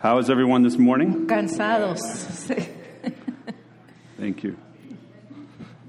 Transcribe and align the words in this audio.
How 0.00 0.18
is 0.18 0.30
everyone 0.30 0.62
this 0.62 0.78
morning? 0.78 1.26
Cansados. 1.26 1.98
Thank 4.16 4.42
you. 4.44 4.56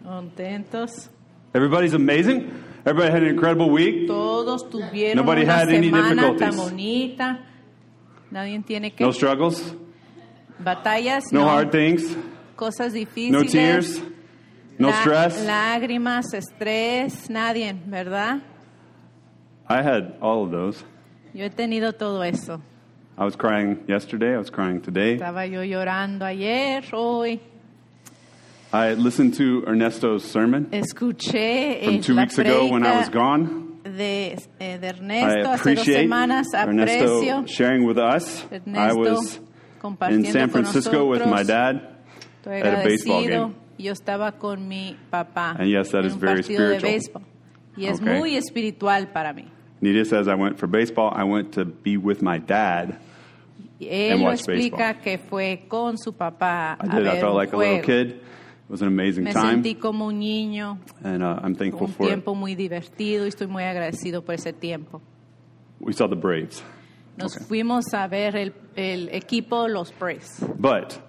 contentos. 0.04 1.10
Everybody's 1.54 1.94
amazing. 1.94 2.52
Everybody 2.86 3.12
had 3.12 3.24
an 3.24 3.30
incredible 3.30 3.70
week. 3.70 4.08
Todos 4.08 4.64
tuvieron 4.70 5.16
Nobody 5.16 5.44
una 5.44 5.54
had 5.54 5.70
any 5.70 5.90
semana 5.92 6.16
tan 6.16 6.38
difficulties. 6.38 6.56
bonita. 6.58 7.40
Nadie 8.32 8.64
tiene 8.66 8.92
que 8.96 9.04
No 9.06 9.12
struggles, 9.12 9.76
batallas, 10.64 11.24
no 11.32 11.46
hard 11.48 11.72
things, 11.72 12.16
cosas 12.56 12.94
difíciles. 12.94 13.32
no 13.32 13.44
tears, 13.44 14.02
no 14.78 14.90
la- 14.90 15.02
stress. 15.02 15.46
lágrimas, 15.46 16.26
estrés, 16.34 17.30
nadie, 17.30 17.74
¿verdad? 17.88 18.42
I 19.68 19.82
had 19.84 20.16
all 20.22 20.44
of 20.46 20.52
those. 20.52 20.84
Yo 21.34 21.46
he 21.46 21.50
tenido 21.50 21.94
todo 21.94 22.24
eso. 22.24 22.62
I 23.20 23.26
was 23.26 23.36
crying 23.36 23.84
yesterday. 23.86 24.34
I 24.34 24.38
was 24.38 24.50
crying 24.50 24.80
today. 24.80 25.18
Estaba 25.18 25.46
yo 25.46 25.60
llorando 25.62 26.24
ayer, 26.24 26.82
hoy. 26.90 27.42
I 28.72 28.94
listened 28.94 29.34
to 29.34 29.66
Ernesto's 29.68 30.24
sermon 30.24 30.68
Escuché 30.72 31.84
from 31.84 31.96
eh, 31.96 32.02
two 32.02 32.14
la 32.14 32.22
weeks 32.22 32.38
ago 32.38 32.68
when 32.68 32.86
I 32.86 32.98
was 33.00 33.10
gone. 33.10 33.82
de, 33.84 34.38
eh, 34.62 34.78
de 34.78 34.88
I 34.88 34.90
Ernesto 34.90 35.28
hace 35.28 35.44
dos 35.44 35.60
appreciate 35.60 36.08
semanas. 36.08 36.46
Ernesto 36.54 37.46
sharing 37.46 37.86
with 37.86 37.98
us. 37.98 38.46
I 38.74 38.94
was 38.94 39.40
in 40.10 40.24
San 40.32 40.50
Francisco 40.50 41.06
with 41.06 41.26
my 41.26 41.44
dad 41.44 41.96
at 42.46 42.80
a 42.80 42.84
baseball 42.86 43.28
game. 43.28 43.56
Yo 43.78 43.92
estaba 43.92 44.38
con 44.40 44.66
mi 44.68 44.96
papá 45.12 45.56
And 45.60 45.70
yes, 45.70 45.92
that 45.92 46.06
is 46.06 46.06
en 46.06 46.06
is 46.08 46.14
un 46.14 46.20
very 46.20 46.44
spiritual. 46.44 47.24
Y 47.76 47.86
es 47.86 48.00
Okay. 48.00 48.18
muy 48.18 48.36
espiritual 48.38 49.08
para 49.12 49.34
mí. 49.34 49.46
Nidia 49.82 50.06
says 50.06 50.28
I 50.30 50.36
went 50.36 50.58
for 50.58 50.68
baseball. 50.68 51.12
I 51.14 51.24
went 51.24 51.54
to 51.54 51.66
be 51.66 51.98
with 51.98 52.22
my 52.22 52.38
dad. 52.38 52.98
Él 53.88 54.20
lo 54.22 54.32
explica 54.32 54.78
baseball. 54.78 55.02
que 55.04 55.18
fue 55.18 55.66
con 55.68 55.98
su 55.98 56.14
papá 56.14 56.78
I 56.82 56.88
a 56.88 56.96
did. 56.96 57.02
I 57.02 57.04
ver 57.12 57.20
felt 57.20 57.32
un 57.32 57.38
like 57.38 57.54
a 57.54 57.58
little 57.58 57.82
kid. 57.82 58.08
It 58.12 58.72
was 58.72 58.82
an 58.82 58.88
amazing 58.90 59.24
Me 59.24 59.34
time, 59.34 59.64
sentí 59.64 59.76
como 59.76 60.06
un 60.08 60.20
niño, 60.20 60.78
and 61.04 61.24
uh, 61.24 61.40
I'm 61.44 61.56
thankful 61.56 61.88
un 61.88 61.94
for 61.94 62.04
it. 62.06 62.10
tiempo 62.10 62.36
muy 62.36 62.56
divertido 62.56 63.26
y 63.26 63.30
estoy 63.30 63.48
muy 63.48 63.64
agradecido 63.64 64.24
por 64.24 64.36
ese 64.36 64.54
tiempo. 64.54 65.02
We 65.80 65.94
saw 65.94 66.08
the 66.08 66.16
Braves. 66.16 66.62
Nos 67.18 67.36
Okay. 67.36 67.48
fuimos 67.48 67.94
a 67.94 68.08
ver 68.08 68.36
el, 68.36 68.54
el 68.76 69.10
equipo 69.10 69.68
Los 69.68 69.92
Braves. 69.98 70.40
But 70.58 71.00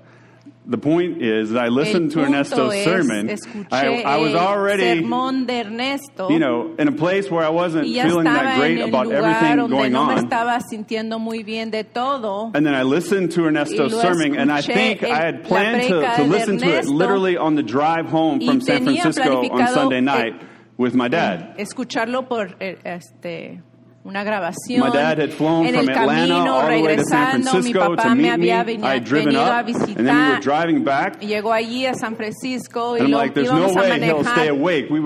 the 0.71 0.79
point 0.79 1.21
is 1.21 1.51
that 1.51 1.65
I 1.65 1.69
listened 1.69 2.13
to 2.13 2.21
Ernesto's 2.21 2.75
es, 2.75 2.85
sermon. 2.85 3.37
I, 3.73 4.03
I 4.03 4.17
was 4.19 4.35
already, 4.37 5.05
Ernesto 5.05 6.31
you 6.31 6.39
know, 6.39 6.75
in 6.79 6.87
a 6.87 6.93
place 6.93 7.29
where 7.29 7.45
I 7.45 7.49
wasn't 7.49 7.87
feeling 7.87 8.25
that 8.25 8.57
great 8.57 8.81
about 8.81 9.11
everything 9.11 9.69
going 9.69 9.93
no 9.93 10.03
on. 10.03 11.21
muy 11.21 11.43
bien 11.43 11.71
de 11.71 11.83
todo. 11.83 12.53
And 12.55 12.65
then 12.65 12.75
I 12.75 12.85
listened 12.85 13.33
to 13.33 13.47
Ernesto's 13.47 14.01
sermon, 14.01 14.37
and 14.37 14.53
I 14.53 14.63
think 14.63 15.03
el- 15.03 15.13
I 15.13 15.17
had 15.17 15.45
planned 15.45 15.83
to, 15.89 16.01
to 16.17 16.23
listen 16.23 16.59
to 16.59 16.79
it 16.79 16.87
literally 16.87 17.37
on 17.37 17.57
the 17.57 17.65
drive 17.65 18.07
home 18.07 18.41
from 18.41 18.61
San 18.61 18.85
Francisco 18.85 19.49
on 19.51 19.67
Sunday 19.69 19.99
eh, 19.99 20.01
night 20.01 20.43
with 20.77 20.95
my 20.95 21.09
dad. 21.09 21.57
escucharlo 21.59 22.29
por 22.29 22.55
eh, 22.61 22.77
este 22.85 23.61
una 24.03 24.25
grabación. 24.25 24.81
My 24.81 24.91
dad 24.97 25.19
had 25.21 25.31
flown 25.31 25.67
en 25.67 25.75
from 25.75 25.89
el 25.89 25.91
Atlanta 25.91 26.07
camino 26.17 26.61
San 26.61 26.69
regresando, 26.69 27.63
mi 27.63 27.75
papá 27.75 28.15
me 28.15 28.31
había 28.31 28.65
venido 28.65 28.87
a 28.89 28.97
up, 28.97 29.67
we 29.67 29.73
were 29.77 29.85
visitar. 29.85 31.13
Y 31.21 31.27
Llegó 31.27 31.53
allí 31.53 31.87
a 31.87 31.95
San 31.95 32.17
Francisco 32.17 32.97
y 32.97 33.07
lo 33.07 33.19
like, 33.19 33.35
there's 33.35 33.51
no 33.53 33.59
íbamos 33.59 33.77
a 33.77 33.89
manejar. 33.89 34.53
We 34.55 35.01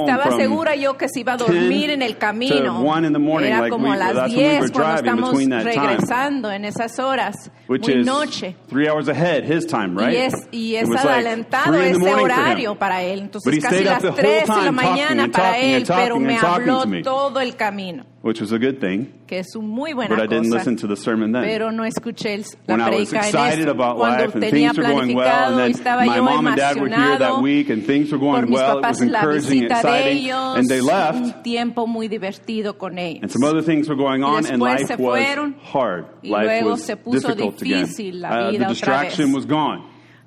estaba 0.00 0.22
from 0.24 0.40
segura 0.40 0.74
yo 0.76 0.96
que 0.98 1.08
se 1.08 1.20
iba 1.20 1.32
a 1.32 1.36
dormir 1.38 1.68
10 1.88 1.90
en 1.90 2.02
el 2.02 2.18
camino. 2.18 2.80
1 2.82 3.06
in 3.06 3.12
the 3.12 3.18
morning, 3.18 3.48
Era 3.48 3.60
like 3.62 3.70
como 3.70 3.88
we- 3.88 3.94
a 3.94 3.96
las 3.96 4.14
that's 4.14 4.34
when 4.34 4.36
we 4.36 4.44
were 4.44 4.58
10 4.60 4.70
cuando 4.72 4.94
estamos 4.96 5.30
time. 5.48 5.64
regresando 5.64 6.52
en 6.52 6.64
esas 6.66 6.98
horas, 6.98 7.50
which 7.66 7.88
muy 7.88 8.04
noche. 8.04 8.54
three 8.68 8.88
hours 8.88 9.08
ahead 9.08 9.44
his 9.44 9.66
time, 9.66 9.96
right? 9.96 10.12
Y 10.12 10.16
es, 10.16 10.34
y 10.50 10.74
es 10.76 10.88
like 10.88 11.08
adelantado 11.08 11.72
the 11.72 11.90
ese 11.90 12.14
horario 12.14 12.74
para 12.78 13.02
él. 13.02 13.20
Entonces 13.20 13.58
casi 13.62 13.84
las 13.84 14.02
the 14.02 14.08
whole 14.08 14.16
3 14.20 14.48
de 14.48 14.62
la 14.64 14.72
mañana 14.72 15.28
para 15.28 15.58
él, 15.58 15.84
pero 15.86 16.18
me 16.20 16.36
habló 16.38 16.84
todo 17.02 17.40
el 17.40 17.56
camino, 17.56 18.04
which 18.20 18.40
was 18.40 18.52
a 18.52 18.58
good 18.58 18.80
thing. 18.80 19.12
que 19.26 19.38
es 19.38 19.54
muy 19.56 19.92
buena 19.92 20.14
But 20.16 20.24
I 20.24 20.26
didn't 20.26 20.50
cosa. 20.50 20.56
listen 20.58 20.76
to 20.78 20.86
the 20.88 20.96
sermon 20.96 21.32
then. 21.32 21.44
Pero 21.44 21.70
no 21.70 21.84
escuché 21.84 22.34
el- 22.34 22.40
la 22.66 22.74
when 22.74 22.80
I 22.80 22.90
was 22.98 23.12
excited 23.12 23.68
about 23.68 23.96
life 23.98 24.34
and 24.34 24.42
things 24.44 24.76
were 24.76 24.82
going 24.88 25.14
well, 25.14 25.58
and 25.60 25.74
then 25.74 26.06
my 26.06 26.20
mom 26.20 26.46
and 26.48 26.56
dad 26.56 26.80
were 26.80 26.88
here 26.88 27.18
that 27.18 27.40
week, 27.40 27.70
and 27.70 27.84
things 27.86 28.10
were 28.10 28.18
going 28.18 28.50
well. 28.50 28.78
It 28.78 28.84
was 28.84 29.00
encouraging, 29.02 29.64
exciting, 29.64 30.28
ellos, 30.30 30.58
and 30.58 30.68
they 30.68 30.80
left. 30.80 31.14
un 31.16 31.42
tiempo 31.42 31.86
muy 31.86 32.08
divertido 32.08 32.76
con 32.76 32.98
ellos. 32.98 33.22
And 33.22 33.30
some 33.30 33.44
other 33.44 33.62
things 33.62 33.88
were 33.88 33.96
going 33.96 34.22
on, 34.24 34.46
and 34.46 34.60
life 34.60 34.86
se 34.88 34.96
was 34.96 35.52
hard. 35.72 36.06
Life 36.24 36.64
was 36.64 36.86
difficult 36.86 37.62
again. 37.62 37.84
difícil 37.86 38.20
la 38.20 38.48
Uh, 38.48 38.52
the 38.52 38.64
distraction 38.66 39.32
was 39.32 39.46
gone. 39.46 39.82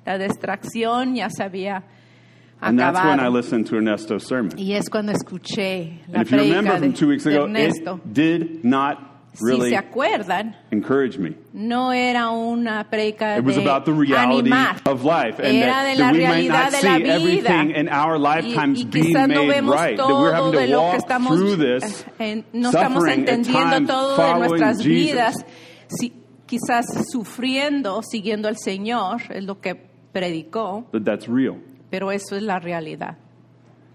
La 0.06 0.18
distracción 0.18 1.14
ya 1.14 1.28
se 1.30 1.44
había 1.44 1.84
acabado. 2.62 3.32
listened 3.32 3.66
to 3.68 3.76
Ernesto's 3.76 4.26
sermon. 4.26 4.52
Y 4.58 4.72
es 4.74 4.88
cuando 4.88 5.12
escuché 5.12 6.00
la 6.08 6.20
And 6.20 6.26
if 6.26 6.30
you 6.32 6.38
remember 6.38 6.70
predica 6.72 6.78
from 6.80 6.90
de, 6.92 6.96
two 6.96 7.08
weeks 7.08 7.24
de 7.24 7.34
ago, 7.34 7.44
Ernesto. 7.46 8.00
it 8.04 8.12
did 8.14 8.64
not 8.64 9.08
si 9.34 9.46
really 9.46 9.70
se 9.70 9.76
acuerdan, 9.76 10.54
encourage 10.70 11.16
me. 11.18 11.34
no 11.54 11.90
era 11.90 12.28
una 12.30 12.84
predica 12.90 13.38
It 13.38 13.44
was 13.44 13.56
de 13.56 13.62
about 13.62 13.86
the 13.86 13.92
reality 13.92 14.50
animar. 14.50 14.76
of 14.86 15.04
life 15.04 15.38
and 15.38 15.56
Era 15.56 15.72
that, 15.72 15.94
de 15.94 15.98
la 15.98 16.12
we 16.12 16.18
might 16.18 16.26
realidad 16.28 16.62
not 16.64 16.70
de 16.72 16.76
see 16.78 16.86
la 16.88 16.98
vida. 16.98 17.14
everything 17.14 17.70
in 17.74 17.88
our 17.88 18.18
lifetimes 18.18 18.80
y, 18.80 18.84
quizás 18.90 19.28
no 19.28 19.46
vemos 19.46 19.74
right. 19.74 19.96
That 19.96 20.06
todo 20.06 20.20
we're 20.20 20.34
having 20.34 20.52
de 20.52 20.66
to 20.66 20.72
lo 20.72 20.80
que 20.80 20.86
walk 20.86 20.96
estamos 20.98 21.28
through 21.38 21.56
this, 21.56 22.04
eh, 22.18 22.44
no 22.52 22.68
estamos 22.70 23.04
entendiendo 23.08 23.86
todo 23.86 24.16
de 24.34 24.38
nuestras 24.38 24.76
Jesus. 24.82 24.86
vidas 24.86 25.34
si, 25.88 26.12
quizás 26.46 26.84
sufriendo 27.10 28.02
siguiendo 28.02 28.48
al 28.48 28.58
Señor 28.58 29.22
es 29.30 29.44
lo 29.44 29.60
que 29.62 29.74
predicó 30.12 30.86
that 30.92 31.04
that's 31.06 31.26
real. 31.26 31.56
Pero 31.92 32.10
eso 32.10 32.34
es 32.34 32.42
la 32.42 32.58
realidad 32.58 33.18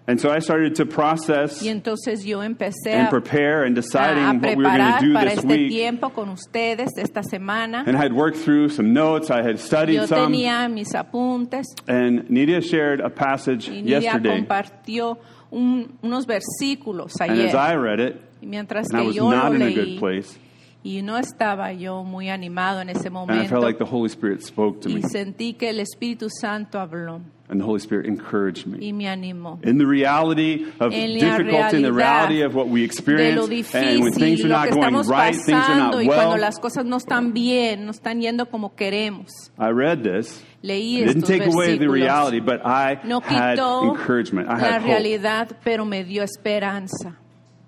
And 0.09 0.21
so 0.21 0.29
I 0.33 0.39
started 0.39 0.73
to 0.75 0.85
process 0.85 1.61
y 1.61 1.67
entonces 1.67 2.23
yo 2.23 2.41
empecé 2.41 2.93
and 2.93 3.07
a, 3.07 3.09
prepare 3.09 3.65
and 3.65 3.77
a 3.77 3.81
deciding 3.81 4.23
what 4.23 4.55
we 4.55 4.55
were 4.55 4.63
going 4.63 4.77
preparar 4.77 4.99
to 5.01 5.05
do 5.05 5.13
para 5.13 5.29
this 5.31 5.39
este 5.39 5.47
week. 5.49 5.69
tiempo 5.69 6.09
con 6.11 6.29
ustedes 6.29 6.91
esta 6.97 7.23
semana 7.23 7.83
And 7.85 7.97
I 7.97 7.99
had 8.05 8.13
worked 8.13 8.37
through 8.37 8.69
some 8.69 8.93
notes. 8.93 9.29
I 9.29 9.41
had 9.41 9.59
studied 9.59 9.95
yo 9.95 10.05
some. 10.05 10.31
tenía 10.31 10.69
mis 10.71 10.95
apuntes 10.95 11.65
And 11.89 12.23
Nidia 12.29 12.61
shared 12.61 13.01
a 13.01 13.09
passage 13.09 13.67
y 13.67 13.81
Nidia 13.81 13.99
yesterday. 13.99 14.29
compartió 14.37 15.17
un- 15.51 15.97
unos 16.01 16.25
versículos 16.25 17.11
And 17.19 17.31
ayer 17.31 17.47
as 17.49 17.55
I 17.55 17.75
read 17.75 17.99
it, 17.99 18.15
y 18.41 18.45
mientras 18.47 18.87
and 18.91 18.99
I 18.99 19.01
que 19.01 19.07
was 19.07 19.15
yo 19.17 19.29
not 19.29 19.53
in 19.55 19.61
a 19.61 19.65
leí 19.65 19.75
good 19.75 19.99
place, 19.99 20.39
y 20.85 21.01
no 21.01 21.17
estaba 21.17 21.73
yo 21.73 22.05
muy 22.05 22.29
animado 22.29 22.79
en 22.79 22.87
ese 22.91 23.07
and 23.09 23.17
I 23.17 23.19
momento 23.19 23.49
felt 23.49 23.63
like 23.65 23.77
the 23.77 23.83
Holy 23.91 24.07
Spirit 24.07 24.41
spoke 24.41 24.79
to 24.83 24.87
me, 24.89 24.99
y 25.01 25.03
sentí 25.03 25.55
que 25.55 25.69
el 25.71 25.81
Espíritu 25.81 26.29
Santo 26.29 26.79
habló 26.79 27.19
and 27.49 27.61
the 27.61 27.65
Holy 27.65 27.79
Spirit 27.79 28.07
encouraged 28.07 28.67
me. 28.67 28.79
y 28.79 28.91
me 28.91 29.05
animó. 29.05 29.63
In 29.63 29.77
the 29.77 29.85
reality 29.85 30.65
of 30.79 30.91
la 30.91 30.99
difficulty, 30.99 31.77
in 31.77 31.83
the 31.83 31.93
reality 31.93 32.41
of 32.41 32.53
what 32.53 32.67
we 32.67 32.83
experience, 32.83 33.37
lo 33.37 33.45
and 33.73 34.01
when 34.01 34.13
things 34.13 34.43
are 34.43 34.49
not 34.49 34.69
going 34.69 34.93
right, 35.07 35.33
things 35.35 35.49
are 35.49 35.77
not 35.77 35.93
cuando 35.93 36.09
well, 36.09 36.37
las 36.39 36.57
cosas 36.59 36.85
no 36.85 36.97
están 36.97 37.33
bien, 37.33 37.85
no 37.85 37.91
están 37.91 38.21
yendo 38.21 38.49
como 38.49 38.69
queremos. 38.69 39.29
I 39.57 39.69
read 39.69 40.03
this. 40.03 40.43
Leí 40.63 40.99
It 40.99 41.05
didn't 41.07 41.23
take 41.23 41.45
away 41.45 41.77
the 41.77 41.87
reality, 41.89 42.39
but 42.39 42.65
I 42.65 42.99
No 43.05 43.21
had 43.21 43.57
encouragement. 43.59 44.49
I 44.49 44.53
la 44.53 44.59
had 44.59 44.81
hope. 44.81 44.89
realidad, 44.91 45.57
pero 45.63 45.85
me 45.85 46.03
dio 46.03 46.23
esperanza. 46.23 47.15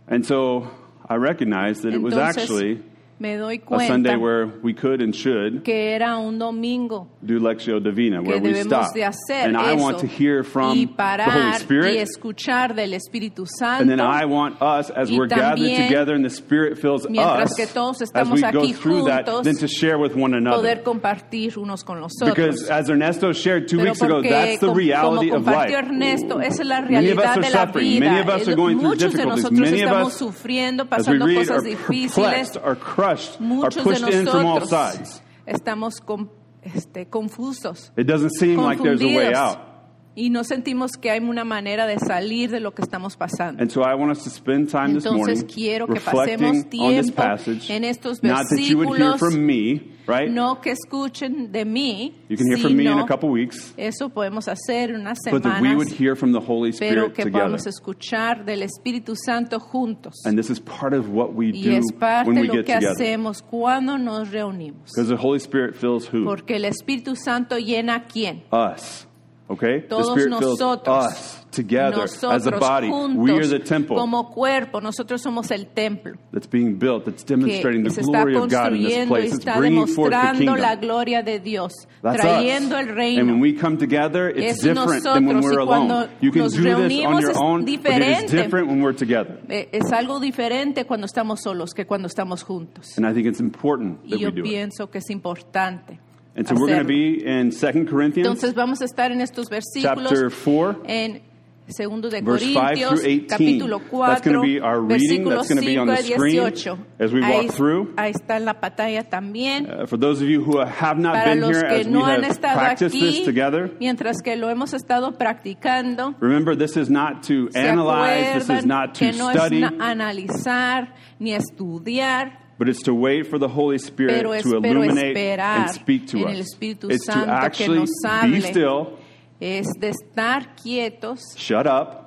And 0.07 0.25
so 0.25 0.69
I 1.07 1.15
recognized 1.15 1.83
that 1.83 1.93
it 1.93 2.01
was 2.01 2.17
actually 2.17 2.83
me 3.19 3.35
doy 3.37 3.55
a 3.57 3.79
Sunday 3.87 4.15
cuenta 4.15 4.17
where 4.17 4.45
we 4.63 4.73
could 4.73 5.01
and 5.01 5.13
should 5.13 5.63
que 5.63 5.93
era 5.93 6.17
un 6.17 6.39
domingo 6.39 7.07
do 7.21 7.37
Lectio 7.39 7.79
Divina, 7.81 8.21
que 8.21 8.29
where 8.29 8.39
we 8.41 8.49
debemos 8.53 8.85
stop. 8.87 8.93
de 8.93 9.03
hacer 9.03 9.45
And 9.47 9.57
I 9.57 9.73
eso 9.73 9.83
want 9.83 9.99
to 9.99 10.07
hear 10.07 10.43
from 10.43 10.71
the 10.73 10.85
Holy 10.85 10.87
parar 10.87 11.27
y 11.53 11.57
Spirit. 11.57 11.97
escuchar 11.99 12.73
del 12.73 12.93
Espíritu 12.93 13.45
And 13.61 13.89
then 13.89 13.99
I 13.99 14.25
want 14.25 14.61
us, 14.61 14.89
as 14.89 15.11
Y 15.11 15.17
we're 15.17 15.27
gathered 15.27 15.57
también, 15.59 15.87
together 15.87 16.15
and 16.15 16.23
the 16.23 16.29
Spirit 16.29 16.77
fills 16.79 17.07
mientras 17.09 17.51
us, 17.51 17.55
que 17.57 17.67
todos 17.67 18.01
as 18.01 18.09
estamos 18.09 18.41
we 18.41 18.51
go 18.51 18.61
aquí 18.61 18.73
through 18.73 19.05
that, 19.05 19.25
juntos, 19.25 19.43
then 19.43 19.57
to 19.57 19.67
share 19.67 19.97
with 19.99 20.15
one 20.15 20.33
another. 20.33 20.57
poder 20.61 20.83
compartir 20.83 21.57
unos 21.57 21.83
con 21.83 21.99
los 21.99 22.13
otros. 22.21 22.35
Because 22.35 22.69
as 22.69 22.89
Ernesto 22.89 23.33
shared 23.33 23.67
two 23.67 23.77
Pero 23.77 23.89
weeks 23.91 24.01
ago, 24.01 24.15
porque 24.21 24.29
that's 24.29 24.59
the 24.59 24.67
com- 24.67 24.77
reality 24.77 25.29
como 25.29 25.41
of 25.41 25.45
life. 25.47 25.71
Ernesto, 25.73 26.39
esa 26.39 26.61
es 26.61 26.67
la 26.67 26.81
Many 26.81 27.11
of 27.11 27.17
us 27.19 27.25
realidad 27.25 27.37
are 27.37 27.41
de 27.41 27.49
la 27.49 27.65
suffering. 27.65 27.89
vida. 27.89 28.05
Many 28.05 28.19
of 28.21 28.29
us 28.29 28.47
are 28.47 28.55
going 28.55 28.77
through 28.79 28.89
Muchos 28.89 29.11
de 29.11 29.17
difficulties. 29.17 29.43
nosotros 29.43 29.59
Many 29.59 29.81
of 29.81 29.89
estamos 29.89 30.07
us, 30.07 30.17
sufriendo, 30.17 30.83
As 30.83 31.07
we 31.07 31.13
pasando 31.19 31.25
read, 31.25 31.35
cosas 31.37 31.49
are 31.57 31.69
difíciles. 31.69 32.13
perplexed, 32.15 32.57
are 32.63 32.75
crushed, 33.15 33.41
are 33.41 33.83
pushed 33.83 34.07
in 34.09 34.25
from 34.25 34.45
all 34.45 34.59
nosotros 34.59 34.69
sides. 34.69 35.21
estamos 35.45 35.99
con- 36.05 36.29
este, 36.61 37.09
confusos. 37.09 37.91
It 37.95 38.05
doesn't 38.05 38.31
seem 38.31 38.57
like 38.57 38.81
there's 38.81 39.01
a 39.01 39.07
way 39.07 39.33
out. 39.33 39.68
Y 40.15 40.29
no 40.29 40.43
sentimos 40.43 40.91
que 40.93 41.11
hay 41.11 41.19
una 41.19 41.45
manera 41.45 41.85
de 41.87 41.97
salir 41.99 42.49
de 42.51 42.59
lo 42.59 42.73
que 42.73 42.81
estamos 42.81 43.15
pasando. 43.15 43.61
And 43.61 43.71
so 43.71 43.81
I 43.81 43.93
want 43.95 44.11
us 44.11 44.23
to 44.23 44.29
spend 44.29 44.69
time 44.69 44.93
this 44.95 45.05
Entonces 45.05 45.43
morning 45.43 45.53
quiero 45.53 45.87
que 45.87 45.99
pasemos 46.01 46.69
tiempo 46.69 47.13
passage. 47.15 47.73
en 47.73 47.83
estos 47.83 48.19
versículos, 48.21 49.21
me, 49.37 49.81
right? 50.07 50.29
no 50.29 50.59
que 50.61 50.71
escuchen 50.71 51.51
de 51.51 51.63
mí, 51.65 52.15
You 52.27 52.37
can 52.37 52.47
hear 52.47 52.57
from 52.59 52.75
me 52.75 52.83
in 52.83 52.89
a 52.89 52.93
sino 52.93 53.05
couple 53.07 53.29
weeks, 53.29 53.73
eso 53.77 54.09
podemos 54.09 54.47
hacer 54.47 54.89
en 54.91 55.01
unas 55.01 55.19
that 55.19 55.33
we 55.33 55.39
would 55.75 55.87
semanas, 55.87 55.99
hear 55.99 56.15
from 56.15 56.33
the 56.33 56.39
Holy 56.39 56.71
pero 56.77 57.07
que 57.13 57.23
together. 57.23 57.31
podamos 57.31 57.67
escuchar 57.67 58.43
del 58.45 58.63
Espíritu 58.63 59.15
Santo 59.15 59.59
juntos. 59.59 60.15
And 60.25 60.37
this 60.37 60.49
is 60.49 60.59
part 60.59 60.93
of 60.93 61.09
what 61.09 61.33
we 61.33 61.47
Y 61.53 61.63
do 61.63 61.71
es 61.71 61.85
parte 61.97 62.31
de 62.33 62.43
lo 62.43 62.53
que 62.53 62.63
together. 62.63 62.89
hacemos 62.91 63.41
cuando 63.41 63.97
nos 63.97 64.29
reunimos. 64.31 64.91
Because 64.93 65.07
the 65.09 65.15
Holy 65.21 65.39
Spirit 65.39 65.75
fills 65.75 66.07
who? 66.11 66.25
Porque 66.25 66.55
el 66.57 66.65
Espíritu 66.65 67.15
Santo 67.15 67.57
llena 67.57 67.95
a 67.95 68.03
quién? 68.05 68.43
Us. 68.51 69.05
Okay? 69.49 69.81
Todos 69.89 70.13
the 70.13 70.21
Spirit 70.21 70.39
fills 70.39 70.59
nosotros. 70.59 71.05
us 71.07 71.45
together 71.49 72.03
as 72.03 72.21
a 72.23 72.51
nosotros 72.51 72.59
body. 72.59 72.87
We 72.89 73.31
are 73.31 73.39
juntos 73.41 73.49
the 73.49 73.57
temple 73.59 73.95
como 73.97 74.29
cuerpo, 74.29 74.79
nosotros 74.79 75.23
somos 75.23 75.49
el 75.49 75.65
templo 75.73 76.13
that's 76.31 76.45
being 76.45 76.75
built, 76.77 77.05
that's 77.05 77.23
demonstrating 77.23 77.81
the 77.83 77.89
glory 78.03 78.35
of 78.37 78.47
God 78.51 78.73
in 78.73 78.83
this 78.83 79.07
place. 79.07 79.33
It's 79.33 79.45
bringing 79.45 79.87
forth 79.87 80.11
the 80.11 80.17
demostrando 80.17 80.55
la 80.55 80.69
kingdom. 80.75 80.79
gloria 80.81 81.23
de 81.23 81.39
Dios, 81.39 81.71
That's 82.03 82.21
trayendo 82.21 82.75
us. 82.75 82.83
el 82.83 82.89
And 82.89 82.95
when 82.95 82.95
reino. 82.95 83.37
we 83.41 83.53
come 83.53 83.77
together, 83.77 84.29
it's 84.29 84.59
Es 84.59 84.61
different 84.61 85.03
than 85.03 85.25
when 85.25 85.37
nosotros, 85.37 85.55
we're 85.55 85.59
alone. 85.61 86.09
You 86.21 86.31
can 86.31 86.47
do 86.49 86.61
this 86.87 87.05
on 87.05 87.19
your 87.19 87.43
own, 87.43 87.65
but 87.65 87.91
it 87.91 88.23
is 88.25 88.31
different 88.31 88.67
when 88.67 88.81
we're 88.83 88.93
together. 88.93 89.39
Eh, 89.49 89.67
Es 89.71 89.91
algo 89.91 90.19
diferente 90.19 90.85
cuando 90.85 91.07
estamos 91.07 91.39
solos 91.41 91.73
que 91.73 91.85
cuando 91.87 92.07
estamos 92.07 92.43
juntos. 92.43 92.95
And 92.97 93.07
I 93.07 93.13
think 93.15 93.25
it's 93.25 93.39
important 93.39 94.01
Y 94.05 94.11
that 94.11 94.19
yo 94.19 94.27
we 94.29 94.35
do 94.35 94.41
it. 94.41 94.45
pienso 94.45 94.91
que 94.91 94.99
es 94.99 95.09
importante. 95.09 95.99
And 96.39 96.47
so 96.47 96.55
we're 96.55 96.67
going 96.67 96.79
to 96.79 96.85
be 96.87 97.21
in 97.25 97.51
2 97.51 97.85
Corinthians 97.85 98.25
Entonces 98.27 98.53
vamos 98.55 98.81
a 98.81 98.85
estar 98.85 99.11
en 99.11 99.19
estos 99.19 99.49
versículos 99.49 100.09
chapter 100.09 100.29
4. 100.31 100.83
en 100.85 101.21
segundo 101.67 102.09
de 102.09 102.21
Verse 102.21 102.45
5 102.45 102.53
Corintios, 102.59 102.89
through 103.01 103.03
18. 103.03 103.27
capítulo 103.27 103.77
That's 103.79 104.21
going 104.21 104.21
4, 104.21 104.31
to 104.33 104.41
be 104.41 104.59
our 104.61 104.79
reading. 104.81 105.23
versículos 105.25 105.35
That's 105.35 105.49
going 105.49 105.61
to 105.61 105.67
be 105.67 105.77
on 105.77 105.87
5 105.87 105.97
the 105.97 106.13
a 106.13 106.15
screen 106.17 106.39
18. 106.39 106.85
as 106.99 107.13
we 107.13 107.21
ahí, 107.21 107.45
walk 107.45 107.53
through. 107.55 107.93
ahí 107.97 108.11
está 108.11 108.37
en 108.37 108.45
la 108.45 108.53
pantalla 108.61 109.03
también. 109.03 109.67
Uh, 109.69 109.85
for 109.85 109.97
those 109.99 110.21
of 110.23 110.29
you 110.29 110.41
who 110.41 110.59
have 110.59 110.97
not 110.97 111.13
Para 111.15 111.31
been 111.35 111.41
los 111.41 111.51
here 111.57 111.67
que 111.67 111.75
as 111.81 111.85
we 111.87 111.91
no 111.91 112.05
han 112.05 112.23
have 112.23 112.31
estado 112.31 112.57
practiced 112.57 112.93
this 112.93 113.15
aquí, 113.17 113.25
together, 113.25 113.71
mientras 113.79 114.21
que 114.23 114.35
lo 114.37 114.47
hemos 114.49 114.73
estado 114.73 115.11
practicando, 115.17 116.15
remember 116.21 116.55
this 116.55 116.77
is 116.77 116.89
not 116.89 117.21
to 117.23 117.51
se 117.51 117.59
analyze, 117.59 118.33
this 118.33 118.43
is 118.45 118.49
acuerdan 118.49 118.67
not 118.67 118.93
to 118.95 118.99
que 119.05 119.11
no 119.17 119.29
study, 119.31 119.63
es 119.63 119.71
na- 119.73 119.85
analizar 119.91 120.95
ni 121.19 121.33
estudiar, 121.33 122.48
but 122.59 122.67
it's 122.67 122.83
to 122.83 122.93
wait 122.93 123.25
for 123.25 123.39
the 123.39 123.47
Holy 123.47 123.77
Spirit 123.79 124.21
pero 124.21 124.39
to 124.41 124.57
illuminate 124.57 125.39
and 125.39 125.71
speak 125.71 126.05
to 126.07 126.27
us. 126.27 126.55
It's 126.61 126.79
to 126.79 126.97
Santo 126.99 127.31
actually 127.31 127.79
be 127.79 128.41
still, 128.41 128.99
es 129.41 129.67
de 129.79 129.89
estar 129.89 130.55
quietos, 130.55 131.21
shut 131.37 131.65
up. 131.65 131.98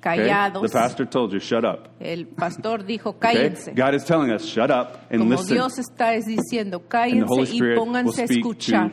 Okay? 0.00 0.16
callados. 0.16 0.62
The 0.62 0.68
pastor 0.78 1.06
told 1.06 1.32
you, 1.32 1.40
shut 1.40 1.64
up. 1.64 1.88
El 2.00 2.26
pastor 2.26 2.84
dijo, 2.84 3.10
Okay? 3.16 3.34
cállense. 3.34 3.72
God 3.74 3.94
is 3.94 4.04
telling 4.04 4.30
us, 4.30 4.44
shut 4.44 4.70
up 4.70 5.00
and 5.10 5.20
Como 5.20 5.30
listen. 5.36 5.56
Dios 5.56 5.78
está 5.78 6.14
es 6.14 6.24
diciendo, 6.26 6.80
cállense 6.88 7.42
y 7.52 7.60
pónganse 7.76 8.22
a 8.22 8.24
escuchar 8.26 8.92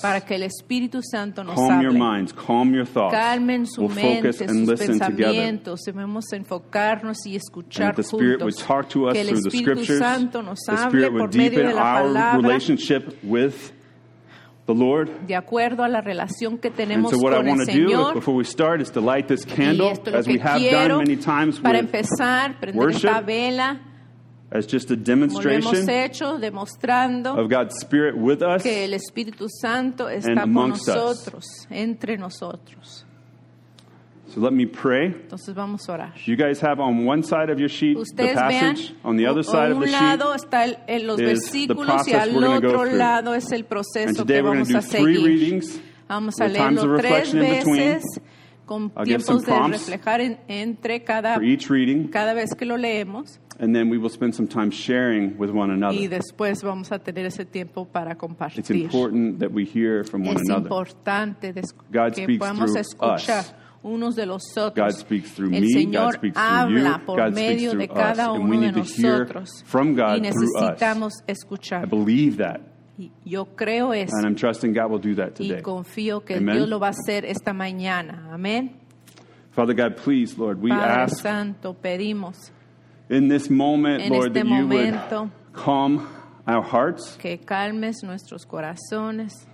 para 0.00 0.20
que 0.20 0.34
el 0.34 0.42
Espíritu 0.42 1.00
Santo 1.02 1.42
nos 1.42 1.54
Calm 1.56 1.80
your 1.80 1.92
hable. 1.92 1.98
minds, 1.98 2.32
calm 2.32 2.74
your 2.74 2.86
thoughts. 2.86 3.14
Calmen 3.14 3.66
su 3.66 3.82
we'll 3.82 3.90
focus 3.90 4.40
mente, 4.40 4.44
and 4.44 4.66
sus 4.68 4.78
pensamientos, 4.86 5.80
debemos 5.86 6.24
enfocarnos 6.32 7.24
y 7.26 7.36
escuchar 7.36 7.94
would 7.96 8.06
juntos. 8.06 8.56
talk 8.66 8.88
to 8.88 9.06
us 9.06 9.14
que 9.14 9.20
el 9.22 9.28
Espíritu. 9.30 9.84
Santo 9.98 10.42
nos 10.42 10.58
hable 10.68 11.10
por 11.10 11.34
medio 11.34 11.66
de 11.68 11.72
la 11.74 11.82
our 11.82 12.02
palabra, 12.02 12.36
relationship 12.42 13.14
with 13.22 13.54
the 14.66 14.74
Lord. 14.74 15.08
de 15.26 15.34
acuerdo 15.34 15.82
a 15.84 15.88
la 15.88 16.00
relación 16.00 16.58
que 16.58 16.68
And 16.68 16.76
tenemos 16.76 17.10
so 17.10 17.18
what 17.18 17.32
I 17.32 17.36
con 17.36 17.48
el 17.48 17.56
want 17.56 17.68
to 17.70 17.72
do 17.74 18.14
before 18.14 18.34
we 18.36 18.44
start 18.44 18.80
is 18.80 18.90
to 18.92 19.00
light 19.00 19.26
this 19.28 19.44
candle 19.44 19.90
as 20.14 20.26
we 20.26 20.38
have 20.38 20.60
done 20.62 20.98
many 20.98 21.16
times 21.16 21.58
para 21.60 21.80
with 21.80 21.86
empezar, 21.94 22.56
worship, 22.74 23.04
esta 23.10 23.20
vela, 23.22 23.80
as 24.52 24.66
just 24.66 24.90
a 24.90 24.96
demonstration 24.96 25.88
hecho, 25.88 26.36
of 26.36 27.48
God's 27.48 27.74
Spirit 27.80 28.16
with 28.16 28.42
us. 28.42 28.62
que 28.62 28.84
el 28.84 28.92
Espíritu 28.94 29.48
Santo 29.48 30.06
and 30.08 30.18
está 30.22 30.34
con 30.42 30.50
amongst 30.50 30.88
us. 30.88 30.94
nosotros, 30.96 31.44
entre 31.70 32.16
nosotros. 32.16 33.04
So 34.34 34.40
let 34.40 34.52
me 34.52 34.64
pray. 34.66 35.08
Entonces 35.08 35.54
vamos 35.54 35.86
a 35.88 35.92
orar. 35.92 36.14
You 36.24 36.36
guys 36.36 36.60
have 36.62 36.80
on 36.80 37.06
one 37.06 37.22
side 37.22 37.50
of 37.52 37.58
your 37.58 37.68
sheet 37.68 37.96
the 37.96 38.02
Ustedes 38.02 38.34
vean, 38.34 38.74
passage. 38.74 38.94
On 39.04 39.16
the 39.16 39.26
other 39.26 39.40
o 39.40 39.42
side 39.42 39.70
of 39.72 39.76
un 39.76 39.80
the 39.82 39.88
sheet 39.88 40.00
lado 40.00 40.34
está 40.34 40.64
el- 40.88 41.06
los 41.06 41.20
is 41.20 41.26
the 41.50 41.66
versículos 41.68 41.84
y 42.06 42.12
process 42.12 42.14
al 42.14 42.44
otro 42.44 42.84
lado 42.86 43.34
es 43.34 43.52
el 43.52 43.60
And 43.60 43.68
proceso 43.68 44.24
today 44.24 44.36
que 44.38 44.42
we're 44.42 44.56
going 44.56 44.64
vamos 44.64 44.68
to 44.68 44.72
do 44.72 44.78
a 44.78 44.82
three 45.02 45.14
seguir. 45.16 45.26
readings 45.26 45.80
Vamos 46.08 46.40
a 46.40 46.44
with 46.44 46.56
times 46.56 46.78
of 46.78 46.84
leerlo 46.86 46.98
tres 47.00 47.12
reflection 47.12 47.42
in 47.42 47.56
between. 47.58 47.76
veces 47.76 48.20
con 48.64 48.92
I'll 48.96 49.04
give 49.04 49.18
tiempos 49.18 49.26
some 49.26 49.40
de 49.40 49.46
prompts 49.46 49.88
reflejar 49.90 50.20
en- 50.22 50.38
entre 50.48 51.00
cada, 51.04 51.34
for 51.34 51.42
each 51.44 51.68
reading, 51.68 52.08
cada 52.08 52.32
vez 52.32 52.54
que 52.56 52.64
lo 52.64 52.76
leemos 52.78 53.38
and 53.58 53.74
then 53.74 53.90
we 53.90 53.98
will 53.98 54.08
spend 54.08 54.34
some 54.34 54.48
time 54.48 54.70
sharing 54.70 55.36
with 55.38 55.50
one 55.50 55.70
y 55.70 55.74
another. 55.74 56.08
después 56.08 56.62
vamos 56.62 56.90
a 56.90 56.98
tener 56.98 57.26
ese 57.26 57.44
tiempo 57.44 57.84
para 57.84 58.12
It's 58.12 58.20
compartir. 58.20 58.64
important 58.76 59.40
that 59.40 59.50
we 59.52 59.64
hear 59.66 60.04
from 60.04 60.22
one 60.22 60.36
Es 60.36 60.42
another. 60.48 60.62
importante 60.62 61.52
God 61.92 62.14
que 62.14 62.22
speaks 62.24 62.38
podamos 62.38 62.70
through 62.72 62.80
escuchar 62.80 63.40
us. 63.40 63.54
Unos 63.82 64.14
de 64.14 64.26
los 64.26 64.42
otros. 64.56 64.74
God 64.74 64.92
speaks 64.98 65.32
through 65.32 65.52
el 65.54 65.60
me, 65.62 65.68
Señor 65.72 66.04
God 66.04 66.14
speaks 66.14 66.36
through 66.36 66.48
habla 66.48 66.98
you, 66.98 67.04
por 67.06 67.16
God 67.18 67.32
speaks 67.32 67.34
medio 67.34 67.70
through 67.72 67.80
de 67.80 67.88
cada 67.88 68.30
us, 68.32 68.36
and 68.38 68.48
we 68.48 68.56
uno 68.56 68.60
de 68.60 68.72
need 68.72 68.74
to 68.74 68.82
hear 68.94 69.18
nosotros 69.18 69.62
from 69.64 69.94
God 69.94 70.18
y 70.18 70.20
through 70.20 70.28
us. 70.28 70.34
necesitamos 70.62 71.12
I 71.28 71.32
escuchar. 71.32 71.88
believe 71.90 72.36
that, 72.38 72.60
Y 72.98 73.10
yo 73.24 73.46
creo 73.56 73.92
eso 73.94 74.12
and 74.16 74.26
I'm 74.26 74.36
trusting 74.36 74.72
God 74.74 74.90
will 74.90 74.98
do 75.00 75.14
that 75.16 75.38
y 75.40 75.48
today. 75.48 75.62
confío 75.62 76.24
que 76.24 76.36
Amen. 76.36 76.56
Dios 76.56 76.68
lo 76.68 76.78
va 76.78 76.88
a 76.88 76.90
hacer 76.90 77.24
esta 77.24 77.52
mañana. 77.52 78.28
Amén. 78.32 78.76
Father 79.50 79.74
God, 79.74 79.96
please, 79.96 80.38
Lord, 80.38 80.60
we 80.62 80.70
Padre 80.70 81.02
ask 81.04 81.22
Santo, 81.22 81.74
pedimos 81.74 82.36
in 83.10 83.28
this 83.28 83.50
moment, 83.50 84.02
en 84.02 84.10
Lord, 84.12 84.28
este 84.28 84.34
that 84.34 84.46
you 84.46 84.66
would 84.66 84.68
momento 84.68 85.30
calm 85.52 86.06
our 86.46 86.62
hearts, 86.62 87.16
que 87.18 87.38
calmes 87.38 88.02
nuestros 88.02 88.46
corazones, 88.46 89.46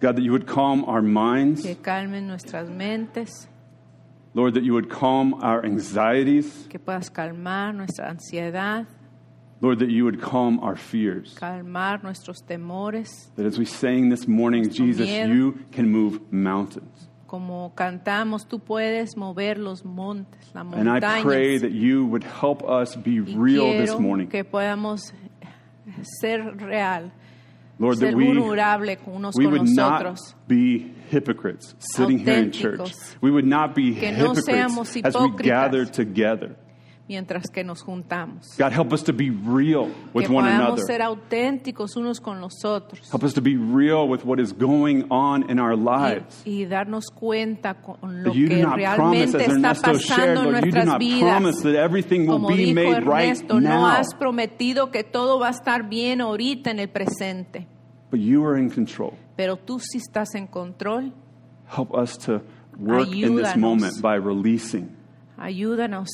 God, 0.00 0.16
that 0.16 0.22
you 0.22 0.32
would 0.32 0.46
calm 0.46 0.84
our 0.84 1.02
minds, 1.02 1.62
que 1.62 1.74
calmes 1.74 2.22
nuestras 2.22 2.68
mentes, 2.70 3.48
Lord, 4.34 4.54
that 4.54 4.62
you 4.62 4.74
would 4.74 4.88
calm 4.88 5.34
our 5.42 5.64
anxieties, 5.64 6.66
que 6.68 6.78
puedas 6.78 7.12
calmar 7.12 7.72
nuestra 7.72 8.08
ansiedad, 8.08 8.86
Lord, 9.60 9.80
that 9.80 9.90
you 9.90 10.04
would 10.04 10.20
calm 10.20 10.60
our 10.60 10.76
fears. 10.76 11.34
calmar 11.36 11.98
nuestros 12.04 12.40
temores. 12.42 13.30
That 13.34 13.46
as 13.46 13.58
we 13.58 13.64
sang 13.64 14.08
this 14.08 14.28
morning, 14.28 14.70
Jesus, 14.70 15.08
miedo. 15.08 15.34
you 15.34 15.58
can 15.72 15.90
move 15.90 16.20
mountains. 16.32 17.08
Como 17.26 17.72
cantamos, 17.74 18.46
tú 18.48 18.60
puedes 18.60 19.16
mover 19.16 19.58
los 19.58 19.84
montes, 19.84 20.40
las 20.54 20.64
And 20.74 20.88
I 20.88 21.20
pray 21.22 21.58
that 21.58 21.72
you 21.72 22.06
would 22.06 22.22
help 22.24 22.62
us 22.62 22.94
be 22.96 23.20
Y 23.20 23.34
real 23.36 23.72
this 23.72 23.98
morning. 23.98 24.28
que 24.28 24.44
podamos 24.44 25.12
ser 26.20 26.40
real, 26.56 27.10
Lord, 27.78 27.98
that 27.98 28.14
we, 28.14 28.32
we 28.32 28.38
would 28.38 28.58
nosotros. 28.58 29.74
not 29.76 30.48
be 30.48 30.92
hypocrites 31.08 31.74
sitting 31.78 32.18
here 32.18 32.38
in 32.38 32.52
church. 32.52 32.92
We 33.20 33.30
would 33.30 33.46
not 33.46 33.74
be 33.74 33.92
no 33.92 34.34
hypocrites 34.34 34.96
as 35.04 35.16
we 35.16 35.30
gather 35.38 35.84
together. 35.84 36.56
Mientras 37.08 37.50
que 37.50 37.64
nos 37.64 37.82
juntamos. 37.82 38.54
God, 38.58 38.72
help 38.72 38.92
us 38.92 39.02
to 39.02 39.12
be 39.14 39.30
real 39.30 39.88
with 40.12 40.26
que 40.26 40.34
one 40.34 40.46
another. 40.48 40.84
ser 40.86 41.00
auténticos 41.02 41.96
unos 41.96 42.20
con 42.20 42.40
los 42.40 42.64
otros 42.64 43.10
Help 43.10 43.24
us 43.24 43.32
to 43.34 43.40
be 43.40 43.56
real 43.56 44.06
with 44.08 44.24
what 44.24 44.38
is 44.38 44.52
going 44.52 45.04
on 45.10 45.50
in 45.50 45.58
our 45.58 45.74
lives. 45.74 46.42
y, 46.44 46.62
y 46.62 46.66
darnos 46.66 47.06
cuenta 47.14 47.74
con 47.80 48.22
lo 48.22 48.32
you 48.34 48.48
que 48.48 48.62
promise, 48.62 48.96
realmente 48.96 49.36
as 49.36 49.42
está 49.42 49.52
Ernesto 49.54 49.92
shared, 49.94 50.34
pasando 50.34 50.40
en 50.42 50.52
Lord, 50.52 50.64
you 50.66 50.70
do 50.70 50.76
nuestras 50.76 50.86
not 50.86 50.98
vidas. 51.00 51.20
promise 51.22 51.62
that 51.62 51.74
everything 51.74 52.20
will 52.26 52.32
Como 52.36 52.48
be 52.48 52.56
dijo 52.56 52.74
made 52.74 53.00
right 53.06 53.42
no 53.48 53.58
now. 53.60 53.86
has 53.86 54.08
prometido 54.18 54.90
que 54.90 55.02
todo 55.02 55.38
va 55.38 55.48
a 55.48 55.52
estar 55.52 55.88
bien 55.88 56.20
ahorita 56.20 56.70
en 56.70 56.78
el 56.80 56.88
presente, 56.90 57.66
But 58.10 58.20
you 58.20 58.44
are 58.46 58.58
in 58.60 58.68
control. 58.70 59.14
pero 59.36 59.56
tú 59.56 59.78
sí 59.80 59.96
estás 59.98 60.34
en 60.34 60.46
control. 60.46 61.12
Help 61.74 61.92
us 61.94 62.18
to 62.18 62.42
work 62.78 63.08
in 63.12 63.36
this 63.36 63.56
moment 63.56 64.00
by 64.02 64.16
releasing 64.16 64.94
Ayúdanos. 65.38 66.08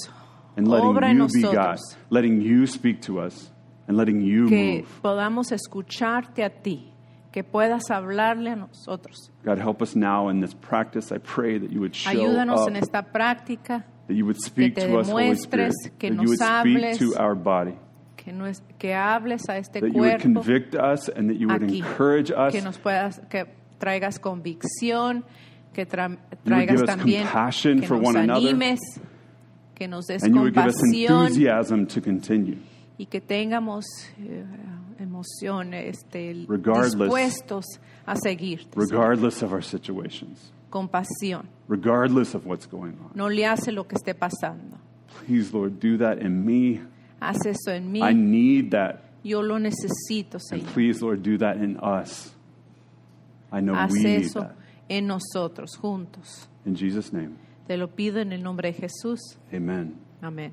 And 0.56 0.68
letting 0.68 0.90
Obra 0.90 1.08
en 1.11 1.18
you 1.18 1.26
be 1.26 1.42
God, 1.42 1.52
nosotros. 1.54 1.96
letting 2.11 2.40
you 2.40 2.66
speak 2.66 3.00
to 3.02 3.20
us, 3.20 3.50
and 3.88 3.96
letting 3.96 4.20
you 4.20 4.49
Que 4.49 4.78
move. 4.82 5.00
podamos 5.02 5.52
escucharte 5.52 6.44
a 6.44 6.50
ti, 6.50 6.92
que 7.32 7.42
puedas 7.42 7.90
hablarle 7.90 8.50
a 8.52 8.56
nosotros. 8.56 9.30
God, 9.44 9.58
help 9.58 9.82
us 9.82 9.94
now 9.96 10.28
in 10.28 10.40
this 10.40 10.54
practice. 10.54 11.11
I 11.12 11.18
pray 11.18 11.58
that 11.58 11.70
you 11.73 11.80
would 11.80 11.94
show 11.94 12.11
Ayúdanos 12.11 12.61
up, 12.62 12.68
en 12.68 12.76
esta 12.76 13.02
práctica, 13.02 13.84
that 14.06 14.14
you 14.14 14.25
would 14.25 14.40
speak 14.40 14.75
te 14.76 14.82
to 14.87 14.99
us, 14.99 15.08
Holy 15.11 15.34
Spirit, 15.34 15.73
que 15.99 16.08
that 16.11 16.14
nos 16.16 16.25
you 16.25 16.30
would 16.30 16.40
hables. 16.40 16.96
speak 16.96 17.11
to 17.11 17.16
our 17.20 17.34
body, 17.34 17.75
que, 18.16 18.32
no 18.32 18.44
es- 18.46 18.62
que 18.78 18.92
hables 18.94 19.49
a 19.49 19.56
este 19.58 19.80
that 19.80 19.88
you 19.92 20.00
would 20.00 20.20
cuerpo. 20.23 20.40
convict 20.42 20.75
us, 20.76 21.08
and 21.08 21.28
that 21.28 21.37
you 21.38 21.49
would 21.49 21.62
aquí, 21.62 21.78
encourage 21.78 22.30
us, 22.30 22.52
que 22.52 22.62
nos 22.62 22.78
puedas, 22.78 23.20
que 23.28 23.46
traigas 23.78 24.18
convicción, 24.20 25.25
que 25.73 25.84
tra- 25.87 26.08
You 26.11 26.16
would 26.30 26.44
traigas 26.44 26.80
give 26.80 26.82
us 26.84 26.96
también, 26.96 27.23
compassion 27.25 27.80
que 27.80 27.87
for 27.88 27.96
nos 27.99 28.06
one 28.08 28.16
another. 28.20 28.49
animes, 28.54 28.78
que 29.74 29.88
nos 29.88 30.06
des 30.06 30.22
and 30.22 30.34
you 30.34 30.40
would 30.42 30.54
give 30.54 30.66
us 30.66 30.74
compasión 30.76 31.22
enthusiasm 31.26 31.84
to 31.86 32.00
continue. 32.00 32.58
y 32.98 33.06
que 33.06 33.20
tengamos 33.20 33.84
eh, 34.18 34.44
emoción, 35.00 35.74
este, 35.74 36.44
Regardless- 36.48 36.96
dispuestos 36.96 37.64
a 38.06 38.14
seguirte, 38.16 38.70
regardless 38.76 39.42
of 39.42 39.52
our 39.52 39.62
situations. 39.62 40.52
compasión. 40.70 41.46
regardless 41.68 42.34
of 42.34 42.46
what's 42.46 42.66
going 42.66 42.92
on. 43.00 43.10
No 43.14 43.28
le 43.28 43.44
hace 43.46 43.72
lo 43.72 43.84
que 43.86 43.96
esté 43.96 44.14
pasando. 44.14 44.76
Please, 45.26 45.52
Lord, 45.52 45.78
do 45.80 45.96
that 45.98 46.18
in 46.20 46.44
me. 46.44 46.80
Haz 47.20 47.46
eso 47.46 47.70
en 47.72 47.90
mí. 47.90 48.00
I 48.02 48.12
need 48.12 48.70
that. 48.72 49.00
Yo 49.22 49.40
lo 49.40 49.58
necesito, 49.58 50.38
And 50.50 50.62
Señor. 50.62 50.72
please, 50.74 51.00
Lord, 51.00 51.22
do 51.22 51.38
that 51.38 51.56
in 51.56 51.78
us. 51.78 52.32
I 53.50 53.60
know 53.60 53.74
Haz 53.74 53.92
we 53.92 54.00
need 54.02 54.24
eso 54.26 54.40
that. 54.40 54.56
en 54.88 55.06
nosotros, 55.06 55.76
juntos. 55.80 56.48
In 56.66 56.74
Jesus' 56.74 57.12
name, 57.12 57.36
Te 57.66 57.76
lo 57.76 57.88
pido 57.88 58.21
en 58.21 58.33
el 58.33 58.42
nombre 58.42 58.73
de 58.73 58.78
Jesús. 58.78 59.38
amen. 59.52 59.97
Amén. 60.23 60.52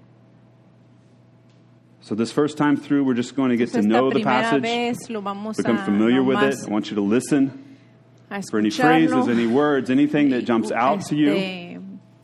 So, 2.03 2.15
this 2.15 2.31
first 2.31 2.57
time 2.57 2.77
through, 2.77 3.03
we're 3.03 3.13
just 3.13 3.35
going 3.35 3.49
to 3.51 3.57
get 3.57 3.71
to 3.73 3.81
know 3.81 4.09
the 4.09 4.23
passage, 4.23 4.63
vez 4.63 5.09
lo 5.09 5.21
vamos 5.21 5.59
a, 5.59 5.61
become 5.61 5.77
familiar 5.85 6.23
with 6.23 6.41
it. 6.41 6.55
I 6.67 6.71
want 6.71 6.89
you 6.89 6.95
to 6.95 7.01
listen 7.01 7.77
for 8.49 8.57
any 8.57 8.71
phrases, 8.71 9.27
any 9.27 9.45
words, 9.45 9.91
anything 9.91 10.29
that 10.31 10.45
jumps 10.45 10.71
out 10.71 11.05
to 11.07 11.15
you 11.15 11.79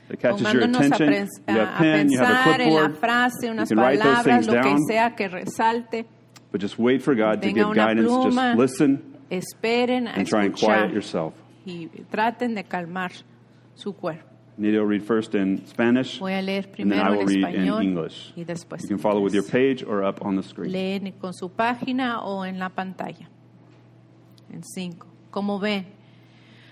that 0.08 0.20
catches 0.20 0.42
your 0.52 0.64
Pongándonos 0.64 0.92
a, 0.92 0.96
attention. 0.96 1.28
You 1.48 1.56
have 1.60 1.76
a- 1.76 1.78
pen, 1.78 2.10
you 2.10 2.18
have 2.18 2.30
a 2.30 2.34
pensar 2.34 2.60
en 2.60 2.74
la 2.74 2.80
clipboard. 2.80 3.00
frase, 3.00 3.50
unas 3.50 3.68
can 3.68 3.78
write 3.78 4.02
those 4.02 4.24
things 4.24 4.48
que 4.48 4.54
down. 4.56 4.80
sea 4.88 5.16
que 5.16 5.28
resalte. 5.30 6.06
But 6.52 6.62
just 6.62 6.80
wait 6.80 7.04
for 7.04 7.14
God 7.14 7.42
to 7.42 7.52
give 7.52 7.74
guidance. 7.76 8.10
pluma. 8.10 8.56
Just 8.56 8.58
listen 8.58 9.18
and 9.30 10.28
try 10.28 10.46
and 10.46 10.58
quiet 10.58 10.92
yourself. 10.92 11.34
y 11.66 11.90
traten 12.10 12.56
de 12.56 12.64
calmar 12.64 13.12
su 13.76 13.94
cuerpo. 13.94 14.37
Nito 14.58 14.80
will 14.80 14.88
read 14.88 15.04
first 15.04 15.36
in 15.36 15.66
Spanish, 15.68 16.18
Voy 16.20 16.34
a 16.34 16.42
leer 16.42 16.66
and 16.80 16.92
then 16.92 17.00
I 17.00 17.04
primero 17.04 17.12
will 17.14 17.22
en 17.22 17.28
read 17.28 17.38
in 17.56 17.62
español 17.68 17.84
English. 17.84 18.34
y 18.36 18.44
después 18.44 18.82
You 18.82 18.88
can 18.90 18.98
follow 19.00 19.22
with 19.22 19.34
your 19.34 19.44
page 19.46 19.84
or 19.84 20.04
up 20.04 20.22
on 20.26 20.36
the 20.36 20.42
screen. 20.44 20.72
Leen 20.72 21.12
con 21.20 21.34
su 21.34 21.50
página 21.50 22.22
o 22.24 22.44
en 22.44 22.58
la 22.58 22.70
pantalla. 22.70 23.30
En 24.52 24.64
cinco. 24.64 25.06
Como 25.30 25.60
ven, 25.60 25.86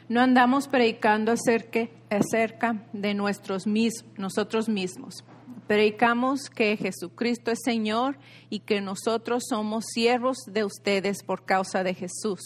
no 0.10 0.20
andamos 0.22 0.68
predicando 0.68 1.32
acerca, 1.32 1.88
acerca 2.10 2.84
de 2.94 3.14
nuestros 3.14 3.68
mis- 3.68 4.04
nosotros 4.18 4.68
mismos. 4.68 5.24
Predicamos 5.68 6.50
que 6.50 6.78
Jesucristo 6.78 7.52
es 7.52 7.60
Señor 7.64 8.18
y 8.50 8.60
que 8.60 8.82
nosotros 8.82 9.44
somos 9.50 9.86
siervos 9.94 10.38
de 10.48 10.64
ustedes 10.64 11.24
por 11.24 11.44
causa 11.46 11.84
de 11.84 11.94
Jesús. 11.94 12.40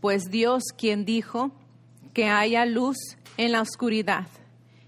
Pues 0.00 0.24
Dios, 0.30 0.62
quien 0.76 1.04
dijo 1.04 1.50
que 2.12 2.26
haya 2.28 2.64
luz 2.64 2.96
en 3.36 3.52
la 3.52 3.60
oscuridad, 3.60 4.26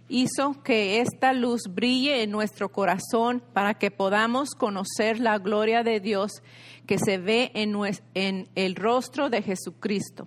hizo 0.08 0.62
que 0.62 1.00
esta 1.00 1.32
luz 1.32 1.62
brille 1.68 2.22
en 2.22 2.30
nuestro 2.30 2.70
corazón 2.70 3.42
para 3.52 3.74
que 3.74 3.90
podamos 3.90 4.50
conocer 4.50 5.20
la 5.20 5.38
gloria 5.38 5.82
de 5.82 6.00
Dios 6.00 6.42
que 6.86 6.98
se 6.98 7.18
ve 7.18 7.50
en, 7.54 8.48
el 8.54 8.74
rostro 8.74 9.28
de 9.28 9.42
Jesucristo. 9.42 10.26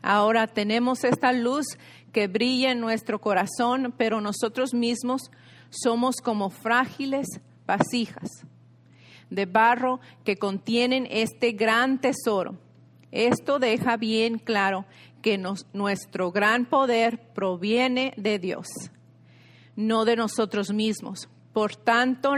Ahora 0.00 0.46
tenemos 0.46 1.02
esta 1.02 1.32
luz 1.32 1.66
que 2.12 2.28
brilla 2.28 2.70
en 2.70 2.80
nuestro 2.80 3.20
corazón, 3.20 3.92
pero 3.96 4.20
nosotros 4.20 4.72
mismos 4.72 5.30
somos 5.70 6.16
como 6.22 6.50
frágiles 6.50 7.26
vasijas 7.66 8.46
de 9.28 9.44
barro 9.44 10.00
que 10.24 10.36
contienen 10.36 11.06
este 11.10 11.52
gran 11.52 12.00
tesoro. 12.00 12.56
Esto 13.10 13.58
deja 13.58 13.96
bien 13.96 14.38
claro 14.38 14.84
que 15.22 15.38
nuestro 15.72 16.30
gran 16.30 16.66
poder 16.66 17.32
proviene 17.34 18.14
de 18.16 18.38
Dios, 18.38 18.68
no 19.78 20.04
de 20.04 20.16
nosotros 20.16 20.72
mismos. 20.72 21.28
Por 21.52 21.76
tanto, 21.76 22.32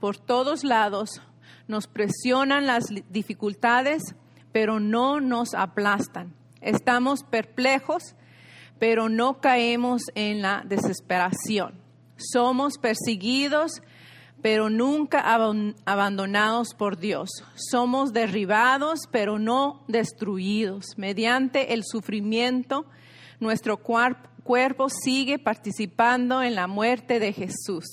por 0.00 0.16
todos 0.18 0.64
lados 0.64 1.22
nos 1.68 1.86
presionan 1.86 2.66
las 2.66 2.86
dificultades, 3.10 4.02
pero 4.50 4.80
no 4.80 5.20
nos 5.20 5.54
aplastan. 5.54 6.34
Estamos 6.60 7.22
perplejos, 7.22 8.16
pero 8.80 9.08
no 9.08 9.40
caemos 9.40 10.02
en 10.16 10.42
la 10.42 10.64
desesperación. 10.66 11.74
Somos 12.16 12.76
perseguidos, 12.76 13.82
pero 14.42 14.68
nunca 14.68 15.20
abandonados 15.84 16.74
por 16.74 16.98
Dios. 16.98 17.30
Somos 17.54 18.12
derribados, 18.12 19.00
pero 19.12 19.38
no 19.38 19.84
destruidos. 19.86 20.86
Mediante 20.96 21.72
el 21.72 21.84
sufrimiento, 21.84 22.84
nuestro 23.38 23.76
cuar- 23.80 24.29
cuerpo 24.50 24.88
sigue 24.88 25.38
participando 25.38 26.42
en 26.42 26.56
la 26.56 26.66
muerte 26.66 27.20
de 27.20 27.32
Jesús, 27.32 27.84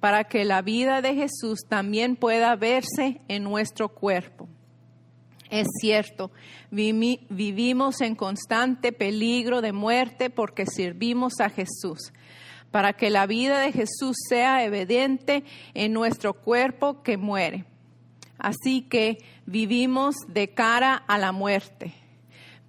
para 0.00 0.24
que 0.24 0.44
la 0.44 0.60
vida 0.60 1.00
de 1.00 1.14
Jesús 1.14 1.60
también 1.66 2.14
pueda 2.16 2.54
verse 2.56 3.22
en 3.26 3.42
nuestro 3.42 3.88
cuerpo. 3.88 4.46
Es 5.48 5.66
cierto, 5.80 6.30
vivimos 6.70 8.02
en 8.02 8.16
constante 8.16 8.92
peligro 8.92 9.62
de 9.62 9.72
muerte 9.72 10.28
porque 10.28 10.66
servimos 10.66 11.40
a 11.40 11.48
Jesús, 11.48 12.12
para 12.70 12.92
que 12.92 13.08
la 13.08 13.26
vida 13.26 13.60
de 13.60 13.72
Jesús 13.72 14.14
sea 14.28 14.62
evidente 14.62 15.42
en 15.72 15.94
nuestro 15.94 16.34
cuerpo 16.34 17.02
que 17.02 17.16
muere. 17.16 17.64
Así 18.36 18.82
que 18.82 19.24
vivimos 19.46 20.16
de 20.28 20.52
cara 20.52 20.96
a 20.96 21.16
la 21.16 21.32
muerte. 21.32 21.94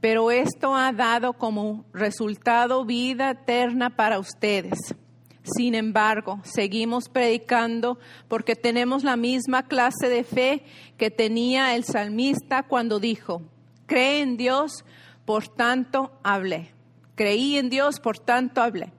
Pero 0.01 0.31
esto 0.31 0.75
ha 0.75 0.91
dado 0.91 1.33
como 1.33 1.85
resultado 1.93 2.85
vida 2.85 3.31
eterna 3.31 3.95
para 3.95 4.19
ustedes. 4.19 4.95
Sin 5.43 5.75
embargo, 5.75 6.41
seguimos 6.43 7.07
predicando 7.07 7.99
porque 8.27 8.55
tenemos 8.55 9.03
la 9.03 9.15
misma 9.15 9.63
clase 9.63 10.09
de 10.09 10.23
fe 10.23 10.63
que 10.97 11.11
tenía 11.11 11.75
el 11.75 11.83
salmista 11.83 12.63
cuando 12.63 12.99
dijo, 12.99 13.43
cree 13.85 14.21
en 14.21 14.37
Dios, 14.37 14.83
por 15.25 15.47
tanto 15.47 16.19
hablé. 16.23 16.71
Creí 17.15 17.57
en 17.57 17.69
Dios, 17.69 17.99
por 17.99 18.17
tanto 18.17 18.61
hablé. 18.61 18.91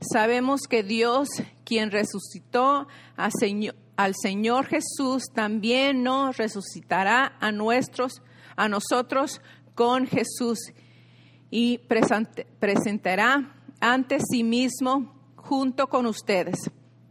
Sabemos 0.00 0.62
que 0.68 0.82
Dios, 0.82 1.28
quien 1.64 1.90
resucitó 1.90 2.86
al 3.16 4.14
Señor 4.14 4.66
Jesús, 4.66 5.24
también 5.34 6.02
nos 6.02 6.36
resucitará 6.36 7.36
a, 7.40 7.52
nuestros, 7.52 8.22
a 8.56 8.68
nosotros 8.68 9.40
con 9.78 10.08
Jesús 10.08 10.58
y 11.52 11.78
presentará 11.78 13.54
ante 13.78 14.18
sí 14.18 14.42
mismo 14.42 15.14
junto 15.36 15.86
con 15.86 16.06
ustedes. 16.06 16.56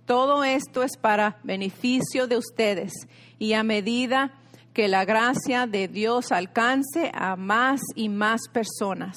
Todo 0.06 0.44
esto 0.44 0.84
es 0.84 0.98
para 0.98 1.40
beneficio 1.44 2.28
de 2.28 2.36
ustedes 2.36 2.92
y 3.40 3.54
a 3.54 3.64
medida 3.64 4.34
que 4.74 4.90
la 4.90 5.06
gracia 5.06 5.66
de 5.66 5.88
Dios 5.88 6.34
alcance 6.34 7.10
a 7.14 7.38
más 7.38 7.80
y 7.96 8.10
más 8.10 8.42
personas, 8.52 9.16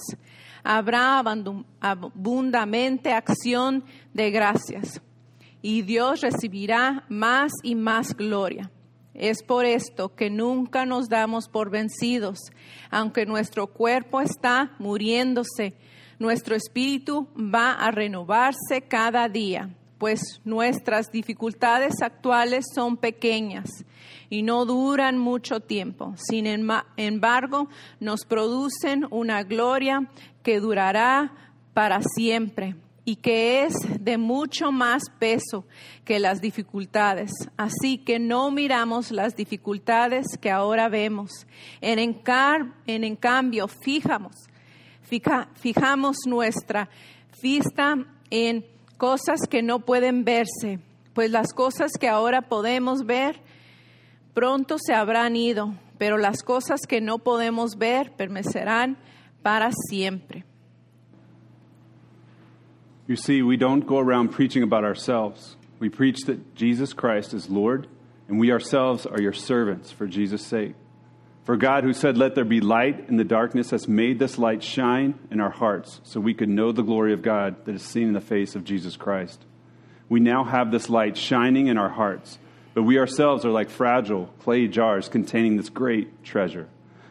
habrá 0.63 1.21
abundamente 1.81 3.13
acción 3.13 3.83
de 4.15 4.31
gracias 4.31 5.03
y 5.61 5.83
Dios 5.83 6.21
recibirá 6.21 7.05
más 7.09 7.51
y 7.65 7.75
más 7.75 8.17
gloria. 8.17 8.71
Es 9.15 9.43
por 9.43 9.65
esto 9.65 10.15
que 10.15 10.31
nunca 10.31 10.87
nos 10.87 11.09
damos 11.09 11.49
por 11.49 11.71
vencidos, 11.71 12.39
aunque 12.91 13.27
nuestro 13.27 13.67
cuerpo 13.67 14.21
está 14.21 14.73
muriéndose, 14.79 15.75
nuestro 16.19 16.55
espíritu 16.55 17.29
va 17.37 17.73
a 17.73 17.91
renovarse 17.91 18.83
cada 18.89 19.29
día, 19.29 19.71
pues 19.99 20.21
nuestras 20.45 21.11
dificultades 21.11 22.03
actuales 22.03 22.67
son 22.75 22.97
pequeñas 22.97 23.69
y 24.29 24.43
no 24.43 24.65
duran 24.65 25.19
mucho 25.19 25.61
tiempo. 25.61 26.15
Sin 26.17 26.47
embargo, 26.47 27.69
nos 27.99 28.25
producen 28.25 29.07
una 29.11 29.43
gloria 29.43 30.09
que 30.43 30.61
durará 30.61 31.33
para 31.75 32.01
siempre 32.03 32.77
y 33.11 33.17
que 33.17 33.65
es 33.65 33.75
de 33.99 34.19
mucho 34.19 34.71
más 34.71 35.03
peso 35.19 35.65
que 36.05 36.21
las 36.21 36.41
dificultades. 36.41 37.33
Así 37.57 37.99
que 37.99 38.21
no 38.21 38.53
miramos 38.53 39.11
las 39.11 39.35
dificultades 39.35 40.27
que 40.41 40.49
ahora 40.49 40.89
vemos. 40.89 41.31
En, 41.81 41.99
en 41.99 43.17
cambio, 43.17 43.67
fijamos, 43.67 44.37
fija- 45.03 45.49
fijamos 45.57 46.19
nuestra 46.25 46.89
vista 47.43 47.97
en 48.31 48.65
cosas 48.97 49.41
que 49.51 49.61
no 49.61 49.81
pueden 49.81 50.25
verse, 50.25 50.79
pues 51.13 51.33
las 51.33 51.53
cosas 51.53 51.91
que 51.99 52.09
ahora 52.09 52.43
podemos 52.43 53.05
ver 53.05 53.41
pronto 54.35 54.77
se 54.79 54.95
habrán 54.95 55.35
ido, 55.35 55.75
pero 55.99 56.17
las 56.17 56.45
cosas 56.45 56.83
que 56.87 57.01
no 57.01 57.19
podemos 57.19 57.77
ver 57.77 58.13
permanecerán 58.13 58.97
para 59.43 59.71
siempre. 59.89 60.45
You 63.11 63.17
see, 63.17 63.43
we 63.43 63.57
don't 63.57 63.89
go 63.89 63.99
around 63.99 64.29
preaching 64.29 64.63
about 64.63 64.85
ourselves. 64.85 65.57
We 65.81 65.89
preach 65.89 66.27
that 66.27 66.55
Jesus 66.55 66.93
Christ 66.93 67.35
is 67.35 67.51
Lord, 67.51 67.89
and 68.29 68.39
we 68.39 68.53
ourselves 68.53 69.05
are 69.05 69.21
your 69.21 69.33
servants 69.33 69.91
for 69.91 70.07
Jesus' 70.07 70.47
sake. 70.47 70.77
For 71.43 71.57
God, 71.57 71.83
who 71.83 71.93
said, 71.93 72.17
Let 72.17 72.37
there 72.37 72.45
be 72.45 72.61
light 72.61 73.09
in 73.09 73.17
the 73.17 73.25
darkness, 73.25 73.71
has 73.71 73.89
made 73.89 74.21
this 74.21 74.39
light 74.39 74.63
shine 74.63 75.19
in 75.29 75.41
our 75.41 75.51
hearts 75.51 76.01
so 76.05 76.21
we 76.21 76.35
could 76.35 76.49
know 76.49 76.71
the 76.71 76.85
glory 76.85 77.13
of 77.13 77.21
God 77.21 77.65
that 77.65 77.75
is 77.75 77.83
seen 77.83 78.07
in 78.07 78.13
the 78.13 78.21
face 78.21 78.55
of 78.55 78.63
Jesus 78.63 78.97
Christ. 78.97 79.45
We 80.09 80.21
now 80.21 80.45
have 80.45 80.71
this 80.71 80.89
light 80.89 81.17
shining 81.17 81.67
in 81.67 81.79
our 81.79 81.91
hearts, 81.91 82.39
but 82.75 82.85
we 82.85 83.01
ourselves 83.01 83.45
are 83.45 83.51
like 83.51 83.71
fragile 83.71 84.27
clay 84.39 84.69
jars 84.69 85.09
containing 85.09 85.57
this 85.57 85.69
great 85.69 86.23
treasure. 86.23 86.69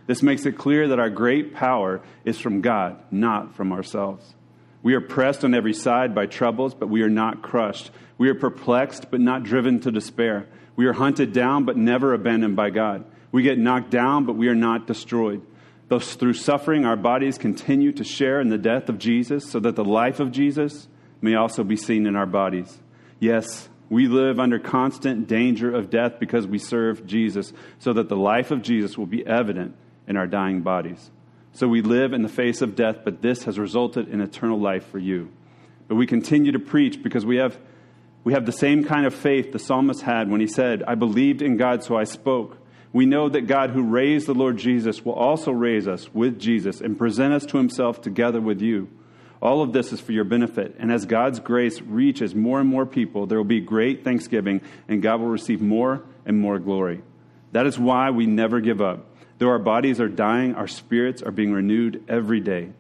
This 0.08 0.24
makes 0.24 0.46
it 0.46 0.58
clear 0.58 0.88
that 0.88 1.00
our 1.00 1.10
great 1.10 1.54
power 1.54 2.00
is 2.24 2.40
from 2.40 2.62
God, 2.62 2.98
not 3.12 3.54
from 3.54 3.74
ourselves. 3.74 4.34
We 4.82 4.94
are 4.94 5.02
pressed 5.02 5.44
on 5.44 5.54
every 5.54 5.74
side 5.74 6.16
by 6.16 6.26
troubles, 6.26 6.74
but 6.74 6.90
we 6.90 7.02
are 7.02 7.10
not 7.10 7.42
crushed. 7.42 7.92
We 8.18 8.30
are 8.30 8.36
perplexed, 8.36 9.12
but 9.12 9.20
not 9.20 9.44
driven 9.44 9.80
to 9.82 9.92
despair. 9.92 10.48
We 10.76 10.86
are 10.86 10.94
hunted 10.94 11.34
down, 11.34 11.66
but 11.66 11.78
never 11.78 12.14
abandoned 12.14 12.56
by 12.56 12.70
God. 12.70 13.06
We 13.32 13.44
get 13.44 13.58
knocked 13.58 13.90
down, 13.90 14.26
but 14.26 14.38
we 14.38 14.48
are 14.48 14.56
not 14.56 14.88
destroyed. 14.88 15.42
Thus, 15.90 16.16
through 16.16 16.34
suffering, 16.34 16.86
our 16.86 16.96
bodies 16.96 17.38
continue 17.38 17.92
to 17.94 18.04
share 18.04 18.40
in 18.40 18.50
the 18.50 18.58
death 18.58 18.90
of 18.90 19.00
Jesus, 19.00 19.50
so 19.50 19.60
that 19.60 19.76
the 19.76 19.84
life 19.84 20.20
of 20.20 20.32
Jesus 20.32 20.88
may 21.22 21.36
also 21.36 21.64
be 21.64 21.76
seen 21.76 22.06
in 22.06 22.16
our 22.16 22.26
bodies. 22.26 22.80
Yes, 23.20 23.68
we 23.90 24.08
live 24.08 24.40
under 24.40 24.60
constant 24.60 25.28
danger 25.28 25.74
of 25.74 25.90
death 25.90 26.20
because 26.20 26.48
we 26.48 26.60
serve 26.60 27.06
Jesus, 27.06 27.52
so 27.80 27.92
that 27.94 28.08
the 28.08 28.16
life 28.16 28.52
of 28.52 28.62
Jesus 28.62 28.98
will 28.98 29.08
be 29.08 29.26
evident 29.26 29.76
in 30.08 30.16
our 30.16 30.28
dying 30.28 30.62
bodies. 30.62 31.12
So 31.60 31.68
we 31.68 31.82
live 31.82 32.14
in 32.14 32.22
the 32.22 32.30
face 32.30 32.62
of 32.62 32.78
death, 32.78 33.00
but 33.04 33.22
this 33.22 33.44
has 33.44 33.60
resulted 33.60 34.08
in 34.08 34.22
eternal 34.22 34.58
life 34.58 34.88
for 34.92 34.98
you. 34.98 35.30
But 35.90 35.96
we 35.96 36.08
continue 36.08 36.54
to 36.54 36.60
preach 36.60 37.04
because 37.04 37.26
we 37.26 37.36
have, 37.36 37.58
we 38.24 38.32
have 38.32 38.46
the 38.46 38.54
same 38.54 38.86
kind 38.86 39.06
of 39.06 39.14
faith 39.14 39.52
the 39.52 39.60
psalmist 39.60 40.02
had 40.04 40.32
when 40.32 40.40
he 40.40 40.48
said, 40.48 40.84
I 40.84 40.96
believed 40.96 41.42
in 41.42 41.58
God, 41.58 41.84
so 41.84 41.98
I 41.98 42.06
spoke. 42.06 42.58
We 42.94 43.06
know 43.06 43.28
that 43.28 43.42
God, 43.42 43.72
who 43.72 43.84
raised 43.84 44.26
the 44.26 44.34
Lord 44.34 44.56
Jesus, 44.56 45.04
will 45.04 45.12
also 45.12 45.52
raise 45.52 45.86
us 45.86 46.14
with 46.14 46.40
Jesus 46.40 46.80
and 46.80 46.98
present 46.98 47.34
us 47.34 47.46
to 47.48 47.58
himself 47.58 48.02
together 48.02 48.40
with 48.40 48.62
you. 48.62 48.88
All 49.42 49.62
of 49.62 49.74
this 49.74 49.92
is 49.92 50.00
for 50.00 50.14
your 50.14 50.24
benefit. 50.24 50.78
And 50.80 50.94
as 50.94 51.06
God's 51.06 51.42
grace 51.42 51.82
reaches 51.82 52.34
more 52.34 52.62
and 52.62 52.70
more 52.70 52.86
people, 52.86 53.26
there 53.26 53.38
will 53.38 53.44
be 53.44 53.60
great 53.60 54.06
thanksgiving, 54.06 54.62
and 54.88 55.02
God 55.02 55.20
will 55.20 55.28
receive 55.28 55.62
more 55.62 56.06
and 56.26 56.40
more 56.40 56.58
glory. 56.58 57.02
That 57.52 57.66
is 57.66 57.78
why 57.78 58.12
we 58.12 58.28
never 58.28 58.62
give 58.62 58.80
up. 58.80 59.09
Though 59.40 59.50
our 59.50 59.60
bodies 59.60 60.02
are 60.02 60.10
dying, 60.10 60.54
our 60.56 60.68
spirits 60.68 61.22
are 61.24 61.32
being 61.32 61.54
renewed 61.54 62.04
every 62.10 62.42
day. 62.42 62.74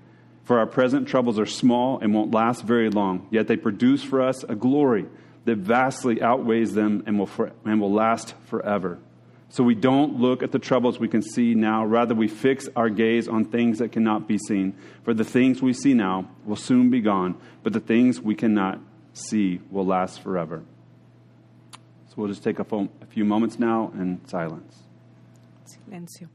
For 0.43 0.59
our 0.59 0.67
present 0.67 1.07
troubles 1.07 1.39
are 1.39 1.45
small 1.45 1.99
and 1.99 2.13
won't 2.13 2.31
last 2.31 2.63
very 2.63 2.89
long, 2.89 3.27
yet 3.31 3.47
they 3.47 3.55
produce 3.55 4.03
for 4.03 4.21
us 4.21 4.43
a 4.43 4.55
glory 4.55 5.05
that 5.45 5.57
vastly 5.57 6.21
outweighs 6.21 6.73
them 6.73 7.03
and 7.05 7.17
will, 7.17 7.27
for, 7.27 7.53
and 7.63 7.79
will 7.79 7.93
last 7.93 8.35
forever. 8.47 8.99
So 9.47 9.63
we 9.63 9.73
don't 9.73 10.19
look 10.19 10.43
at 10.43 10.51
the 10.51 10.59
troubles 10.59 10.99
we 10.99 11.07
can 11.07 11.21
see 11.21 11.55
now. 11.55 11.85
Rather, 11.85 12.13
we 12.13 12.27
fix 12.27 12.67
our 12.75 12.89
gaze 12.89 13.27
on 13.27 13.45
things 13.45 13.79
that 13.79 13.93
cannot 13.93 14.27
be 14.27 14.37
seen. 14.37 14.75
For 15.03 15.13
the 15.13 15.23
things 15.23 15.61
we 15.61 15.73
see 15.73 15.93
now 15.93 16.29
will 16.45 16.57
soon 16.57 16.89
be 16.89 16.99
gone, 16.99 17.35
but 17.63 17.71
the 17.71 17.79
things 17.79 18.19
we 18.19 18.35
cannot 18.35 18.79
see 19.13 19.61
will 19.71 19.85
last 19.85 20.21
forever. 20.21 20.63
So 22.09 22.15
we'll 22.17 22.27
just 22.27 22.43
take 22.43 22.59
a, 22.59 22.65
few 23.09 23.23
moments 23.23 23.57
now 23.57 23.91
in 23.95 24.21
silence. 24.27 24.83
Silencio. 25.65 26.27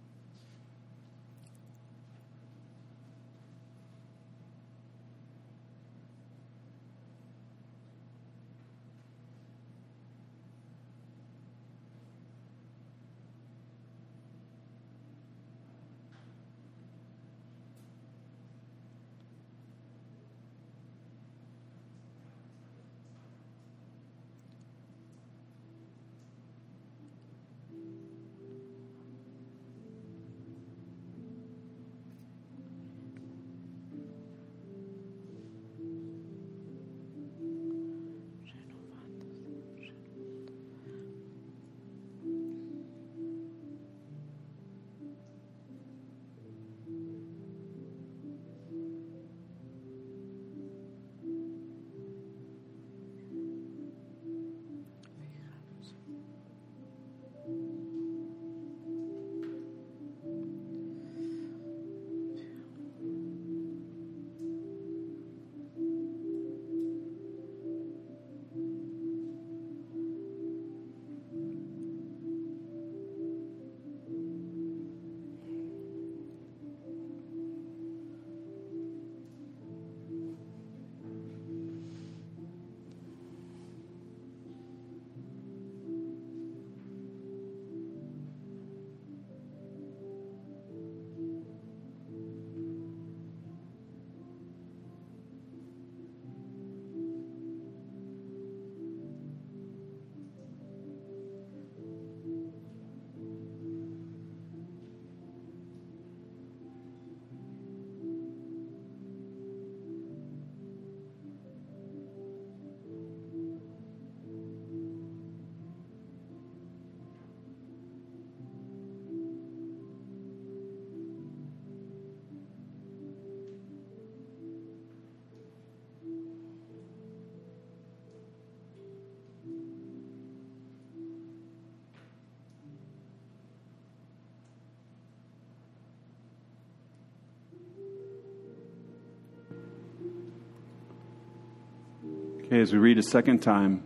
Okay, 142.54 142.62
as 142.62 142.72
we 142.72 142.78
read 142.78 142.98
a 142.98 143.02
second 143.02 143.40
time, 143.40 143.82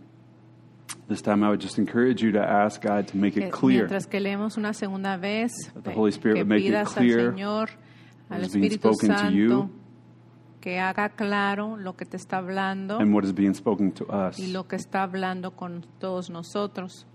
this 1.07 1.23
time 1.23 1.43
I 1.43 1.49
would 1.49 1.59
just 1.59 1.79
encourage 1.79 2.21
you 2.21 2.33
to 2.33 2.39
ask 2.39 2.79
God 2.79 3.07
to 3.07 3.17
make 3.17 3.35
it 3.35 3.51
clear 3.51 3.87
mientras 3.87 4.05
que 4.05 4.19
leemos 4.19 4.59
una 4.59 4.75
segunda 4.75 5.17
vez, 5.17 5.49
That 5.73 5.85
the 5.85 5.91
Holy 5.91 6.11
Spirit 6.11 6.35
que 6.35 6.41
would 6.41 6.49
make 6.49 6.63
it 6.63 6.85
clear 6.85 7.19
al 7.19 7.33
Señor, 7.33 7.69
al 8.29 8.37
what 8.37 8.45
is 8.45 8.53
being 8.53 8.65
Espíritu 8.65 8.93
spoken 8.93 9.09
to 9.09 9.31
you. 9.31 9.49
Santo, 9.49 9.69
que 10.61 10.77
haga 10.77 11.09
claro 11.09 11.77
lo 11.77 11.93
que 11.93 12.05
te 12.05 12.17
está 12.17 12.37
hablando 12.37 12.99
and 12.99 13.11
what 13.11 13.23
is 13.23 13.31
being 13.31 13.55
spoken 13.55 13.91
to 13.91 14.05
us. 14.05 14.37
y 14.37 14.51
lo 14.51 14.67
que 14.67 14.75
está 14.75 15.01
hablando 15.01 15.55
con 15.55 15.83
todos 15.99 16.29
nosotros. 16.29 17.07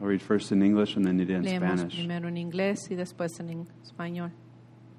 I'll 0.00 0.06
read 0.06 0.22
first 0.22 0.50
in 0.50 0.62
English 0.62 0.96
and 0.96 1.04
then 1.04 1.20
it 1.20 1.28
in 1.28 1.42
Leemos 1.42 1.80
Spanish. 1.80 1.94
primero 1.94 2.28
en 2.28 2.38
inglés 2.38 2.90
y 2.90 2.94
después 2.94 3.38
en 3.38 3.68
español. 3.82 4.30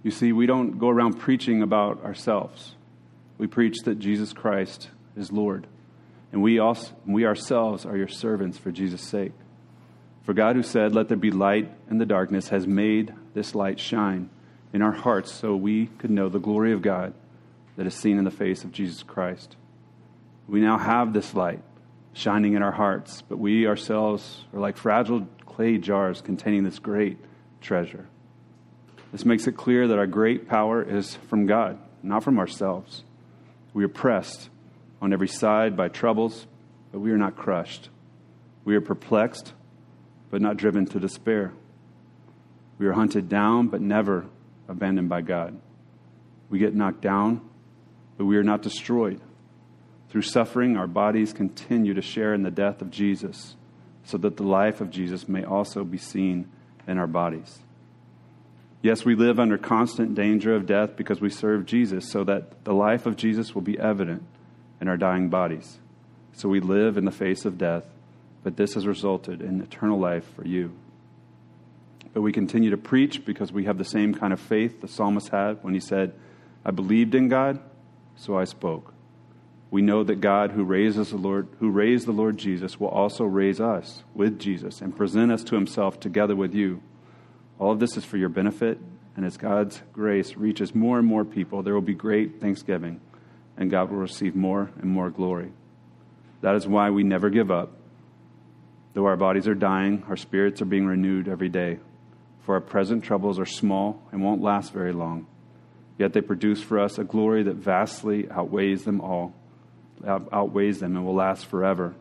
You 0.03 0.11
see, 0.11 0.31
we 0.31 0.45
don't 0.45 0.77
go 0.77 0.89
around 0.89 1.17
preaching 1.17 1.63
about 1.63 2.05
ourselves. 2.05 2.74
We 3.37 3.47
preach 3.47 3.79
that 3.85 3.99
Jesus 3.99 4.33
Christ 4.33 4.89
is 5.15 5.31
Lord. 5.31 5.67
And 6.31 6.41
we, 6.41 6.59
also, 6.59 6.93
we 7.05 7.25
ourselves 7.25 7.85
are 7.85 7.97
your 7.97 8.07
servants 8.07 8.57
for 8.57 8.71
Jesus' 8.71 9.01
sake. 9.01 9.33
For 10.23 10.33
God, 10.33 10.55
who 10.55 10.63
said, 10.63 10.93
Let 10.93 11.07
there 11.07 11.17
be 11.17 11.31
light 11.31 11.71
in 11.89 11.97
the 11.97 12.05
darkness, 12.05 12.49
has 12.49 12.65
made 12.65 13.13
this 13.33 13.53
light 13.55 13.79
shine 13.79 14.29
in 14.73 14.81
our 14.81 14.91
hearts 14.91 15.31
so 15.31 15.55
we 15.55 15.87
could 15.97 16.09
know 16.09 16.29
the 16.29 16.39
glory 16.39 16.73
of 16.73 16.81
God 16.81 17.13
that 17.77 17.87
is 17.87 17.95
seen 17.95 18.17
in 18.17 18.23
the 18.23 18.31
face 18.31 18.63
of 18.63 18.71
Jesus 18.71 19.03
Christ. 19.03 19.55
We 20.47 20.61
now 20.61 20.77
have 20.77 21.13
this 21.13 21.33
light 21.33 21.61
shining 22.13 22.53
in 22.53 22.63
our 22.63 22.71
hearts, 22.71 23.21
but 23.21 23.37
we 23.37 23.67
ourselves 23.67 24.45
are 24.53 24.59
like 24.59 24.77
fragile 24.77 25.27
clay 25.45 25.77
jars 25.77 26.21
containing 26.21 26.63
this 26.63 26.79
great 26.79 27.17
treasure. 27.61 28.07
This 29.11 29.25
makes 29.25 29.47
it 29.47 29.53
clear 29.53 29.87
that 29.87 29.97
our 29.97 30.07
great 30.07 30.47
power 30.47 30.81
is 30.81 31.15
from 31.29 31.45
God, 31.45 31.77
not 32.03 32.23
from 32.23 32.39
ourselves. 32.39 33.03
We 33.75 33.83
are 33.83 33.89
pressed 33.89 34.49
on 35.01 35.11
every 35.11 35.27
side 35.27 35.75
by 35.75 35.89
troubles, 35.89 36.47
but 36.93 36.99
we 36.99 37.11
are 37.11 37.17
not 37.17 37.35
crushed. 37.35 37.89
We 38.63 38.73
are 38.77 38.81
perplexed, 38.81 39.53
but 40.31 40.41
not 40.41 40.55
driven 40.55 40.85
to 40.85 40.99
despair. 40.99 41.51
We 42.77 42.85
are 42.87 42.93
hunted 42.93 43.27
down, 43.27 43.67
but 43.67 43.81
never 43.81 44.27
abandoned 44.69 45.09
by 45.09 45.23
God. 45.23 45.59
We 46.49 46.57
get 46.57 46.73
knocked 46.73 47.01
down, 47.01 47.41
but 48.17 48.23
we 48.23 48.37
are 48.37 48.43
not 48.43 48.61
destroyed. 48.61 49.19
Through 50.07 50.21
suffering, 50.21 50.77
our 50.77 50.87
bodies 50.87 51.33
continue 51.33 51.93
to 51.95 52.01
share 52.01 52.33
in 52.33 52.43
the 52.43 52.51
death 52.51 52.81
of 52.81 52.89
Jesus, 52.89 53.57
so 54.05 54.17
that 54.19 54.37
the 54.37 54.43
life 54.43 54.79
of 54.79 54.89
Jesus 54.89 55.27
may 55.27 55.43
also 55.43 55.83
be 55.83 55.97
seen 55.97 56.49
in 56.87 56.97
our 56.97 57.07
bodies. 57.07 57.59
Yes, 58.85 59.03
we 59.03 59.15
live 59.15 59.39
under 59.39 59.57
constant 59.57 60.13
danger 60.13 60.53
of 60.53 60.67
death 60.67 60.95
because 60.95 61.19
we 61.19 61.31
serve 61.31 61.65
Jesus, 61.65 62.07
so 62.11 62.23
that 62.25 62.63
the 62.65 62.73
life 62.75 63.07
of 63.07 63.15
Jesus 63.15 63.55
will 63.55 63.63
be 63.63 63.79
evident 63.79 64.21
in 64.79 64.87
our 64.87 64.95
dying 64.95 65.27
bodies. 65.27 65.79
So 66.33 66.49
we 66.49 66.59
live 66.59 66.95
in 66.95 67.03
the 67.03 67.11
face 67.11 67.45
of 67.45 67.57
death, 67.57 67.87
but 68.43 68.57
this 68.57 68.75
has 68.75 68.85
resulted 68.85 69.41
in 69.41 69.59
eternal 69.59 69.97
life 69.97 70.31
for 70.35 70.45
you. 70.45 70.71
But 72.13 72.21
we 72.21 72.31
continue 72.31 72.69
to 72.69 72.77
preach 72.77 73.25
because 73.25 73.51
we 73.51 73.65
have 73.65 73.79
the 73.79 73.83
same 73.83 74.13
kind 74.13 74.31
of 74.31 74.39
faith 74.39 74.81
the 74.81 74.87
psalmist 74.87 75.29
had 75.29 75.63
when 75.63 75.73
he 75.73 75.79
said, 75.79 76.13
I 76.63 76.69
believed 76.69 77.15
in 77.15 77.27
God, 77.27 77.59
so 78.15 78.37
I 78.37 78.43
spoke. 78.43 78.93
We 79.71 79.81
know 79.81 80.03
that 80.03 80.21
God 80.21 80.51
who 80.51 80.63
raises 80.63 81.09
the 81.09 81.17
Lord 81.17 81.47
who 81.57 81.71
raised 81.71 82.05
the 82.05 82.11
Lord 82.11 82.37
Jesus 82.37 82.79
will 82.79 82.89
also 82.89 83.23
raise 83.23 83.59
us 83.59 84.03
with 84.13 84.37
Jesus 84.37 84.79
and 84.79 84.95
present 84.95 85.31
us 85.31 85.43
to 85.45 85.55
himself 85.55 85.99
together 85.99 86.35
with 86.35 86.53
you. 86.53 86.83
All 87.59 87.71
of 87.71 87.79
this 87.79 87.97
is 87.97 88.05
for 88.05 88.17
your 88.17 88.29
benefit, 88.29 88.79
and 89.15 89.25
as 89.25 89.37
God's 89.37 89.81
grace 89.93 90.35
reaches 90.35 90.75
more 90.75 90.99
and 90.99 91.07
more 91.07 91.23
people, 91.23 91.63
there 91.63 91.73
will 91.73 91.81
be 91.81 91.93
great 91.93 92.41
thanksgiving, 92.41 92.99
and 93.57 93.71
God 93.71 93.89
will 93.89 93.97
receive 93.97 94.35
more 94.35 94.71
and 94.81 94.89
more 94.89 95.09
glory. 95.09 95.51
That 96.41 96.55
is 96.55 96.67
why 96.67 96.89
we 96.89 97.03
never 97.03 97.29
give 97.29 97.49
up. 97.49 97.71
Though 98.93 99.05
our 99.05 99.17
bodies 99.17 99.47
are 99.47 99.55
dying, 99.55 100.03
our 100.07 100.17
spirits 100.17 100.61
are 100.61 100.65
being 100.65 100.85
renewed 100.85 101.27
every 101.27 101.49
day. 101.49 101.79
For 102.41 102.55
our 102.55 102.61
present 102.61 103.03
troubles 103.03 103.39
are 103.39 103.45
small 103.45 104.01
and 104.11 104.21
won't 104.23 104.41
last 104.41 104.71
very 104.71 104.93
long. 104.93 105.25
Yet 105.97 106.13
they 106.13 106.21
produce 106.21 106.61
for 106.61 106.79
us 106.79 106.97
a 106.97 107.03
glory 107.03 107.43
that 107.43 107.55
vastly 107.55 108.29
outweighs 108.29 108.83
them 108.83 109.01
all, 109.01 109.33
outweighs 110.05 110.79
them, 110.79 110.95
and 110.95 111.05
will 111.05 111.15
last 111.15 111.45
forever. 111.45 111.95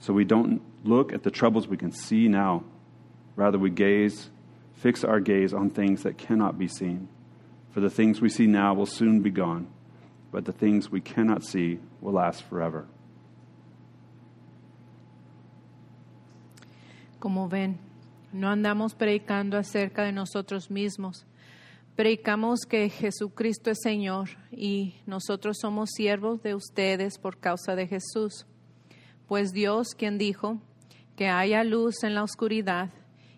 So 0.00 0.12
we 0.12 0.24
don't 0.24 0.62
look 0.84 1.12
at 1.12 1.22
the 1.22 1.30
troubles 1.30 1.68
we 1.68 1.76
can 1.76 1.92
see 1.92 2.28
now. 2.28 2.64
Rather, 3.36 3.58
we 3.58 3.70
gaze, 3.70 4.30
fix 4.76 5.02
our 5.02 5.20
gaze 5.20 5.52
on 5.52 5.70
things 5.70 6.02
that 6.02 6.16
cannot 6.16 6.58
be 6.58 6.68
seen. 6.68 7.08
For 7.70 7.80
the 7.80 7.90
things 7.90 8.20
we 8.20 8.28
see 8.28 8.46
now 8.46 8.74
will 8.74 8.86
soon 8.86 9.20
be 9.20 9.30
gone, 9.30 9.66
but 10.30 10.44
the 10.44 10.52
things 10.52 10.90
we 10.90 11.00
cannot 11.00 11.42
see 11.42 11.78
will 12.00 12.12
last 12.12 12.42
forever. 12.42 12.86
Como 17.18 17.48
ven, 17.48 17.78
no 18.32 18.48
andamos 18.48 18.94
predicando 18.94 19.58
acerca 19.58 20.04
de 20.04 20.12
nosotros 20.12 20.70
mismos. 20.70 21.26
Predicamos 21.96 22.66
que 22.68 22.90
Jesucristo 22.90 23.70
es 23.70 23.78
Señor 23.82 24.28
y 24.50 24.96
nosotros 25.06 25.56
somos 25.60 25.90
siervos 25.94 26.42
de 26.42 26.54
ustedes 26.54 27.18
por 27.18 27.38
causa 27.38 27.74
de 27.74 27.86
Jesús. 27.86 28.46
Pues 29.26 29.52
Dios, 29.52 29.88
quien 29.96 30.18
dijo 30.18 30.60
que 31.16 31.28
haya 31.28 31.64
luz 31.64 32.04
en 32.04 32.14
la 32.14 32.22
oscuridad, 32.22 32.90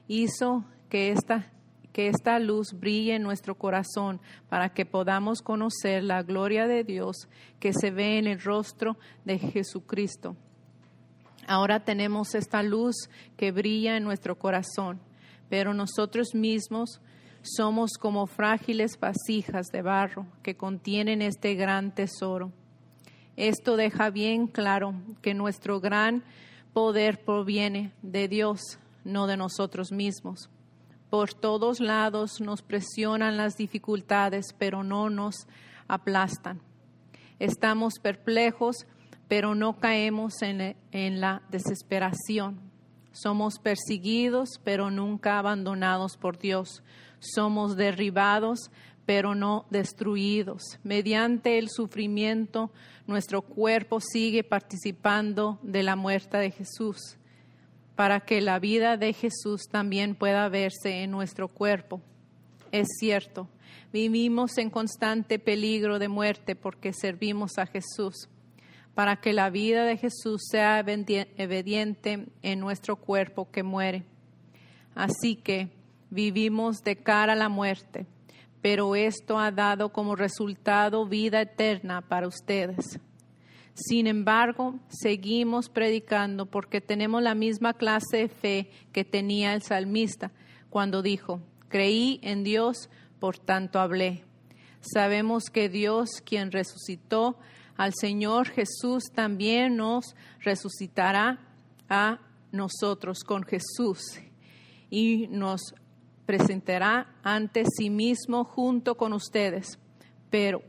hizo 0.08 0.64
que 0.88 1.10
esta, 1.10 1.50
que 1.92 2.08
esta 2.08 2.38
luz 2.38 2.72
brille 2.72 3.14
en 3.14 3.22
nuestro 3.22 3.56
corazón 3.56 4.20
para 4.48 4.70
que 4.70 4.86
podamos 4.86 5.42
conocer 5.42 6.02
la 6.04 6.22
gloria 6.22 6.66
de 6.66 6.84
Dios 6.84 7.28
que 7.60 7.72
se 7.72 7.90
ve 7.90 8.18
en 8.18 8.26
el 8.26 8.40
rostro 8.40 8.96
de 9.24 9.38
Jesucristo. 9.38 10.36
Ahora 11.46 11.80
tenemos 11.80 12.34
esta 12.34 12.62
luz 12.62 13.08
que 13.36 13.52
brilla 13.52 13.96
en 13.96 14.04
nuestro 14.04 14.38
corazón, 14.38 15.00
pero 15.48 15.72
nosotros 15.72 16.34
mismos 16.34 17.00
somos 17.42 17.92
como 17.98 18.26
frágiles 18.26 18.98
vasijas 19.00 19.68
de 19.68 19.82
barro 19.82 20.26
que 20.42 20.56
contienen 20.56 21.22
este 21.22 21.54
gran 21.54 21.94
tesoro. 21.94 22.52
Esto 23.36 23.76
deja 23.76 24.10
bien 24.10 24.46
claro 24.46 24.94
que 25.22 25.32
nuestro 25.32 25.80
gran 25.80 26.22
poder 26.72 27.24
proviene 27.24 27.92
de 28.02 28.28
Dios, 28.28 28.60
no 29.04 29.26
de 29.26 29.36
nosotros 29.36 29.92
mismos. 29.92 30.50
Por 31.10 31.32
todos 31.32 31.80
lados 31.80 32.40
nos 32.40 32.62
presionan 32.62 33.36
las 33.36 33.56
dificultades, 33.56 34.54
pero 34.58 34.82
no 34.84 35.08
nos 35.08 35.46
aplastan. 35.88 36.60
Estamos 37.38 37.94
perplejos, 38.02 38.86
pero 39.28 39.54
no 39.54 39.78
caemos 39.78 40.42
en, 40.42 41.20
la 41.20 41.42
desesperación. 41.50 42.60
Somos 43.12 43.58
perseguidos, 43.58 44.60
pero 44.64 44.90
nunca 44.90 45.38
abandonados 45.38 46.16
por 46.16 46.38
Dios. 46.38 46.82
Somos 47.20 47.76
derribados, 47.76 48.70
pero 49.06 49.34
no 49.34 49.66
destruidos. 49.70 50.62
Mediante 50.82 51.58
el 51.58 51.68
sufrimiento, 51.70 52.70
nuestro 53.06 53.42
cuerpo 53.42 54.00
sigue 54.00 54.44
participando 54.44 55.58
de 55.62 55.82
la 55.82 55.96
muerte 55.96 56.36
de 56.36 56.50
Jesús, 56.50 57.16
para 57.98 58.20
que 58.20 58.40
la 58.40 58.60
vida 58.60 58.96
de 58.96 59.12
Jesús 59.12 59.62
también 59.68 60.14
pueda 60.14 60.48
verse 60.48 61.02
en 61.02 61.10
nuestro 61.10 61.48
cuerpo. 61.48 62.00
Es 62.70 62.86
cierto, 63.00 63.48
vivimos 63.92 64.56
en 64.58 64.70
constante 64.70 65.40
peligro 65.40 65.98
de 65.98 66.06
muerte 66.06 66.54
porque 66.54 66.92
servimos 66.92 67.58
a 67.58 67.66
Jesús 67.66 68.28
para 68.94 69.16
que 69.16 69.32
la 69.32 69.50
vida 69.50 69.82
de 69.82 69.96
Jesús 69.96 70.42
sea 70.48 70.80
obediente 70.80 72.26
en 72.42 72.60
nuestro 72.60 72.94
cuerpo 72.94 73.50
que 73.50 73.64
muere. 73.64 74.04
Así 74.94 75.34
que 75.34 75.68
vivimos 76.08 76.84
de 76.84 76.94
cara 76.94 77.32
a 77.32 77.36
la 77.36 77.48
muerte, 77.48 78.06
pero 78.62 78.94
esto 78.94 79.40
ha 79.40 79.50
dado 79.50 79.88
como 79.88 80.14
resultado 80.14 81.04
vida 81.04 81.40
eterna 81.40 82.00
para 82.02 82.28
ustedes. 82.28 83.00
Sin 83.86 84.08
embargo, 84.08 84.74
seguimos 84.88 85.68
predicando 85.68 86.46
porque 86.46 86.80
tenemos 86.80 87.22
la 87.22 87.36
misma 87.36 87.74
clase 87.74 88.16
de 88.16 88.28
fe 88.28 88.70
que 88.92 89.04
tenía 89.04 89.54
el 89.54 89.62
salmista 89.62 90.32
cuando 90.68 91.00
dijo, 91.00 91.40
creí 91.68 92.18
en 92.24 92.42
Dios, 92.42 92.90
por 93.20 93.38
tanto 93.38 93.78
hablé. 93.78 94.24
Sabemos 94.80 95.44
que 95.44 95.68
Dios, 95.68 96.08
quien 96.24 96.50
resucitó 96.50 97.38
al 97.76 97.92
Señor 97.94 98.48
Jesús 98.48 99.04
también 99.14 99.76
nos 99.76 100.16
resucitará 100.40 101.38
a 101.88 102.18
nosotros 102.50 103.20
con 103.22 103.44
Jesús 103.44 104.00
y 104.90 105.28
nos 105.28 105.72
presentará 106.26 107.14
ante 107.22 107.64
sí 107.64 107.90
mismo 107.90 108.42
junto 108.42 108.96
con 108.96 109.12
ustedes. 109.12 109.78
Pero 110.30 110.62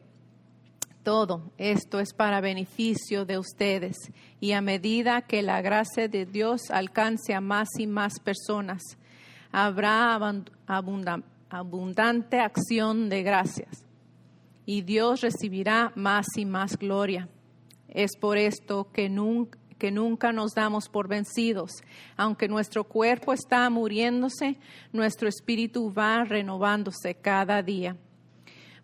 todo 1.10 1.41
esto 1.58 2.00
es 2.00 2.13
para 2.13 2.39
beneficio 2.39 3.26
de 3.26 3.39
ustedes 3.39 3.98
y 4.39 4.52
a 4.52 4.62
medida 4.62 5.24
que 5.24 5.41
la 5.41 5.60
gracia 5.60 6.08
de 6.08 6.28
Dios 6.28 6.69
alcance 6.69 7.34
a 7.34 7.41
más 7.41 7.67
y 7.80 7.88
más 7.88 8.19
personas, 8.19 8.84
habrá 9.52 10.19
abundante 11.50 12.39
acción 12.39 13.10
de 13.10 13.24
gracias 13.24 13.88
y 14.67 14.84
Dios 14.84 15.22
recibirá 15.22 15.91
más 15.95 16.28
y 16.38 16.45
más 16.45 16.78
gloria. 16.78 17.28
Es 17.88 18.15
por 18.15 18.38
esto 18.38 18.91
que 18.93 19.10
nunca, 19.10 19.58
que 19.80 19.89
nunca 19.89 20.32
nos 20.32 20.52
damos 20.54 20.89
por 20.89 21.08
vencidos. 21.08 21.72
Aunque 22.17 22.48
nuestro 22.48 22.84
cuerpo 22.84 23.34
está 23.34 23.67
muriéndose, 23.72 24.60
nuestro 24.93 25.28
espíritu 25.28 25.91
va 25.91 26.24
renovándose 26.24 27.15
cada 27.15 27.63
día. 27.63 27.98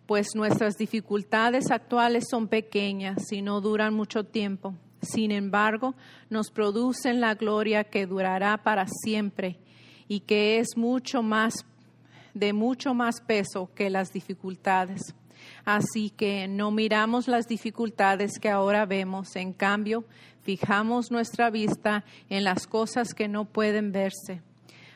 Pues 0.06 0.28
nuestras 0.34 0.76
dificultades 0.76 1.70
actuales 1.70 2.26
son 2.30 2.48
pequeñas 2.48 3.32
y 3.32 3.42
no 3.42 3.60
duran 3.60 3.92
mucho 3.92 4.24
tiempo. 4.24 4.74
Sin 5.02 5.30
embargo, 5.30 5.94
nos 6.30 6.50
producen 6.50 7.20
la 7.20 7.34
gloria 7.34 7.84
que 7.84 8.06
durará 8.06 8.56
para 8.58 8.86
siempre 8.86 9.58
y 10.08 10.20
que 10.20 10.58
es 10.58 10.76
mucho 10.76 11.22
más 11.22 11.66
de 12.34 12.52
mucho 12.52 12.92
más 12.92 13.22
peso 13.22 13.70
que 13.74 13.88
las 13.88 14.12
dificultades. 14.12 15.14
Así 15.64 16.10
que 16.10 16.46
no 16.48 16.70
miramos 16.70 17.28
las 17.28 17.46
dificultades 17.46 18.38
que 18.38 18.50
ahora 18.50 18.84
vemos, 18.84 19.36
en 19.36 19.52
cambio, 19.54 20.04
fijamos 20.42 21.10
nuestra 21.10 21.50
vista 21.50 22.04
en 22.28 22.44
las 22.44 22.66
cosas 22.66 23.14
que 23.14 23.26
no 23.26 23.46
pueden 23.46 23.90
verse, 23.90 24.42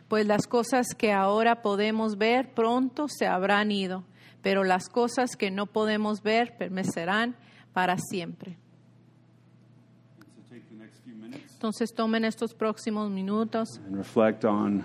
pues 0.07 0.27
las 0.27 0.47
cosas 0.47 0.89
que 0.97 1.13
ahora 1.13 1.63
podemos 1.63 2.19
ver 2.19 2.53
pronto 2.53 3.09
se 3.09 3.27
habrán 3.27 3.73
ido, 3.73 4.05
pero 4.43 4.65
las 4.65 4.89
cosas 4.89 5.37
que 5.37 5.51
no 5.51 5.67
podemos 5.67 6.23
ver 6.23 6.57
permanecerán 6.57 7.37
para 7.73 7.97
siempre. 7.99 8.57
Entonces 11.53 11.93
tomen 11.95 12.25
estos 12.25 12.55
próximos 12.55 13.11
minutos. 13.11 13.81
And 13.87 13.97
reflect 13.97 14.47
on 14.47 14.83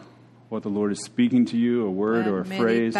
what 0.49 0.63
the 0.63 0.69
Lord 0.69 0.91
is 0.91 1.01
speaking 1.05 1.45
to 1.45 1.57
you, 1.57 1.85
a 1.85 1.89
word 1.89 2.27
or 2.27 2.41
a 2.41 2.45
phrase. 2.45 2.93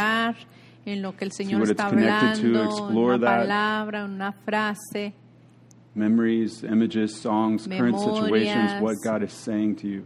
en 0.85 1.01
lo 1.01 1.13
que 1.17 1.25
el 1.25 1.31
Señor 1.31 1.63
está 1.63 1.87
hablando, 1.87 2.87
una 2.89 3.19
that. 3.19 3.41
palabra, 3.41 4.05
una 4.05 4.31
frase. 4.31 5.13
Memories, 5.93 6.63
images, 6.63 7.15
songs, 7.19 7.67
current 7.67 7.99
situations, 7.99 8.81
what 8.81 8.95
God 9.03 9.23
is 9.23 9.33
saying 9.33 9.75
to 9.77 9.87
you. 9.87 10.05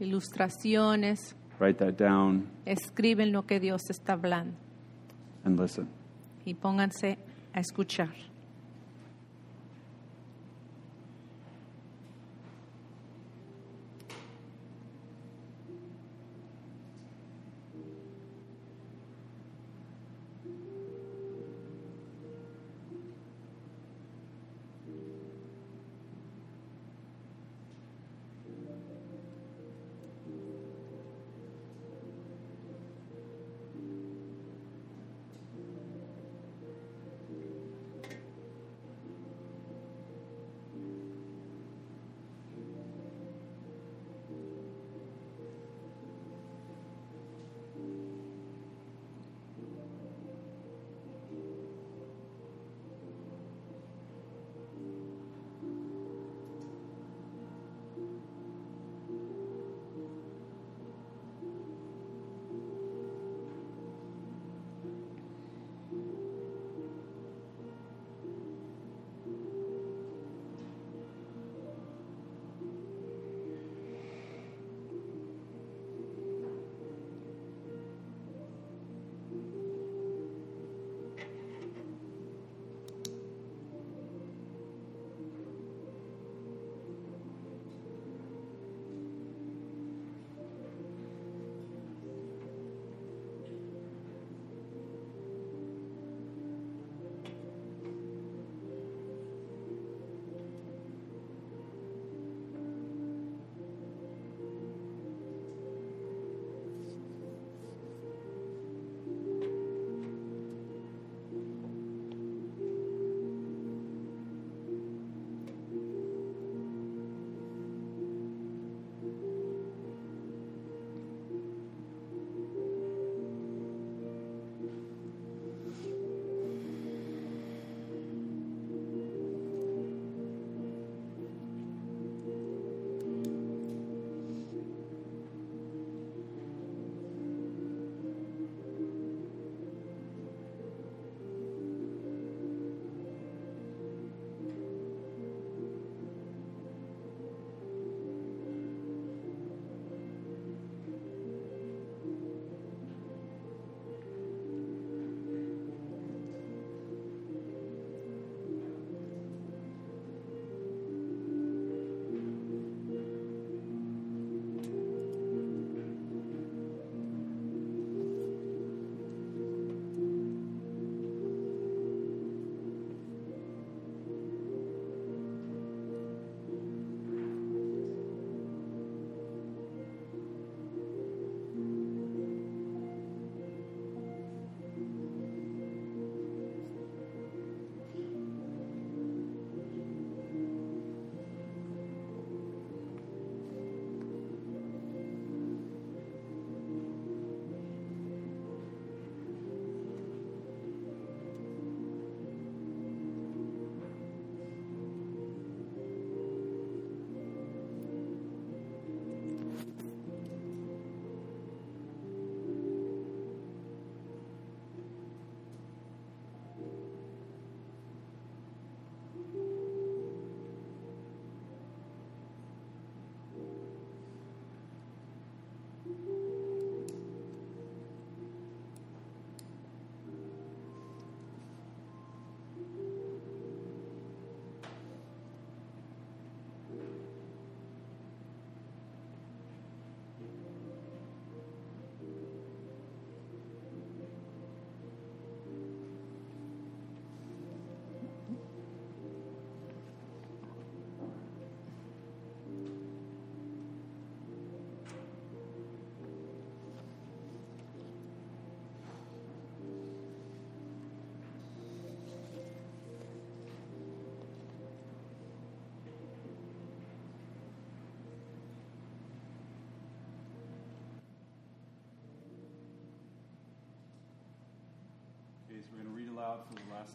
ilustraciones, 0.00 1.34
Write 1.58 1.78
that 1.78 1.96
down 1.96 2.48
escriben 2.66 3.32
lo 3.32 3.46
que 3.46 3.60
Dios 3.60 3.82
está 3.90 4.14
hablando 4.14 4.56
and 5.44 5.58
listen. 5.58 5.88
y 6.44 6.54
pónganse 6.54 7.18
a 7.52 7.60
escuchar. 7.60 8.31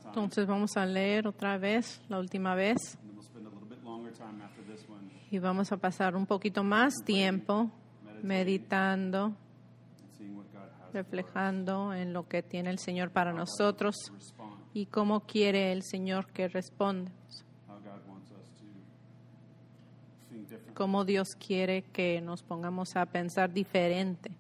Entonces 0.06 0.48
vamos 0.48 0.78
a 0.78 0.86
leer 0.86 1.28
otra 1.28 1.58
vez, 1.58 2.02
la 2.10 2.20
última 2.20 2.56
vez, 2.56 2.98
y 5.30 5.40
vamos 5.40 5.72
a 5.72 5.78
pasar 5.78 6.16
un 6.16 6.26
poquito 6.26 6.64
más 6.64 6.94
tiempo 7.06 7.70
meditando, 8.24 9.34
reflejando 10.94 11.94
en 11.94 12.14
lo 12.14 12.28
que 12.28 12.42
tiene 12.42 12.70
el 12.70 12.80
Señor 12.80 13.12
para 13.12 13.34
nosotros 13.34 13.96
y 14.74 14.86
cómo 14.86 15.22
quiere 15.22 15.72
el 15.72 15.84
Señor 15.84 16.28
que 16.28 16.48
responda, 16.48 17.12
cómo 20.74 21.06
Dios 21.06 21.30
quiere 21.36 21.84
que 21.84 22.22
nos 22.22 22.44
pongamos 22.44 22.96
a 22.96 23.06
pensar 23.06 23.52
diferente, 23.52 24.32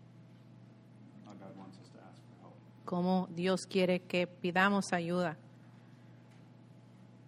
cómo 2.87 3.27
Dios 3.35 3.67
quiere 3.67 3.99
que 3.99 4.25
pidamos 4.25 4.93
ayuda. 4.93 5.35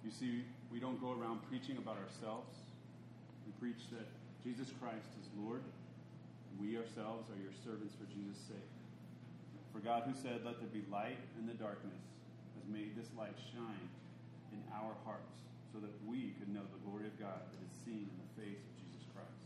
You 0.03 0.09
see, 0.09 0.45
we 0.71 0.79
don't 0.79 0.99
go 1.03 1.11
around 1.11 1.43
preaching 1.51 1.77
about 1.77 1.97
ourselves. 1.99 2.55
We 3.45 3.51
preach 3.59 3.91
that 3.91 4.07
Jesus 4.41 4.71
Christ 4.79 5.11
is 5.19 5.27
Lord, 5.35 5.61
we 6.57 6.79
ourselves 6.79 7.27
are 7.29 7.37
your 7.37 7.51
servants 7.63 7.93
for 7.99 8.07
Jesus' 8.07 8.39
sake. 8.47 8.71
For 9.75 9.83
God, 9.83 10.07
who 10.07 10.15
said, 10.15 10.47
Let 10.47 10.63
there 10.63 10.71
be 10.71 10.87
light 10.89 11.19
in 11.37 11.45
the 11.45 11.53
darkness, 11.53 11.99
has 12.55 12.65
made 12.71 12.95
this 12.95 13.11
light 13.19 13.35
shine 13.51 13.87
in 14.55 14.63
our 14.71 14.95
hearts, 15.03 15.43
so 15.75 15.77
that 15.83 15.91
we 16.07 16.33
could 16.39 16.49
know 16.49 16.63
the 16.71 16.81
glory 16.87 17.05
of 17.05 17.19
God 17.19 17.43
that 17.51 17.61
is 17.61 17.75
seen 17.83 18.07
in 18.07 18.17
the 18.17 18.31
face 18.39 18.63
of 18.63 18.73
Jesus 18.79 19.03
Christ. 19.11 19.43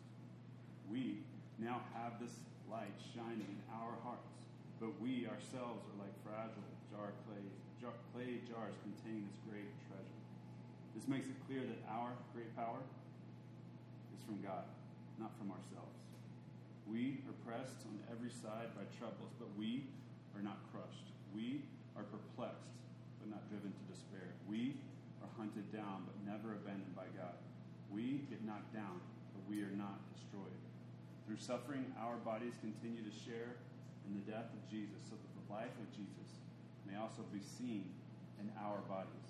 We 0.88 1.26
now 1.58 1.82
have 1.98 2.22
this 2.22 2.38
light 2.70 2.94
shining 3.18 3.50
in 3.50 3.62
our 3.74 3.98
hearts, 4.06 4.30
but 4.84 4.92
we 5.00 5.24
ourselves 5.32 5.80
are 5.88 5.96
like 6.04 6.12
fragile 6.28 6.68
jar 6.92 7.16
clay, 7.24 7.40
jar, 7.80 7.96
clay 8.12 8.44
jars 8.44 8.76
containing 8.84 9.24
this 9.32 9.40
great 9.48 9.72
treasure. 9.88 10.20
This 10.92 11.08
makes 11.08 11.32
it 11.32 11.40
clear 11.48 11.64
that 11.64 11.80
our 11.88 12.12
great 12.36 12.52
power 12.60 12.84
is 14.12 14.20
from 14.28 14.44
God, 14.44 14.68
not 15.24 15.32
from 15.40 15.56
ourselves. 15.56 15.96
We 16.84 17.24
are 17.32 17.38
pressed 17.48 17.88
on 17.88 17.96
every 18.12 18.28
side 18.28 18.76
by 18.76 18.84
troubles, 19.00 19.32
but 19.40 19.48
we 19.56 19.88
are 20.36 20.44
not 20.44 20.60
crushed. 20.76 21.16
We 21.32 21.64
are 21.96 22.04
perplexed, 22.04 22.76
but 23.24 23.32
not 23.32 23.48
driven 23.48 23.72
to 23.72 23.84
despair. 23.88 24.36
We 24.52 24.76
are 25.24 25.32
hunted 25.40 25.72
down, 25.72 26.04
but 26.04 26.20
never 26.28 26.60
abandoned 26.60 26.92
by 26.92 27.08
God. 27.16 27.40
We 27.88 28.28
get 28.28 28.44
knocked 28.44 28.76
down, 28.76 29.00
but 29.32 29.48
we 29.48 29.64
are 29.64 29.72
not 29.80 30.04
destroyed. 30.12 30.60
Through 31.24 31.40
suffering, 31.40 31.88
our 31.96 32.20
bodies 32.20 32.60
continue 32.60 33.00
to 33.00 33.16
share 33.16 33.56
in 34.08 34.20
the 34.20 34.26
death 34.28 34.52
of 34.52 34.62
Jesus, 34.68 35.00
so 35.08 35.16
that 35.16 35.32
the 35.36 35.48
life 35.52 35.74
of 35.80 35.88
Jesus 35.96 36.42
may 36.84 37.00
also 37.00 37.24
be 37.32 37.42
seen 37.42 37.88
in 38.40 38.52
our 38.60 38.84
bodies. 38.92 39.30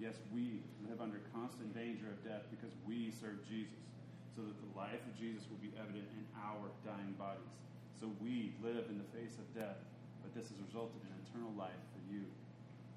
Yes, 0.00 0.16
we 0.32 0.64
live 0.88 1.00
under 1.04 1.20
constant 1.32 1.76
danger 1.76 2.08
of 2.08 2.18
death 2.24 2.48
because 2.48 2.72
we 2.88 3.12
serve 3.12 3.40
Jesus, 3.44 3.84
so 4.32 4.40
that 4.40 4.56
the 4.56 4.72
life 4.72 5.00
of 5.04 5.12
Jesus 5.20 5.44
will 5.52 5.60
be 5.60 5.72
evident 5.76 6.08
in 6.16 6.24
our 6.40 6.72
dying 6.84 7.12
bodies. 7.20 7.52
So 8.00 8.08
we 8.24 8.56
live 8.64 8.88
in 8.88 8.96
the 8.96 9.10
face 9.12 9.36
of 9.36 9.44
death, 9.52 9.76
but 10.24 10.32
this 10.32 10.48
has 10.48 10.56
resulted 10.64 11.04
in 11.04 11.12
eternal 11.28 11.52
life 11.52 11.84
for 11.92 12.00
you. 12.08 12.24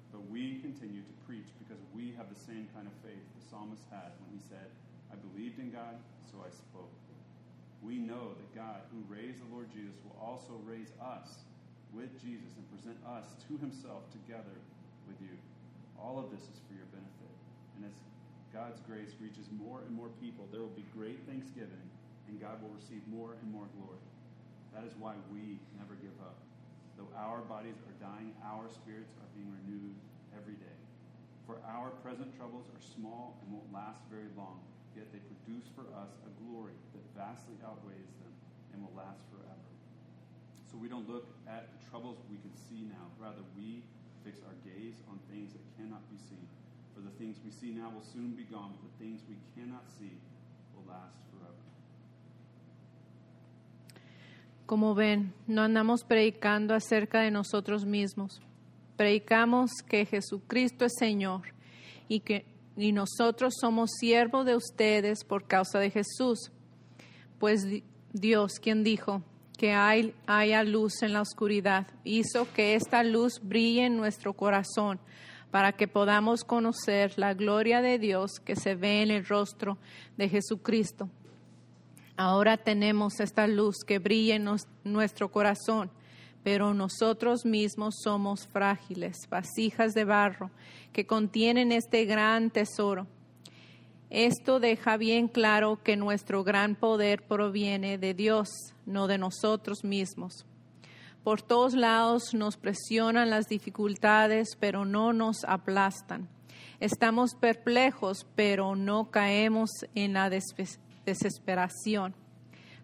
But 0.08 0.24
we 0.32 0.64
continue 0.64 1.04
to 1.04 1.14
preach 1.28 1.50
because 1.60 1.82
we 1.92 2.16
have 2.16 2.32
the 2.32 2.40
same 2.40 2.72
kind 2.72 2.88
of 2.88 2.94
faith 3.04 3.20
the 3.36 3.44
psalmist 3.52 3.84
had 3.92 4.16
when 4.24 4.32
he 4.32 4.40
said, 4.48 4.72
I 5.12 5.20
believed 5.20 5.60
in 5.60 5.68
God, 5.68 6.00
so 6.30 6.40
I 6.40 6.48
spoke. 6.48 7.03
We 7.84 8.00
know 8.00 8.32
that 8.32 8.50
God, 8.56 8.80
who 8.88 9.04
raised 9.12 9.44
the 9.44 9.52
Lord 9.52 9.68
Jesus, 9.68 9.92
will 10.00 10.16
also 10.16 10.56
raise 10.64 10.88
us 10.96 11.44
with 11.92 12.08
Jesus 12.16 12.56
and 12.56 12.64
present 12.72 12.96
us 13.04 13.36
to 13.46 13.60
himself 13.60 14.08
together 14.08 14.56
with 15.04 15.20
you. 15.20 15.36
All 16.00 16.16
of 16.16 16.32
this 16.32 16.42
is 16.48 16.58
for 16.64 16.72
your 16.72 16.88
benefit. 16.88 17.34
And 17.76 17.84
as 17.84 17.96
God's 18.56 18.80
grace 18.88 19.12
reaches 19.20 19.46
more 19.52 19.84
and 19.84 19.92
more 19.92 20.08
people, 20.18 20.48
there 20.48 20.64
will 20.64 20.72
be 20.72 20.88
great 20.96 21.20
thanksgiving, 21.28 21.84
and 22.26 22.40
God 22.40 22.56
will 22.64 22.72
receive 22.72 23.04
more 23.04 23.36
and 23.36 23.48
more 23.52 23.68
glory. 23.76 24.00
That 24.72 24.88
is 24.88 24.96
why 24.96 25.14
we 25.28 25.60
never 25.76 25.94
give 26.00 26.16
up. 26.24 26.40
Though 26.96 27.12
our 27.14 27.44
bodies 27.44 27.78
are 27.84 27.96
dying, 28.00 28.32
our 28.42 28.66
spirits 28.72 29.12
are 29.20 29.30
being 29.36 29.52
renewed 29.62 29.94
every 30.32 30.56
day. 30.56 30.78
For 31.46 31.60
our 31.68 31.92
present 32.00 32.32
troubles 32.34 32.64
are 32.72 32.82
small 32.96 33.36
and 33.44 33.52
won't 33.52 33.68
last 33.74 34.00
very 34.08 34.32
long, 34.34 34.64
yet 34.96 35.10
they 35.12 35.20
produce 35.20 35.66
for 35.74 35.86
us 35.98 36.10
a 36.26 36.32
glory 36.42 36.78
that 36.94 37.04
vastly 37.14 37.58
outweighs 37.66 38.10
them 38.22 38.32
and 38.72 38.82
will 38.82 38.94
last 38.96 39.22
forever. 39.30 39.68
So 40.70 40.78
we 40.78 40.88
don't 40.88 41.06
look 41.10 41.26
at 41.46 41.70
the 41.70 41.80
troubles 41.90 42.18
we 42.30 42.38
can 42.38 42.54
see 42.66 42.86
now. 42.86 43.10
Rather, 43.18 43.42
we 43.54 43.82
fix 44.24 44.40
our 44.46 44.56
gaze 44.64 44.98
on 45.10 45.18
things 45.30 45.52
that 45.52 45.62
cannot 45.78 46.02
be 46.10 46.18
seen. 46.18 46.46
For 46.94 47.00
the 47.00 47.10
things 47.18 47.38
we 47.44 47.50
see 47.50 47.70
now 47.70 47.90
will 47.90 48.06
soon 48.06 48.34
be 48.34 48.44
gone, 48.44 48.72
but 48.74 48.82
the 48.90 49.04
things 49.04 49.20
we 49.28 49.36
cannot 49.54 49.84
see 49.98 50.14
will 50.74 50.86
last 50.88 51.18
forever. 51.30 51.62
Como 54.66 54.94
ven, 54.94 55.32
no 55.46 55.62
andamos 55.62 56.04
predicando 56.04 56.74
acerca 56.74 57.20
de 57.20 57.30
nosotros 57.30 57.84
mismos. 57.84 58.40
Predicamos 58.96 59.82
que 59.86 60.06
Jesucristo 60.06 60.84
es 60.84 60.92
Señor 60.98 61.42
y 62.08 62.20
que 62.20 62.46
y 62.76 62.92
nosotros 62.92 63.54
somos 63.60 63.90
siervos 63.98 64.46
de 64.46 64.56
ustedes 64.56 65.24
por 65.24 65.46
causa 65.46 65.78
de 65.78 65.90
Jesús. 65.90 66.50
Pues 67.38 67.66
Dios, 68.12 68.58
quien 68.60 68.82
dijo 68.82 69.22
que 69.56 69.72
hay, 69.72 70.14
haya 70.26 70.62
luz 70.62 71.02
en 71.02 71.12
la 71.12 71.20
oscuridad, 71.20 71.86
hizo 72.02 72.52
que 72.52 72.74
esta 72.74 73.04
luz 73.04 73.40
brille 73.42 73.86
en 73.86 73.96
nuestro 73.96 74.32
corazón 74.32 74.98
para 75.50 75.72
que 75.72 75.86
podamos 75.86 76.42
conocer 76.42 77.12
la 77.16 77.32
gloria 77.34 77.80
de 77.80 77.98
Dios 77.98 78.40
que 78.44 78.56
se 78.56 78.74
ve 78.74 79.02
en 79.02 79.12
el 79.12 79.24
rostro 79.24 79.78
de 80.16 80.28
Jesucristo. 80.28 81.08
Ahora 82.16 82.56
tenemos 82.56 83.20
esta 83.20 83.46
luz 83.46 83.76
que 83.86 84.00
brilla 84.00 84.34
en 84.34 84.48
nuestro 84.84 85.30
corazón, 85.30 85.90
pero 86.44 86.74
nosotros 86.74 87.44
mismos 87.46 87.96
somos 88.04 88.46
frágiles, 88.46 89.16
vasijas 89.30 89.94
de 89.94 90.04
barro 90.04 90.50
que 90.92 91.06
contienen 91.06 91.72
este 91.72 92.04
gran 92.04 92.50
tesoro. 92.50 93.08
Esto 94.10 94.60
deja 94.60 94.96
bien 94.98 95.26
claro 95.26 95.82
que 95.82 95.96
nuestro 95.96 96.44
gran 96.44 96.76
poder 96.76 97.26
proviene 97.26 97.98
de 97.98 98.14
Dios, 98.14 98.48
no 98.86 99.08
de 99.08 99.18
nosotros 99.18 99.82
mismos. 99.82 100.46
Por 101.24 101.40
todos 101.40 101.72
lados 101.72 102.34
nos 102.34 102.58
presionan 102.58 103.30
las 103.30 103.48
dificultades, 103.48 104.56
pero 104.60 104.84
no 104.84 105.14
nos 105.14 105.44
aplastan. 105.48 106.28
Estamos 106.78 107.34
perplejos, 107.34 108.26
pero 108.34 108.76
no 108.76 109.10
caemos 109.10 109.70
en 109.94 110.12
la 110.12 110.28
desesperación. 110.28 112.14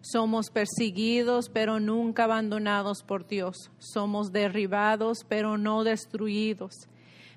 Somos 0.01 0.49
perseguidos, 0.49 1.49
pero 1.49 1.79
nunca 1.79 2.23
abandonados 2.23 3.03
por 3.03 3.27
Dios. 3.27 3.69
Somos 3.77 4.31
derribados, 4.31 5.19
pero 5.27 5.57
no 5.57 5.83
destruidos. 5.83 6.73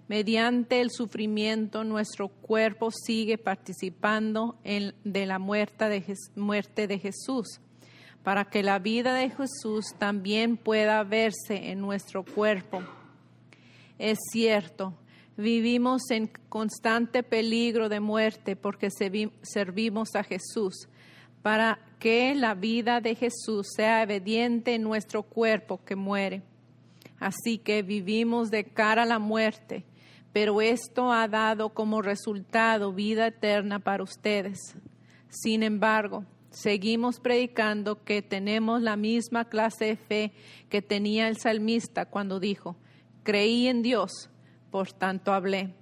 Mediante 0.09 0.81
el 0.81 0.91
sufrimiento, 0.91 1.85
nuestro 1.85 2.29
cuerpo 2.29 2.91
sigue 2.91 3.39
participando 3.39 4.57
en, 4.65 4.95
de 5.05 5.27
la 5.27 5.39
muerte 5.39 5.89
de, 5.89 6.17
muerte 6.37 6.87
de 6.87 6.99
Jesús, 6.99 7.61
para 8.23 8.47
que 8.47 8.63
la 8.63 8.79
vida 8.79 9.15
de 9.15 9.31
Jesús 9.31 9.87
también 9.99 10.57
pueda 10.57 11.03
verse 11.05 11.71
en 11.71 11.81
nuestro 11.81 12.25
cuerpo. 12.25 12.83
Es 13.99 14.19
cierto, 14.31 14.95
vivimos 15.37 16.11
en 16.11 16.31
constante 16.49 17.23
peligro 17.23 17.89
de 17.89 18.01
muerte 18.01 18.57
porque 18.57 18.89
servi- 18.89 19.33
servimos 19.43 20.15
a 20.15 20.23
Jesús, 20.23 20.89
para 21.45 21.79
que 21.99 22.35
la 22.35 22.55
vida 22.55 23.03
de 23.03 23.15
Jesús 23.15 23.67
sea 23.77 24.03
evidente 24.03 24.77
en 24.77 24.83
nuestro 24.83 25.23
cuerpo 25.23 25.85
que 25.85 25.95
muere. 25.95 26.41
Así 27.19 27.59
que 27.59 27.83
vivimos 27.83 28.51
de 28.51 28.65
cara 28.65 29.03
a 29.03 29.05
la 29.07 29.19
muerte, 29.19 29.85
pero 30.33 30.63
esto 30.63 31.13
ha 31.13 31.29
dado 31.29 31.75
como 31.75 32.01
resultado 32.01 32.95
vida 32.95 33.27
eterna 33.27 33.79
para 33.79 34.03
ustedes. 34.03 34.59
Sin 35.29 35.63
embargo, 35.63 36.25
seguimos 36.49 37.21
predicando 37.21 38.03
que 38.05 38.23
tenemos 38.23 38.81
la 38.81 38.97
misma 38.97 39.45
clase 39.45 39.85
de 39.85 39.97
fe 39.97 40.33
que 40.71 40.81
tenía 40.81 41.29
el 41.29 41.37
salmista 41.37 42.07
cuando 42.07 42.41
dijo, 42.41 42.75
creí 43.23 43.69
en 43.69 43.83
Dios, 43.83 44.31
por 44.71 44.95
tanto 44.95 45.35
hablé. 45.35 45.75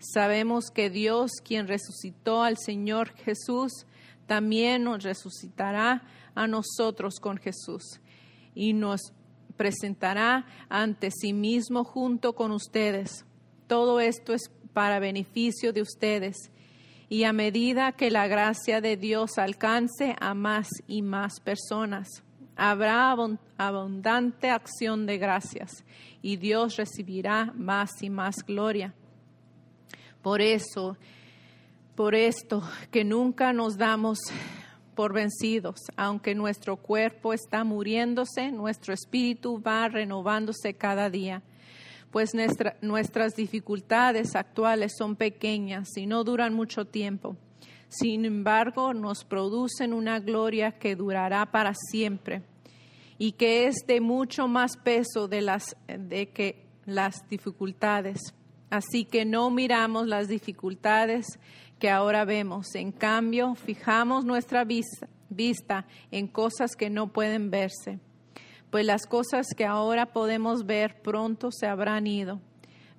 Sabemos 0.00 0.66
que 0.66 0.90
Dios, 0.90 1.30
quien 1.42 1.66
resucitó 1.66 2.42
al 2.42 2.58
Señor 2.58 3.14
Jesús, 3.14 3.86
también 4.26 4.84
nos 4.84 5.02
resucitará 5.02 6.02
a 6.34 6.46
nosotros 6.46 7.20
con 7.20 7.36
Jesús 7.36 8.00
y 8.54 8.72
nos 8.72 9.12
presentará 9.56 10.46
ante 10.68 11.10
sí 11.10 11.32
mismo 11.32 11.84
junto 11.84 12.34
con 12.34 12.52
ustedes. 12.52 13.24
Todo 13.66 14.00
esto 14.00 14.32
es 14.32 14.50
para 14.72 14.98
beneficio 14.98 15.72
de 15.72 15.82
ustedes. 15.82 16.50
Y 17.08 17.24
a 17.24 17.32
medida 17.34 17.92
que 17.92 18.10
la 18.10 18.26
gracia 18.26 18.80
de 18.80 18.96
Dios 18.96 19.36
alcance 19.36 20.16
a 20.18 20.32
más 20.32 20.68
y 20.86 21.02
más 21.02 21.40
personas, 21.40 22.08
habrá 22.56 23.12
abun- 23.14 23.38
abundante 23.58 24.48
acción 24.48 25.04
de 25.04 25.18
gracias 25.18 25.84
y 26.22 26.36
Dios 26.36 26.76
recibirá 26.76 27.52
más 27.54 28.02
y 28.02 28.08
más 28.08 28.36
gloria. 28.46 28.94
Por 30.22 30.40
eso, 30.40 30.96
por 31.94 32.14
esto, 32.14 32.62
que 32.90 33.04
nunca 33.04 33.52
nos 33.52 33.76
damos 33.76 34.18
por 34.94 35.12
vencidos, 35.12 35.76
aunque 35.96 36.34
nuestro 36.34 36.76
cuerpo 36.76 37.32
está 37.32 37.64
muriéndose, 37.64 38.50
nuestro 38.52 38.92
espíritu 38.92 39.60
va 39.62 39.88
renovándose 39.88 40.74
cada 40.74 41.08
día, 41.10 41.42
pues 42.10 42.34
nuestra- 42.34 42.76
nuestras 42.82 43.34
dificultades 43.34 44.36
actuales 44.36 44.92
son 44.98 45.16
pequeñas 45.16 45.88
y 45.96 46.06
no 46.06 46.24
duran 46.24 46.52
mucho 46.54 46.84
tiempo. 46.84 47.36
Sin 47.88 48.24
embargo, 48.24 48.94
nos 48.94 49.24
producen 49.24 49.92
una 49.92 50.18
gloria 50.18 50.72
que 50.72 50.94
durará 50.96 51.46
para 51.46 51.72
siempre 51.74 52.42
y 53.18 53.32
que 53.32 53.66
es 53.66 53.76
de 53.86 54.00
mucho 54.00 54.48
más 54.48 54.76
peso 54.76 55.28
de 55.28 55.42
las 55.42 55.76
de 55.86 56.30
que 56.30 56.66
las 56.84 57.14
dificultades. 57.28 58.18
Así 58.70 59.04
que 59.04 59.24
no 59.26 59.50
miramos 59.50 60.06
las 60.06 60.28
dificultades 60.28 61.26
que 61.82 61.90
ahora 61.90 62.24
vemos. 62.24 62.76
En 62.76 62.92
cambio, 62.92 63.56
fijamos 63.56 64.24
nuestra 64.24 64.62
vista, 64.62 65.08
vista 65.28 65.84
en 66.12 66.28
cosas 66.28 66.76
que 66.76 66.88
no 66.88 67.08
pueden 67.08 67.50
verse. 67.50 67.98
Pues 68.70 68.86
las 68.86 69.04
cosas 69.04 69.48
que 69.56 69.66
ahora 69.66 70.06
podemos 70.06 70.64
ver 70.64 71.02
pronto 71.02 71.50
se 71.50 71.66
habrán 71.66 72.06
ido, 72.06 72.40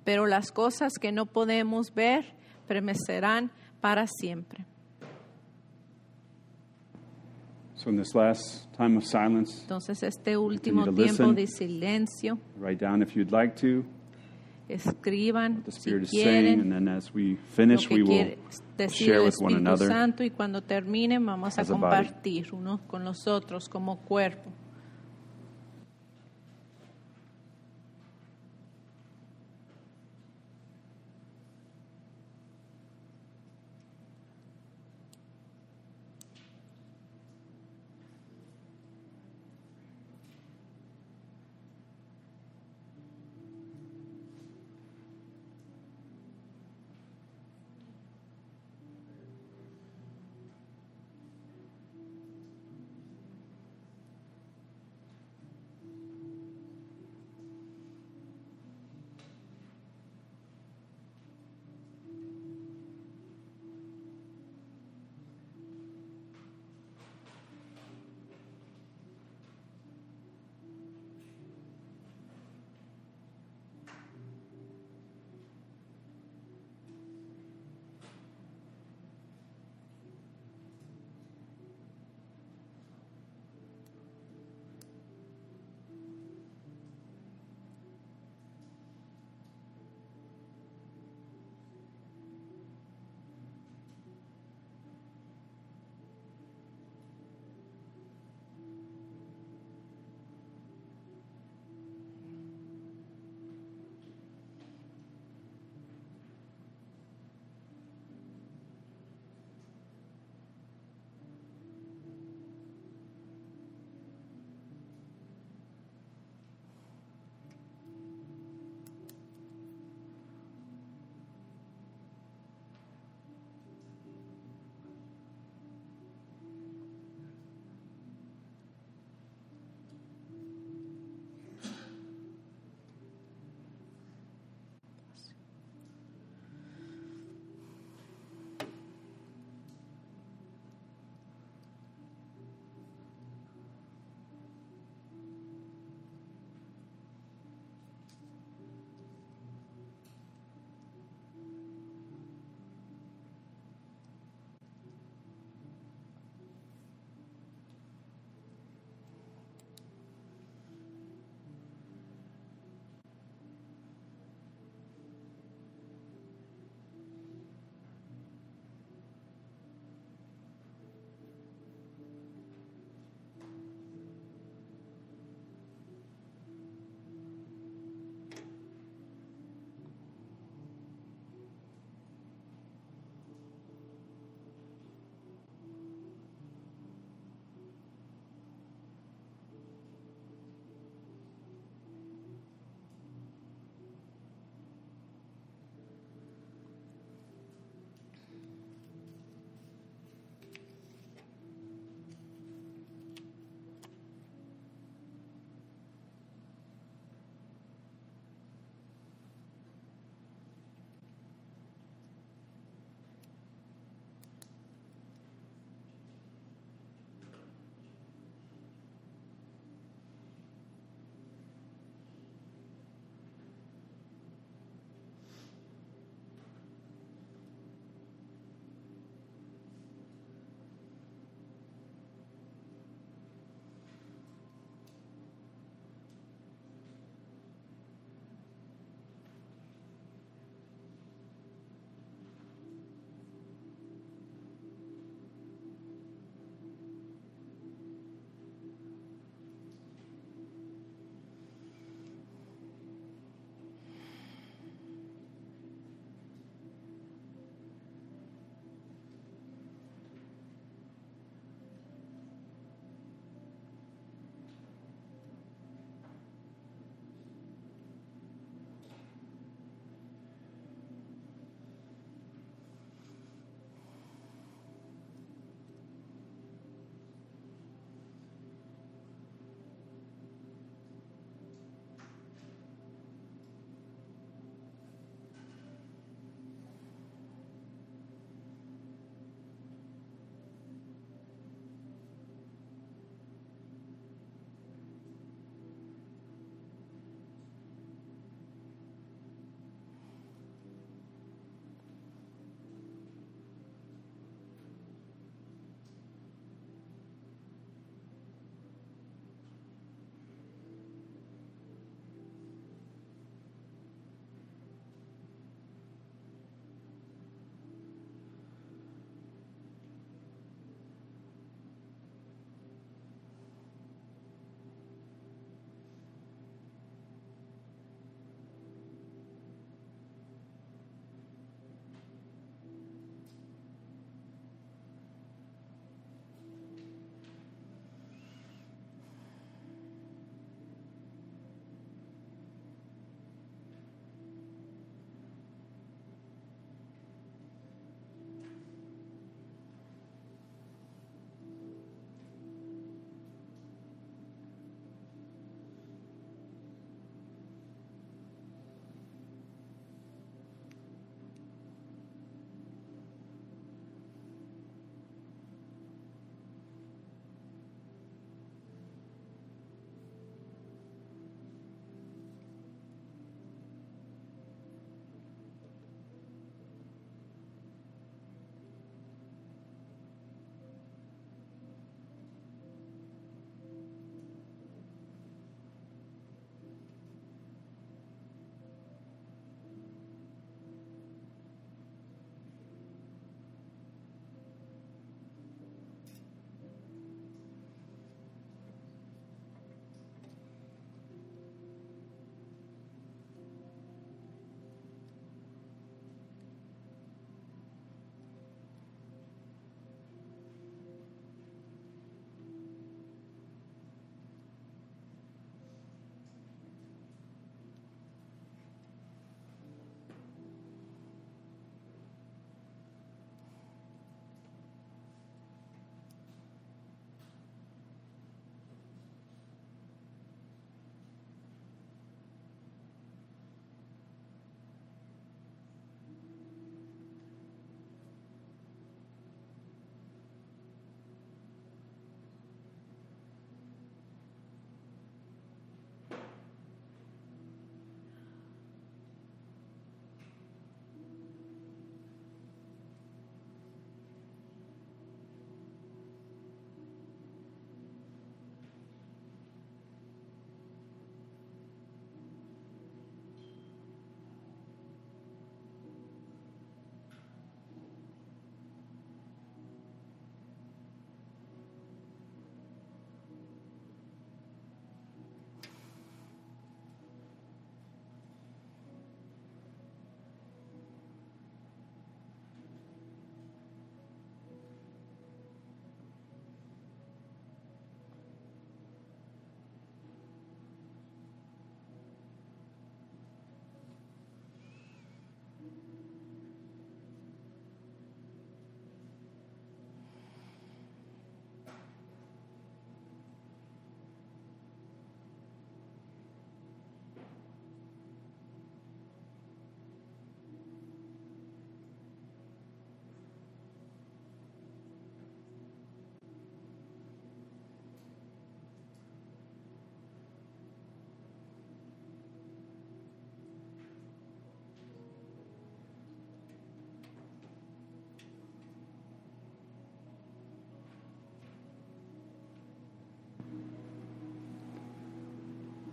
pero 0.04 0.26
las 0.26 0.52
cosas 0.52 0.98
que 1.00 1.12
no 1.12 1.24
podemos 1.24 1.94
ver 1.94 2.34
permanecerán 2.68 3.50
para 3.80 4.06
siempre. 4.06 4.66
So, 7.76 7.88
in 7.88 7.96
this 7.96 8.14
last 8.14 8.70
time 8.76 8.98
of 8.98 9.04
silence, 9.04 9.62
Entonces, 9.62 10.02
este 10.02 10.36
último 10.36 10.84
tiempo 10.92 11.32
listen. 11.32 11.34
de 11.34 11.46
silencio, 11.46 12.38
write 12.58 12.84
down 12.84 13.00
if 13.02 13.16
you'd 13.16 13.32
like 13.32 13.54
to 13.62 13.82
escriban 14.68 15.62
si 15.68 15.92
quieren 15.92 16.70
lo 16.70 17.78
que 17.78 18.02
quiere 18.02 18.38
decir 18.78 19.12
el 19.12 19.26
Espíritu. 19.26 19.76
Santo 19.76 20.24
y 20.24 20.30
cuando 20.30 20.62
terminen 20.62 21.24
vamos 21.24 21.58
a 21.58 21.64
compartir 21.64 22.52
unos 22.54 22.80
con 22.82 23.04
los 23.04 23.26
otros 23.26 23.68
como 23.68 23.98
cuerpo. 24.00 24.50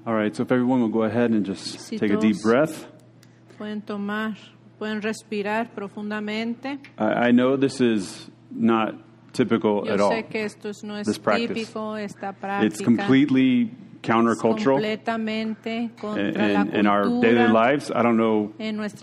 All 0.06 0.14
right, 0.16 0.36
so 0.36 0.44
if 0.44 0.52
everyone 0.52 0.82
will 0.82 0.90
go 0.90 1.04
ahead 1.04 1.32
and 1.32 1.46
just 1.46 1.80
Si 1.80 1.98
take 2.00 2.12
a 2.12 2.18
deep 2.18 2.42
breath. 2.42 2.88
Pueden 3.58 3.82
tomar, 3.86 4.36
pueden 4.80 5.02
respirar 5.02 5.70
profundamente. 5.76 6.80
I, 6.98 7.28
I 7.28 7.32
know 7.32 7.56
this 7.56 7.80
is 7.80 8.30
not 8.50 8.96
typical 9.34 9.84
Yo 9.86 9.94
at 9.94 10.02
all. 10.02 10.24
que 10.24 10.44
esto 10.44 10.70
es- 10.70 10.84
no 10.84 10.96
this 11.04 11.20
practice. 11.20 11.50
típico, 11.50 11.96
esta 11.98 12.36
It's 12.64 12.82
completely 12.82 13.72
countercultural 14.02 14.78
completamente 14.78 15.92
contra 16.00 16.24
in, 16.30 16.54
la 16.54 16.62
in, 16.62 16.76
in 16.76 16.88
our 16.88 17.04
daily 17.22 17.48
lives. 17.48 17.92
I 17.92 18.02
don't 18.02 18.18
know 18.18 18.54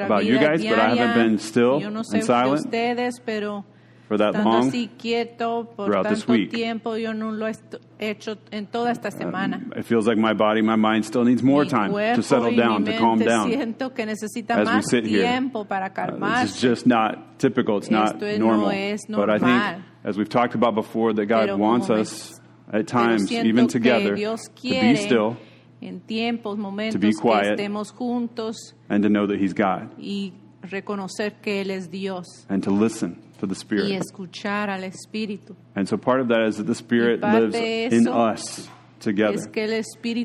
about 0.00 0.24
you 0.24 0.38
guys, 0.38 0.64
but 0.64 0.78
I 0.78 0.96
haven't 0.96 1.14
been 1.14 1.38
still 1.38 1.80
Yo 1.80 1.90
no 1.90 2.02
sé 2.02 2.14
and 2.14 2.24
silent 2.24 2.64
ustedes, 2.66 3.20
pero 3.24 3.64
for 4.08 4.16
that 4.18 4.34
estando 4.34 4.50
long. 4.50 4.68
así 4.68 4.88
quieto 4.98 5.70
por 5.76 5.86
throughout 5.86 6.08
this 6.08 6.20
tanto 6.24 6.32
week. 6.32 6.50
tiempo, 6.50 6.96
yo 6.96 7.12
no 7.14 7.30
lo 7.30 7.46
he 7.46 7.50
estu- 7.50 7.78
hecho 7.98 8.38
en 8.50 8.66
toda 8.66 8.90
esta 8.90 9.10
semana. 9.10 9.60
It 9.76 9.84
feels 9.84 10.06
like 10.06 10.18
my 10.18 10.32
body, 10.32 10.62
my 10.62 10.76
mind 10.76 11.04
still 11.04 11.24
needs 11.24 11.42
more 11.42 11.64
Mi 11.64 11.70
time 11.70 11.90
cuerpo 11.90 12.16
to 12.16 12.22
settle 12.22 12.50
y 12.52 12.56
down, 12.56 12.82
mi 12.84 12.92
to 12.92 12.98
calm 12.98 13.18
mente 13.18 13.26
down. 13.30 13.50
Siento 13.50 13.92
que 13.94 14.06
necesita 14.06 14.54
as 14.54 14.66
we 14.66 14.74
más 14.74 14.84
sit 14.88 15.04
here. 15.06 15.22
tiempo 15.22 15.64
para 15.66 15.86
Uh, 15.88 16.42
this 16.42 16.56
is 16.56 16.60
just 16.62 16.86
not 16.86 17.38
typical. 17.38 17.76
It's 17.78 17.90
not 17.90 18.14
Esto 18.22 18.38
no 18.38 18.46
normal. 18.56 18.70
es 18.72 19.02
But 19.08 19.28
I 19.30 19.38
think, 19.38 19.84
as 20.04 20.16
we've 20.16 20.28
talked 20.28 20.54
about 20.54 20.74
before, 20.74 21.12
that 21.14 21.26
God 21.26 21.40
Pero 21.46 21.52
como 21.58 21.64
wants 21.70 21.88
me- 21.88 22.00
us 22.00 22.40
at 22.72 22.72
Pero 22.72 22.84
times, 22.84 23.28
siento 23.28 23.46
even 23.46 23.66
que 23.66 23.72
together, 23.78 24.14
Dios 24.14 24.40
to 24.54 24.62
be 24.62 24.96
still 24.96 25.36
en 25.80 26.00
tiempos, 26.00 26.56
momentos 26.58 27.00
be 27.00 27.08
que 27.10 27.20
quiet. 27.20 27.58
estemos 27.58 27.92
juntos 27.92 28.74
and 28.88 29.02
to 29.02 29.08
know 29.08 29.26
that 29.26 29.38
He's 29.38 29.52
God 29.54 29.90
y 29.98 30.32
reconocer 30.62 31.34
que 31.40 31.60
Él 31.60 31.70
es 31.70 31.90
Dios 31.90 32.26
and 32.48 32.62
to 32.64 32.70
listen 32.70 33.16
to 33.38 33.46
the 33.46 33.54
y 33.54 33.58
Spirit. 33.58 33.92
escuchar 33.92 34.68
al 34.70 34.84
Espíritu. 34.84 35.56
And 35.74 35.88
so 35.88 35.96
part 35.96 36.20
of 36.20 36.28
that 36.28 36.46
is 36.46 36.56
that 36.56 36.66
the 36.66 36.74
Spirit 36.74 37.20
lives 37.20 37.54
in 37.54 38.08
us 38.08 38.68
together. 38.98 39.34
Es 39.34 39.46
que 39.46 39.64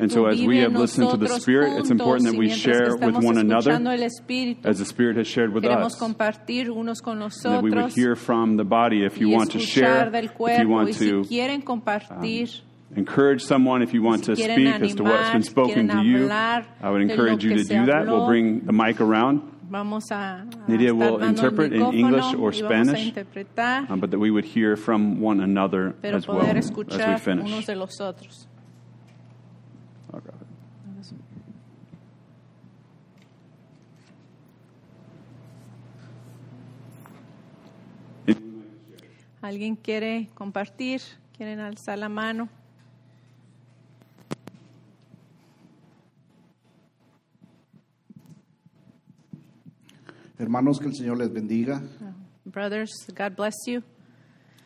And 0.01 0.11
so 0.11 0.25
as 0.25 0.41
we 0.41 0.59
have 0.59 0.73
listened 0.73 1.09
to 1.09 1.17
the 1.17 1.25
nosotros 1.25 1.41
Spirit, 1.41 1.79
it's 1.79 1.91
important 1.91 2.29
that 2.29 2.37
we 2.37 2.49
share 2.49 2.95
with 2.95 3.15
one 3.15 3.37
another 3.37 3.71
Espíritu, 3.71 4.65
as 4.65 4.79
the 4.79 4.85
Spirit 4.85 5.17
has 5.17 5.27
shared 5.27 5.53
with 5.53 5.65
us. 5.65 5.97
compartir 5.99 6.69
unos 6.69 7.01
con 7.01 7.21
And 7.21 7.31
that 7.31 7.63
we 7.63 7.71
would 7.71 7.91
hear 7.93 8.15
from 8.15 8.57
the 8.57 8.63
body 8.63 9.05
if 9.05 9.19
you 9.19 9.29
want 9.29 9.51
to 9.51 9.59
share, 9.59 10.09
del 10.09 10.25
if 10.25 10.59
you 10.59 10.69
want 10.69 10.87
Y 10.87 10.91
si 10.91 11.09
to 11.09 11.21
quieren 11.21 11.63
compartir, 11.63 12.61
um, 12.91 12.97
encourage 12.97 13.41
someone, 13.43 13.81
if 13.81 13.93
you 13.93 14.01
want 14.01 14.23
to 14.25 14.35
si 14.35 14.43
quieren 14.43 14.79
speak 14.79 14.89
as 14.89 14.95
to 14.95 15.03
what's 15.03 15.31
been 15.31 15.43
spoken 15.43 15.87
to 15.87 16.03
you. 16.03 16.29
I 16.29 16.89
would 16.89 17.01
encourage 17.01 17.43
you 17.43 17.55
to 17.55 17.63
do 17.63 17.85
that. 17.85 18.07
We'll 18.07 18.27
bring 18.27 18.65
the 18.65 18.73
mic 18.73 18.99
around, 19.01 19.52
vamos 19.73 20.11
a, 20.11 20.41
a 20.41 20.45
estar 20.45 20.93
will 20.93 21.23
interpret 21.23 21.73
in 21.73 21.81
English 21.93 22.35
or 22.35 22.53
Spanish, 22.53 23.11
um, 23.89 23.99
but 23.99 24.11
that 24.11 24.19
we 24.19 24.29
would 24.29 24.45
hear 24.45 24.77
from 24.77 25.19
one 25.19 25.41
another 25.41 25.95
as 26.03 26.27
well 26.27 26.41
as 26.41 26.71
we 26.71 27.17
finish. 27.17 27.65
¿Alguien 39.41 39.75
quiere 39.75 40.29
compartir? 40.35 41.01
¿Quieren 41.35 41.59
alzar 41.59 41.97
la 41.97 42.07
mano? 42.07 42.47
Hermanos, 50.43 50.77
que 50.77 50.87
el 50.87 50.93
Señor 50.93 51.17
les 51.17 51.31
bendiga. 51.31 51.81
Brothers, 52.45 52.91
God 53.15 53.37
bless 53.37 53.55
you. 53.65 53.81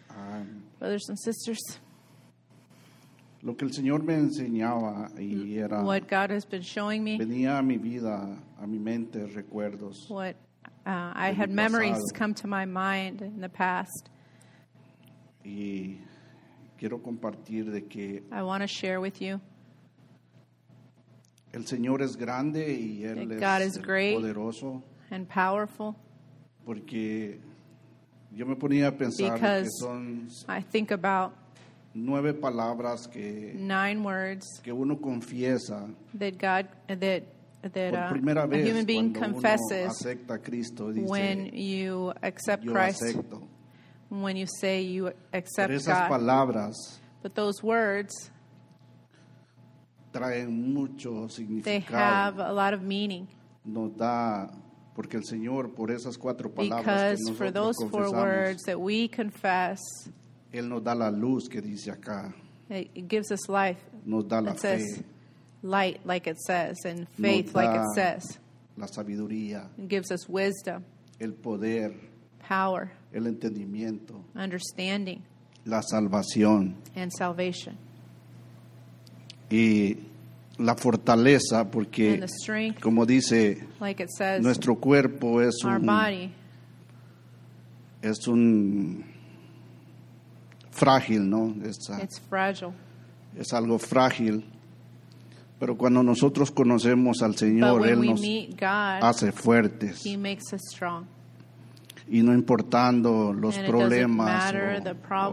Ah, 0.10 0.42
Brothers 0.80 1.08
and 1.10 1.20
sisters, 1.20 1.60
lo 3.44 3.54
que 3.56 3.66
el 3.66 3.72
Señor 3.72 4.04
me 4.04 4.16
enseñaba 4.16 5.12
y 5.20 5.60
era 5.60 5.84
what 5.84 6.08
God 6.08 6.32
has 6.32 6.46
been 6.46 6.64
showing 6.64 7.04
me, 7.04 7.20
venía 7.20 7.60
a 7.60 7.62
mi 7.62 7.78
vida, 7.78 8.40
a 8.60 8.66
mi 8.66 8.80
mente 8.80 9.20
recuerdos. 9.28 10.10
what 10.10 10.36
uh, 10.88 11.12
I 11.14 11.32
had 11.32 11.52
memories 11.52 12.02
come 12.16 12.34
to 12.34 12.48
my 12.48 12.66
mind 12.66 13.22
in 13.22 13.40
the 13.40 13.50
past. 13.50 14.10
Y 15.46 16.00
quiero 16.80 16.98
compartir 17.04 17.72
de 17.72 17.82
que 17.82 18.24
I 18.32 18.42
want 18.42 18.64
to 18.64 18.68
share 18.68 19.00
with 19.00 19.22
you. 19.22 19.40
el 21.54 21.66
Señor 21.68 22.02
es 22.02 22.16
grande 22.16 22.68
y 22.76 23.04
él 23.04 23.28
That 23.30 23.36
es 23.36 23.40
God 23.40 23.62
is 23.62 23.78
great. 23.78 24.16
poderoso 24.20 24.82
and 25.12 25.28
powerful. 25.28 25.96
Porque 26.66 27.40
yo 28.32 28.46
me 28.46 28.56
ponía 28.56 28.88
a 28.88 28.92
pensar 28.92 29.34
que 29.34 29.34
Because 29.34 29.70
son 29.80 30.28
I 30.48 30.62
think 30.62 30.92
about 30.92 31.34
nueve 31.94 32.34
palabras 32.34 33.08
que, 33.08 33.54
nine 33.56 34.04
words 34.04 34.46
que 34.64 34.72
uno 34.72 34.98
confiesa 34.98 35.90
that 36.14 36.38
God 36.38 36.68
that 36.88 37.24
that 37.74 37.94
uh, 37.96 38.50
a 38.52 38.58
human 38.58 38.86
being 38.86 39.14
confesses 39.14 40.06
Cristo 40.44 40.92
dice 40.92 41.10
when 41.10 41.50
you 41.54 42.14
accept 42.22 42.66
Christ. 42.66 43.02
acepto. 43.02 43.48
When 44.10 44.38
you 44.38 44.46
say 44.46 44.82
you 44.82 45.12
accept 45.34 45.74
esas 45.74 45.88
God. 45.88 46.10
palabras 46.10 47.00
but 47.24 47.34
those 47.34 47.64
words 47.64 48.14
traen 50.14 50.74
mucho 50.74 51.28
they 51.64 51.80
have 51.80 52.40
a 52.40 52.54
lot 52.54 52.74
of 52.74 52.84
meaning. 52.84 53.28
nos 53.66 53.92
da 53.98 54.48
porque 54.98 55.16
el 55.16 55.24
Señor 55.24 55.76
por 55.76 55.92
esas 55.92 56.18
cuatro 56.18 56.50
palabras 56.52 57.20
because 57.20 57.24
que 57.30 57.34
for 57.36 57.52
nosotros 57.52 57.78
those 57.78 57.90
four 57.92 58.02
confesamos 58.06 58.24
words 58.24 58.64
that 58.64 58.80
we 58.80 59.08
confess 59.08 59.80
él 60.52 60.68
nos 60.68 60.84
da 60.84 60.96
la 60.96 61.12
luz 61.12 61.48
que 61.48 61.62
dice 61.62 61.92
acá. 61.92 62.34
it 62.72 62.90
it 62.96 63.08
gives 63.08 63.32
us 63.32 63.48
life. 63.48 63.80
Nos 64.06 64.28
da 64.28 64.40
la 64.42 64.54
it 64.54 64.60
says 64.60 64.82
fe. 64.98 65.04
light 65.62 66.00
like 66.04 66.26
it 66.28 66.38
says 66.40 66.76
and 66.84 67.08
faith 67.22 67.54
like 67.54 67.70
it 67.70 67.84
da- 67.84 67.94
says. 67.94 68.40
la 68.76 68.88
sabiduría. 68.88 69.70
It 69.78 69.88
gives 69.88 70.10
us 70.12 70.28
wisdom 70.28 70.84
el 71.20 71.34
poder. 71.34 71.94
power 72.40 72.92
el 73.14 73.28
entendimiento. 73.28 74.24
understanding 74.36 75.22
la 75.66 75.82
salvación. 75.82 76.74
and 76.96 77.12
salvation. 77.14 77.78
Y 79.52 79.96
la 80.60 80.76
fortaleza 80.76 81.70
porque 81.70 82.26
strength 82.28 82.80
como 82.80 83.06
dice 83.06 83.68
like 83.80 84.02
it 84.02 84.10
says 84.10 84.42
nuestro 84.42 84.76
cuerpo 84.76 85.42
es 85.42 85.64
un 85.64 85.86
body 85.86 86.32
es 88.02 88.28
un 88.28 89.04
frágil 90.72 91.30
no 91.30 91.54
es, 91.64 91.78
fragile. 92.30 92.72
es 93.38 93.54
algo 93.54 93.78
frágil. 93.80 94.46
Pero 95.60 95.76
cuando 95.76 96.04
nosotros 96.04 96.52
conocemos 96.52 97.24
al 97.24 97.36
Señor 97.36 97.88
él 97.88 98.02
nos 98.06 98.22
God 98.22 99.04
hace 99.04 99.32
fuertes. 99.32 100.06
He 100.06 100.16
makes 100.16 100.54
us 100.54 100.62
strong. 100.72 101.06
Y 102.10 102.22
no 102.22 102.32
importando 102.34 103.34
los 103.34 103.58
And 103.58 103.68
problemas 103.68 104.54
o- 104.54 104.56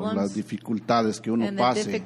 o, 0.00 0.14
las 0.14 0.34
dificultades 0.34 1.20
que 1.20 1.30
uno 1.30 1.44
pase, 1.56 2.02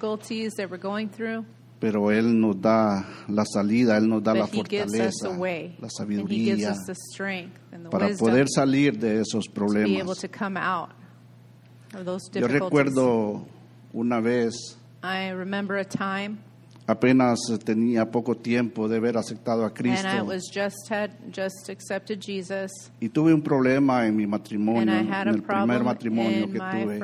pero 1.80 2.10
Él 2.10 2.40
nos 2.40 2.60
da 2.60 3.06
la 3.28 3.44
salida, 3.44 3.96
Él 3.96 4.08
nos 4.08 4.22
da 4.22 4.34
la 4.34 4.46
but 4.46 4.54
he 4.54 4.62
gives 4.62 4.94
us 4.94 5.14
fortaleza, 5.20 5.38
way 5.38 5.76
la 5.80 5.88
sabiduría 5.88 6.74
para 7.90 8.08
poder 8.16 8.46
salir 8.48 8.98
de 8.98 9.20
esos 9.20 9.44
to 9.44 9.66
be 9.66 9.98
able 10.00 10.14
problemas. 10.14 10.18
to 10.20 10.28
come 10.28 10.56
out 10.56 10.90
of 11.94 12.04
those 12.04 12.28
Yo 12.32 12.40
difficulties 12.40 12.60
recuerdo 12.60 13.46
una 13.92 14.20
vez, 14.20 14.76
I 15.02 15.30
remember 15.30 15.78
a 15.78 15.84
time 15.84 16.38
apenas 16.88 17.38
tenía 17.64 18.10
poco 18.10 18.34
tiempo 18.34 18.88
de 18.88 18.96
haber 18.96 19.16
aceptado 19.18 19.62
a 19.62 19.66
and 19.66 19.76
I 19.76 19.82
Cristo 19.82 20.24
was 20.24 20.50
just 20.50 20.88
had 20.90 21.10
just 21.30 21.68
accepted 21.68 22.18
Jesus 22.20 22.72
y 23.00 23.08
tuve 23.10 23.32
un 23.32 23.42
problema 23.42 24.06
en 24.06 24.16
mi 24.16 24.26
matrimonio, 24.26 24.92
I 24.92 25.02
had 25.02 25.28
en 25.28 25.34
el 25.34 25.42
primer 25.42 25.84
matrimonio 25.84 26.46
que 26.50 26.58
tuve. 26.58 26.98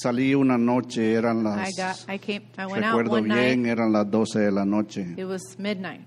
Salí 0.00 0.34
una 0.34 0.56
noche, 0.56 1.12
eran 1.12 1.40
I 1.40 1.42
las, 1.42 1.76
got 1.76 1.96
I 2.08 2.18
came 2.18 2.42
I 2.56 2.66
went 2.66 2.84
out 2.84 2.98
recuerdo 2.98 3.10
one 3.12 3.24
bien, 3.28 3.62
night 3.62 3.72
eran 3.72 3.92
las 3.92 4.08
12 4.10 4.38
de 4.38 4.50
la 4.52 4.64
noche. 4.64 5.14
it 5.16 5.24
was 5.24 5.58
midnight. 5.58 6.02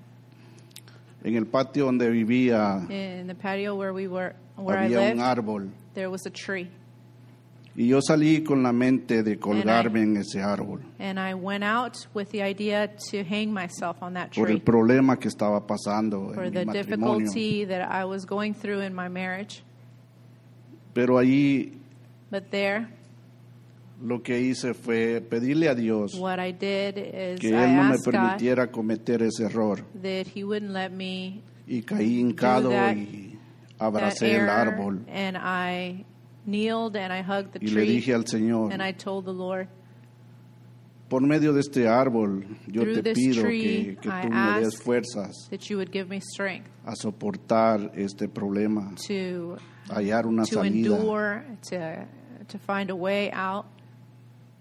En 1.23 1.35
el 1.35 1.45
patio 1.45 1.85
donde 1.85 2.09
vivía 2.09 2.85
in 2.89 3.27
the 3.27 3.35
patio 3.35 3.75
where 3.75 3.91
we 3.93 4.07
were 4.07 4.33
where 4.55 4.77
I 4.79 4.85
había 4.85 5.01
un 5.11 5.17
lived 5.17 5.19
árbol. 5.19 5.69
there 5.93 6.09
was 6.09 6.25
a 6.25 6.29
tree. 6.29 6.69
Y 7.75 7.87
yo 7.87 7.99
salí 8.01 8.43
con 8.43 8.63
la 8.63 8.71
mente 8.73 9.23
de 9.23 9.37
colgarme 9.39 10.01
en 10.03 10.17
ese 10.17 10.41
árbol 10.41 10.81
and 10.99 11.19
I 11.19 11.33
went 11.33 11.63
out 11.63 11.95
with 12.13 12.29
the 12.31 12.41
idea 12.43 12.89
to 13.11 13.23
hang 13.23 13.53
myself 13.53 14.01
on 14.01 14.13
that 14.13 14.33
por 14.33 14.49
el 14.49 14.57
tree 14.57 14.65
problema 14.65 15.17
que 15.19 15.27
estaba 15.29 15.65
pasando 15.67 16.33
for 16.33 16.45
en 16.45 16.53
the 16.53 16.65
mi 16.65 16.73
matrimonio. 16.73 17.19
difficulty 17.19 17.65
that 17.65 17.89
I 17.89 18.05
was 18.05 18.25
going 18.25 18.53
through 18.53 18.81
in 18.81 18.93
my 18.93 19.09
marriage. 19.09 19.63
Pero 20.93 21.17
ahí 21.17 21.73
but 22.29 22.51
there 22.51 22.87
lo 24.03 24.21
que 24.23 24.39
hice 24.41 24.73
fue 24.73 25.21
pedirle 25.21 25.69
a 25.69 25.75
Dios 25.75 26.15
what 26.15 26.39
I 26.39 26.51
did 26.51 26.97
is 26.97 27.39
que 27.39 27.49
I 27.49 27.53
Él 27.63 27.75
no 27.75 27.83
me 27.83 27.93
asked 27.95 28.11
permitiera 28.11 28.71
cometer 28.71 29.21
ese 29.23 29.41
error 29.43 29.83
that 30.01 30.27
He 30.35 30.43
wouldn't 30.43 30.71
let 30.73 30.89
me 30.91 31.41
y 31.67 31.81
caí 31.83 32.19
hincado 32.19 32.69
that- 32.69 32.95
y 32.97 33.37
that 33.77 33.85
abracé 33.85 34.31
el 34.35 34.41
error 34.41 34.49
árbol 34.49 35.05
and 35.07 35.37
I 35.37 36.05
kneeled 36.45 36.95
and 36.95 37.13
I 37.13 37.21
hugged 37.21 37.53
the 37.53 37.59
y 37.61 37.67
le 37.67 37.73
tree 37.83 37.87
dije 37.95 38.13
al 38.13 38.25
Señor, 38.25 38.73
and 38.73 38.81
I 38.81 38.91
told 38.93 39.25
the 39.25 39.33
Lord 39.33 39.67
por 41.09 41.21
medio 41.21 41.51
de 41.51 41.59
este 41.59 41.89
árbol, 41.89 42.45
yo 42.67 42.83
Through 42.83 42.95
te 42.95 43.13
this 43.13 43.17
pido 43.17 43.41
tree, 43.43 43.61
que, 43.61 43.97
que 44.01 44.09
I 44.09 44.21
tú 44.23 44.29
me 44.29 44.59
des 44.61 44.67
ask 44.75 44.81
fuerzas 44.83 45.47
that 45.49 45.59
you 45.69 45.75
would 45.77 45.91
give 45.91 46.07
me 46.09 46.21
strength 46.21 46.69
a 46.85 46.95
soportar 46.95 47.91
este 47.95 48.29
problema, 48.29 48.95
to 49.07 49.57
a 49.89 49.95
hallar 49.95 50.25
una 50.25 50.43
to 50.45 50.53
salida. 50.55 50.95
endure, 50.95 51.43
to 51.69 52.07
to 52.47 52.57
find 52.57 52.89
a 52.89 52.95
way 52.95 53.29
out. 53.33 53.65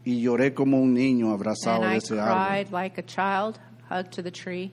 Y 0.04 0.22
lloré 0.22 0.54
como 0.54 0.80
un 0.80 0.94
niño 0.94 1.30
abrazado 1.32 1.82
And 1.82 1.90
de 1.90 1.94
I 1.94 1.98
ese 1.98 2.18
árbol. 2.18 2.46
cried 2.46 2.70
like 2.72 2.98
a 2.98 3.04
child, 3.04 3.58
hugged 3.90 4.12
to 4.12 4.22
the 4.22 4.30
tree. 4.30 4.72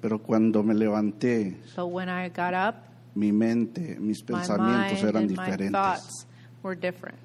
Pero 0.00 0.18
cuando 0.20 0.62
me 0.62 0.74
levanté, 0.74 1.56
But 1.74 1.86
when 1.86 2.08
I 2.08 2.28
got 2.28 2.52
up, 2.54 2.76
mi 3.14 3.32
mente, 3.32 3.96
mis 3.98 4.18
my 4.28 4.38
pensamientos 4.38 5.02
mind 5.02 5.08
eran 5.08 5.22
and 5.24 5.30
my 5.36 5.44
diferentes. 5.46 5.72
thoughts 5.72 6.26
were 6.62 6.74
different. 6.78 7.18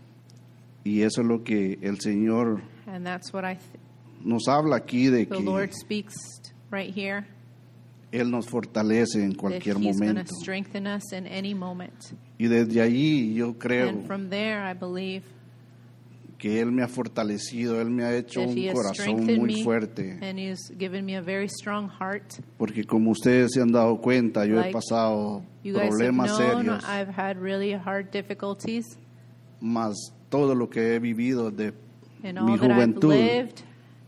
Y 0.86 1.02
eso 1.02 1.22
es 1.22 1.28
lo 1.28 1.44
que 1.44 1.78
el 1.82 2.00
Señor 2.00 2.62
And 2.88 3.06
that's 3.06 3.32
what 3.34 3.44
I, 3.44 3.56
th- 3.56 3.80
nos 4.24 4.48
habla 4.48 4.78
aquí 4.78 5.10
de 5.10 5.26
the 5.26 5.36
que 5.36 5.44
Lord 5.44 5.74
speaks 5.74 6.16
right 6.72 6.92
here. 6.94 7.26
Él 8.12 8.30
nos 8.32 8.48
fortalece 8.48 9.22
en 9.24 9.32
That 9.32 9.38
cualquier 9.40 9.78
He's 9.78 9.98
going 10.00 10.08
to 10.10 10.14
momento. 10.24 10.34
strengthen 10.42 10.88
us 10.88 11.12
in 11.14 11.28
any 11.28 11.54
moment. 11.54 12.14
Y 12.40 12.48
desde 12.48 12.82
allí 12.82 13.34
yo 13.36 13.54
creo 13.60 13.90
And 13.90 14.08
from 14.08 14.30
there, 14.30 14.62
I 14.64 14.74
believe 14.74 15.24
que 16.42 16.60
Él 16.60 16.72
me 16.72 16.82
ha 16.82 16.88
fortalecido, 16.88 17.80
Él 17.80 17.92
me 17.92 18.04
ha 18.04 18.16
hecho 18.18 18.42
un 18.42 18.58
He 18.58 18.68
has 18.70 18.74
corazón 18.74 19.26
muy 19.38 19.62
fuerte. 19.64 20.18
and 20.24 20.40
He's 20.40 20.72
given 20.76 21.06
me 21.06 21.16
a 21.16 21.22
very 21.22 21.48
strong 21.48 21.88
heart. 21.88 22.34
Porque 22.58 22.84
como 22.84 23.12
ustedes 23.12 23.52
se 23.54 23.62
han 23.62 23.72
dado 23.72 24.02
cuenta, 24.02 24.44
yo 24.48 24.60
he 24.60 24.72
pasado 24.72 25.44
problemas 25.64 26.36
known 26.36 26.66
serios, 26.66 26.84
I've 26.84 27.12
had 27.16 27.38
really 27.40 27.74
hard 27.74 28.10
difficulties 28.12 28.98
más 29.62 29.96
todo 30.30 30.56
lo 30.56 30.68
que 30.68 30.96
he 30.96 31.00
vivido 31.00 31.52
de 31.52 31.74
in 32.24 32.44
mi 32.44 32.58
juventud, 32.58 33.12
lived 33.14 33.62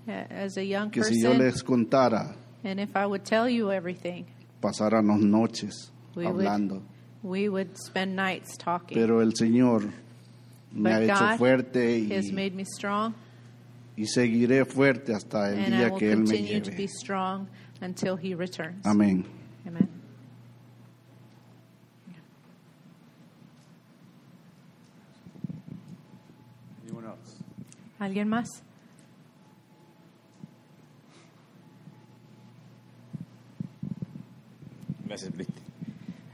as 0.08 0.58
a 0.58 0.64
young 0.64 0.90
que 0.90 1.04
si 1.04 1.22
yo 1.22 1.36
les 1.36 1.62
contara, 1.64 2.36
And 2.64 2.80
if 2.80 2.96
I 2.96 3.06
would 3.06 3.24
tell 3.26 3.48
you 3.48 3.72
everything, 3.72 4.26
pasáramos 4.60 5.22
noches 5.22 5.92
We 6.16 6.26
would- 6.26 6.46
hablando. 6.48 6.82
we 7.22 7.48
would 7.48 7.76
spend 7.78 8.16
nights 8.16 8.58
talking. 8.58 8.98
Pero 8.98 9.22
el 9.22 9.34
Señor 9.36 9.84
me 10.74 10.92
ha 10.92 11.02
hecho 11.02 11.38
fuerte 11.38 12.00
He 12.00 12.18
has 12.18 12.28
y, 12.28 12.34
made 12.34 12.52
me 12.52 12.66
strong, 12.66 13.14
y 13.96 14.06
seguiré 14.08 14.66
fuerte 14.66 15.14
hasta 15.14 15.50
el 15.52 15.60
and 15.60 15.76
día 15.76 15.92
que 15.96 16.12
Él 16.12 16.20
me 16.24 16.38
lleve. 16.42 16.88
Amén. 18.84 19.26
Amen. 19.66 20.04
¿Alguien 28.00 28.28
más? 28.28 28.50
Gracias. 35.06 35.32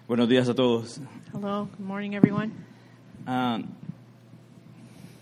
Buenos 0.08 0.28
días 0.28 0.50
a 0.50 0.56
todos. 0.56 1.00
Hello, 1.32 1.70
good 1.78 1.86
morning, 1.86 2.14
everyone. 2.14 2.52
Ah, 3.28 3.60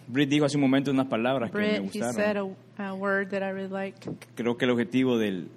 Britt 0.08 0.30
dijo 0.30 0.46
hace 0.46 0.58
un 0.58 0.62
momento 0.62 0.92
unas 0.92 1.08
palabras 1.08 1.52
que 1.52 1.58
me 1.58 1.76
he 1.78 1.90
said 1.90 2.38
gustaron. 2.38 2.56
a, 2.78 2.90
a 2.90 2.94
word 2.96 3.30
that 3.30 3.42
I 3.42 3.52
really 3.52 3.70
liked. 3.72 4.08
Creo 4.36 4.58
que 4.58 4.66
el 4.66 4.72
objetivo 4.72 5.18
del- 5.18 5.50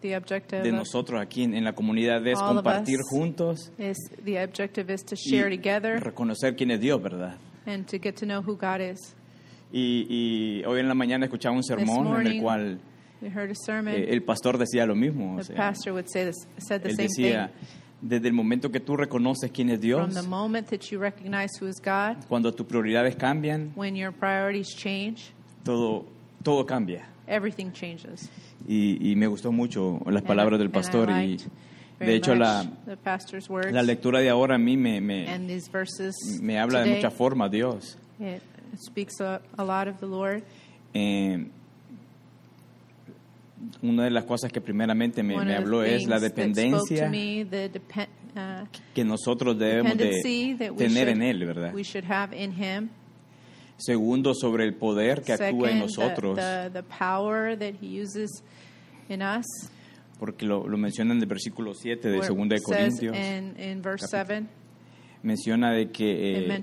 The 0.00 0.14
objective 0.16 0.62
de 0.62 0.72
nosotros 0.72 1.20
aquí 1.22 1.42
en, 1.44 1.54
en 1.54 1.64
la 1.64 1.72
comunidad 1.74 2.26
es 2.26 2.38
compartir 2.38 2.98
juntos 3.10 3.72
is 3.78 3.96
the 4.24 4.42
objective 4.44 4.92
is 4.92 5.02
to 5.04 5.14
y 5.14 5.30
share 5.30 5.48
together 5.56 5.98
reconocer 6.02 6.54
quién 6.54 6.70
es 6.70 6.80
Dios, 6.80 7.00
¿verdad? 7.02 7.36
and 7.64 7.86
to 7.86 7.96
get 7.98 8.14
to 8.16 8.26
know 8.26 8.42
who 8.42 8.56
God 8.56 8.80
is. 8.82 9.14
Y, 9.72 10.06
y 10.08 10.64
hoy 10.66 10.80
en 10.80 10.88
la 10.88 10.94
mañana 10.94 11.24
escuchaba 11.24 11.56
un 11.56 11.64
sermón 11.64 11.98
en 11.98 12.04
el 12.04 12.12
morning, 12.12 12.40
cual 12.42 12.80
We 13.22 13.28
heard 13.30 13.50
a 13.50 13.54
sermon. 13.54 13.94
eh, 13.94 14.08
el 14.10 14.22
pastor 14.22 14.58
decía 14.58 14.84
lo 14.84 14.94
mismo. 14.94 15.36
o 15.36 15.42
sea, 15.42 15.56
pastor 15.56 15.94
would 15.94 16.06
say 16.08 16.26
this, 16.26 16.46
said 16.58 16.82
the 16.82 16.90
él 16.90 16.96
same 16.96 17.08
decía, 17.08 17.48
thing. 17.48 17.66
Desde 18.00 18.28
el 18.28 18.34
momento 18.34 18.70
que 18.70 18.80
tú 18.80 18.96
reconoces 18.96 19.50
quién 19.50 19.70
es 19.70 19.80
Dios, 19.80 20.12
From 20.12 20.14
the 20.14 20.28
moment 20.28 20.68
that 20.68 20.90
you 20.90 20.98
recognize 20.98 21.50
who 21.60 21.66
is 21.68 21.80
God, 21.80 22.24
cuando 22.28 22.52
tus 22.52 22.66
prioridades 22.66 23.16
cambian, 23.16 23.72
when 23.74 23.96
your 23.96 24.12
priorities 24.12 24.74
change, 24.74 25.32
todo, 25.64 26.04
todo 26.42 26.64
cambia. 26.66 27.06
everything 27.26 27.72
changes. 27.72 28.28
Y, 28.68 29.10
y 29.10 29.16
me 29.16 29.26
gustó 29.26 29.52
mucho 29.52 30.00
las 30.06 30.22
palabras 30.22 30.58
del 30.58 30.70
pastor 30.70 31.10
y 31.10 31.38
de 31.98 32.14
hecho 32.14 32.34
la, 32.34 32.68
la 33.70 33.82
lectura 33.82 34.20
de 34.20 34.28
ahora 34.28 34.56
a 34.56 34.58
mí 34.58 34.76
me, 34.76 35.00
me, 35.00 36.58
habla 36.58 36.82
de 36.82 36.94
muchas 36.96 37.14
formas 37.14 37.50
Dios. 37.50 37.96
It 38.18 38.42
speaks 38.78 39.20
a, 39.20 39.40
a 39.56 39.64
lot 39.64 39.88
of 39.88 39.98
the 40.00 40.06
Lord. 40.06 40.42
Eh, 40.94 41.46
una 43.82 44.04
de 44.04 44.10
las 44.10 44.24
cosas 44.24 44.52
que 44.52 44.60
primeramente 44.60 45.22
me, 45.22 45.36
me 45.42 45.54
habló 45.54 45.82
es 45.82 46.06
la 46.06 46.20
dependencia 46.20 47.08
me, 47.08 47.44
the 47.46 47.70
depen- 47.72 48.08
uh, 48.36 48.66
que 48.94 49.04
nosotros 49.04 49.58
debemos 49.58 49.96
de 49.96 50.20
tener 50.76 51.08
should, 51.08 51.08
en 51.08 51.22
Él, 51.22 51.44
¿verdad? 51.46 51.74
we 51.74 51.82
should 51.82 52.04
have 52.10 52.34
in 52.36 52.52
Him. 52.52 52.88
Segundo, 53.78 54.32
sobre 54.34 54.64
el 54.64 54.74
poder 54.74 55.22
que 55.22 55.32
actúa 55.34 55.48
en 55.48 55.54
Second, 55.56 55.72
the- 55.72 55.78
nosotros, 55.80 56.36
The, 56.38 56.70
the, 56.70 56.82
power 56.82 57.58
that 57.58 57.74
He 57.80 58.00
uses 58.00 58.42
in 59.08 59.20
us. 59.22 59.44
porque 60.18 60.46
lo, 60.46 60.66
lo 60.66 60.78
menciona 60.78 61.12
en 61.12 61.20
el 61.20 61.26
versículo 61.26 61.74
7 61.74 62.08
de 62.08 62.14
where 62.14 62.26
Segunda 62.26 62.54
de 62.54 62.60
it 62.60 62.66
says 62.66 62.94
Corintios, 63.00 63.16
in, 63.16 63.54
in 63.60 63.82
verse 63.82 64.06
7, 64.08 64.46
menciona 65.22 65.72
de 65.72 65.90
que 65.90 66.44
eh, 66.44 66.62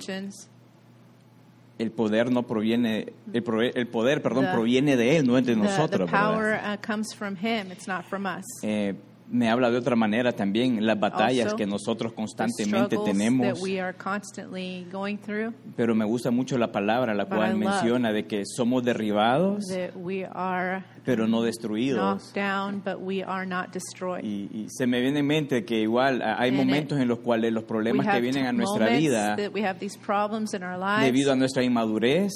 el 1.79 1.91
poder 1.91 2.31
no 2.31 2.43
proviene, 2.43 3.13
el, 3.33 3.43
prove- 3.43 3.71
el 3.75 3.87
poder, 3.87 4.21
perdón, 4.21 4.45
The- 4.45 4.51
proviene 4.51 4.95
de 4.95 5.17
Él, 5.17 5.25
no 5.27 5.37
es 5.37 5.45
de 5.45 5.55
the, 5.55 5.61
the 5.61 5.67
nosotros, 5.67 6.11
¿verdad? 6.11 6.31
power 6.33 6.59
uh, 6.63 6.77
comes 6.85 7.13
from 7.15 7.35
Him. 7.35 7.71
It's 7.71 7.87
not 7.87 8.05
from 8.05 8.25
us. 8.25 8.43
Eh, 8.63 8.93
me 9.33 9.49
habla 9.49 9.71
de 9.71 9.77
otra 9.77 9.95
manera 9.95 10.31
también 10.31 10.85
las 10.85 10.99
batallas 10.99 11.45
Also, 11.45 11.55
que 11.57 11.65
nosotros 11.65 12.13
constantemente 12.13 12.97
tenemos, 13.03 13.59
that 13.59 13.63
we 13.63 13.81
are 13.81 13.91
constantly 13.91 14.85
going 14.91 15.17
through, 15.17 15.51
pero 15.75 15.95
me 15.95 16.05
gusta 16.05 16.29
mucho 16.29 16.55
la 16.59 16.71
palabra 16.71 17.15
la 17.15 17.25
cual 17.25 17.55
I 17.55 17.57
menciona 17.57 18.13
de 18.13 18.27
que 18.27 18.43
somos 18.45 18.83
derribados, 18.83 19.65
that 19.69 19.95
we 19.95 20.23
are 20.23 20.83
pero 21.03 21.27
no 21.27 21.41
destruidos. 21.41 22.31
down, 22.33 22.81
but 22.85 23.01
we 23.01 23.23
are 23.23 23.45
not 23.45 23.73
destroyed. 23.73 24.23
Y, 24.23 24.49
y 24.53 24.67
se 24.69 24.85
me 24.85 25.01
viene 25.01 25.19
en 25.19 25.25
mente 25.25 25.65
que 25.65 25.81
igual 25.81 26.21
hay 26.21 26.49
And 26.49 26.57
momentos 26.57 26.99
en 26.99 27.07
los 27.07 27.19
cuales 27.19 27.51
los 27.51 27.63
problemas 27.63 28.07
que 28.07 28.21
vienen 28.21 28.45
a 28.45 28.53
nuestra 28.53 28.87
vida 28.89 29.35
debido 29.35 31.31
a 31.31 31.35
nuestra 31.35 31.63
inmadurez, 31.63 32.31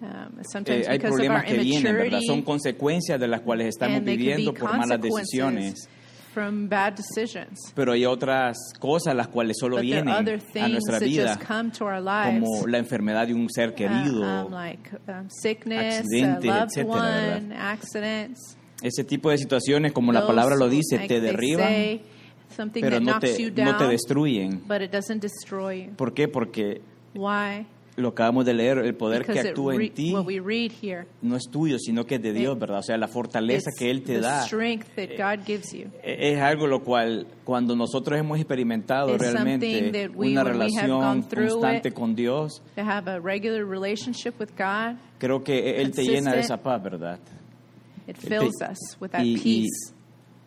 um, 0.00 0.62
eh, 0.66 0.84
hay 0.88 0.98
problemas 1.00 1.44
que 1.44 1.58
vienen, 1.58 1.92
¿verdad? 1.92 2.20
Son 2.24 2.42
consecuencias 2.42 3.18
de 3.18 3.26
las 3.26 3.40
cuales 3.40 3.66
estamos 3.66 4.04
viviendo 4.04 4.54
por 4.54 4.76
malas 4.76 5.00
decisiones. 5.00 5.88
From 6.36 6.68
bad 6.68 6.94
decisions. 6.94 7.72
Pero 7.74 7.92
hay 7.92 8.04
otras 8.04 8.58
cosas 8.78 9.14
las 9.16 9.28
cuales 9.28 9.56
solo 9.58 9.76
But 9.76 9.84
there 9.86 10.02
vienen 10.02 10.08
are 10.10 10.20
other 10.20 10.34
a 10.34 10.52
things 10.52 10.70
nuestra 10.72 10.98
that 10.98 11.08
vida, 11.08 11.26
just 11.28 11.40
come 11.48 11.70
to 11.72 11.86
our 11.86 11.98
lives, 11.98 12.44
como 12.44 12.66
la 12.66 12.76
enfermedad 12.76 13.26
de 13.26 13.32
un 13.32 13.48
ser 13.48 13.70
uh, 13.70 13.74
querido, 13.74 14.20
um, 14.44 14.52
like 14.52 14.90
um, 15.08 15.30
sickness, 15.30 16.00
accidentes, 16.00 16.44
loved 16.44 16.70
etcétera, 16.76 17.36
one, 17.38 17.52
accidents. 17.56 18.56
ese 18.82 19.02
tipo 19.04 19.30
de 19.30 19.38
situaciones, 19.38 19.92
como 19.94 20.12
la 20.12 20.20
Those, 20.20 20.28
palabra 20.34 20.56
lo 20.56 20.68
dice, 20.68 20.96
like 20.98 21.08
te 21.08 21.20
they 21.22 21.30
derriban, 21.30 21.68
say, 21.68 22.02
something 22.54 22.82
pero 22.82 22.96
that 22.96 23.02
no 23.02 23.12
knocks 23.12 23.34
te, 23.34 23.42
you 23.42 23.50
no 23.50 23.78
te 23.78 23.84
down, 23.84 23.90
destruyen. 23.90 24.62
but 24.68 24.82
it 24.82 24.92
doesn't 24.92 25.22
destroy 25.22 25.86
you. 25.86 25.92
¿Por 25.96 26.12
qué? 26.12 26.28
Porque 26.28 26.82
Why? 27.14 27.64
Lo 27.96 28.08
acabamos 28.08 28.44
de 28.44 28.52
leer, 28.52 28.78
el 28.78 28.94
poder 28.94 29.22
que 29.24 29.32
Because 29.32 29.46
it 29.48 29.50
actúa 29.52 29.74
en 29.74 29.94
ti 29.94 30.12
here, 30.82 31.06
no 31.22 31.34
es 31.36 31.44
tuyo, 31.50 31.78
sino 31.78 32.04
que 32.04 32.16
es 32.16 32.22
de 32.22 32.32
Dios, 32.34 32.54
It- 32.54 32.60
¿verdad? 32.60 32.78
O 32.80 32.82
sea, 32.82 32.98
la 32.98 33.08
fortaleza 33.08 33.70
que 33.78 33.90
Él 33.90 34.02
te 34.02 34.20
da 34.20 34.44
you. 35.72 35.86
e- 36.02 36.32
es 36.32 36.40
algo 36.40 36.66
lo 36.66 36.82
cual 36.82 37.26
cuando 37.44 37.74
nosotros 37.74 38.18
hemos 38.18 38.38
experimentado 38.38 39.12
It's 39.14 39.22
realmente 39.22 40.10
we- 40.14 40.32
una 40.32 40.44
relación 40.44 41.22
constante 41.22 41.88
it, 41.88 41.94
con 41.94 42.14
Dios, 42.14 42.62
God, 44.58 44.96
creo 45.18 45.42
que 45.42 45.80
Él 45.80 45.90
te 45.92 46.02
llena 46.04 46.32
de 46.32 46.40
esa 46.40 46.58
paz, 46.62 46.82
¿verdad? 46.82 47.18
it 48.06 48.16
fills 48.18 48.54
us 48.70 48.96
with 49.00 49.08
that 49.10 49.22
y- 49.24 49.34
y 49.36 49.62
peace. 49.62 49.94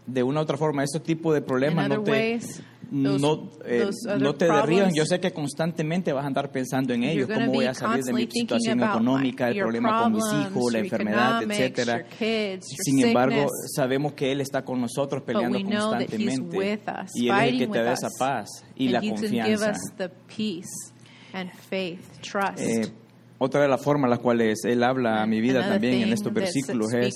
De 0.05 0.23
una 0.23 0.39
u 0.39 0.43
otra 0.43 0.55
forma, 0.57 0.83
ese 0.83 0.99
tipo 0.99 1.33
de 1.33 1.41
problemas 1.41 1.87
no 1.89 2.03
te, 2.03 2.11
ways, 2.11 2.63
those, 2.91 3.21
no, 3.21 3.49
eh, 3.65 3.89
no 4.19 4.35
te 4.35 4.47
Yo 4.93 5.05
sé 5.05 5.19
que 5.19 5.31
constantemente 5.31 6.11
vas 6.13 6.23
a 6.23 6.27
andar 6.27 6.51
pensando 6.51 6.93
en 6.93 7.03
ellos, 7.03 7.29
cómo 7.31 7.53
voy 7.53 7.65
a 7.65 7.73
salir 7.73 8.03
de 8.03 8.13
mi 8.13 8.27
situación 8.29 8.81
económica, 8.81 9.49
el 9.49 9.59
problema 9.59 10.03
con 10.03 10.13
mis 10.13 10.25
hijos, 10.33 10.73
la 10.73 10.79
enfermedad, 10.79 11.43
etcétera. 11.43 12.05
Sin 12.61 13.05
embargo, 13.05 13.47
sabemos 13.75 14.13
que 14.13 14.31
Él 14.31 14.41
está 14.41 14.63
con 14.63 14.81
nosotros 14.81 15.23
peleando 15.23 15.59
constantemente 15.61 16.57
us, 16.57 17.11
y 17.15 17.29
Él 17.29 17.35
es 17.35 17.53
el 17.53 17.57
que 17.59 17.67
te 17.67 17.83
da 17.83 17.93
esa 17.93 18.09
paz 18.17 18.49
y 18.75 18.89
la 18.89 19.01
confianza. 19.01 19.73
Eh, 22.57 22.87
otra 23.37 23.61
de 23.61 23.67
las 23.69 23.81
formas 23.81 24.07
en 24.07 24.09
las 24.11 24.19
cuales 24.19 24.65
Él 24.65 24.83
habla 24.83 25.21
a 25.21 25.25
mi 25.25 25.39
vida 25.39 25.59
Another 25.59 25.73
también 25.73 26.01
en 26.03 26.13
estos 26.13 26.33
versículos 26.33 26.93
es 26.93 27.15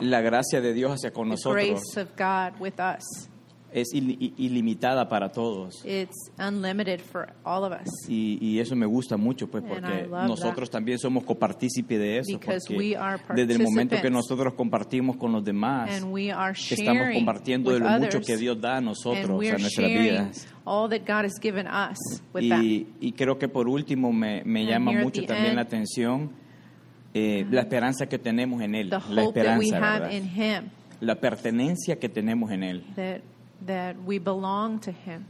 la 0.00 0.20
gracia 0.20 0.60
de 0.60 0.74
Dios 0.74 0.92
hacia 0.92 1.12
con 1.12 1.28
nosotros. 1.28 1.80
Es 3.72 3.92
ili- 3.94 4.16
i- 4.20 4.34
ilimitada 4.46 5.08
para 5.08 5.30
todos. 5.30 5.84
It's 5.84 6.30
unlimited 6.38 7.00
for 7.00 7.32
all 7.44 7.64
of 7.64 7.72
us. 7.72 8.08
Y, 8.08 8.38
y 8.40 8.58
eso 8.58 8.74
me 8.76 8.86
gusta 8.86 9.16
mucho, 9.16 9.48
pues, 9.48 9.62
porque 9.66 10.06
nosotros 10.28 10.70
también 10.70 10.98
somos 10.98 11.24
copartícipes 11.24 11.98
de 11.98 12.18
eso. 12.18 12.32
Because 12.38 12.60
Porque 12.68 12.76
we 12.78 12.96
are 12.96 13.18
desde 13.34 13.52
el 13.54 13.62
momento 13.62 13.96
que 14.00 14.10
nosotros 14.10 14.54
compartimos 14.54 15.16
con 15.16 15.32
los 15.32 15.44
demás, 15.44 15.90
estamos 16.70 17.14
compartiendo 17.14 17.70
de 17.72 17.78
lo 17.80 17.88
mucho 17.98 18.20
que 18.20 18.36
Dios 18.36 18.60
da 18.60 18.76
a 18.76 18.80
nosotros, 18.80 19.24
a 19.24 19.58
nuestras 19.58 19.88
vidas. 19.88 20.48
all 20.64 20.88
that 20.90 21.00
God 21.06 21.24
has 21.24 21.38
given 21.40 21.66
us 21.66 21.98
with. 22.34 22.42
Y, 22.42 22.86
y 23.00 23.12
creo 23.12 23.38
que 23.38 23.48
por 23.48 23.68
último 23.68 24.12
me, 24.12 24.42
me 24.44 24.64
llama 24.66 24.92
mucho 24.92 25.22
también 25.24 25.50
end- 25.50 25.56
la 25.56 25.62
atención 25.62 26.30
eh, 27.12 27.44
la 27.50 27.62
esperanza 27.62 28.06
que 28.06 28.18
tenemos 28.18 28.62
en 28.62 28.74
Él, 28.76 28.88
la 28.88 29.22
esperanza, 29.24 30.08
la 31.00 31.14
pertenencia 31.20 31.98
que 31.98 32.08
tenemos 32.08 32.50
en 32.52 32.62
Él. 32.62 32.84
That, 33.66 33.96
we 34.06 34.18
belong 34.18 34.78
to 34.80 34.90
Him. 34.90 35.24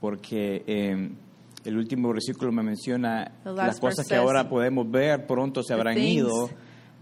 porque 0.00 0.64
eh, 0.66 1.10
el 1.64 1.76
último 1.76 2.12
versículo 2.12 2.50
me 2.52 2.62
menciona 2.62 3.30
las 3.44 3.78
cosas 3.78 4.06
que 4.06 4.16
ahora 4.16 4.48
podemos 4.48 4.90
ver 4.90 5.26
pronto 5.26 5.62
se 5.62 5.72
habrán 5.74 5.96
ido, 5.98 6.50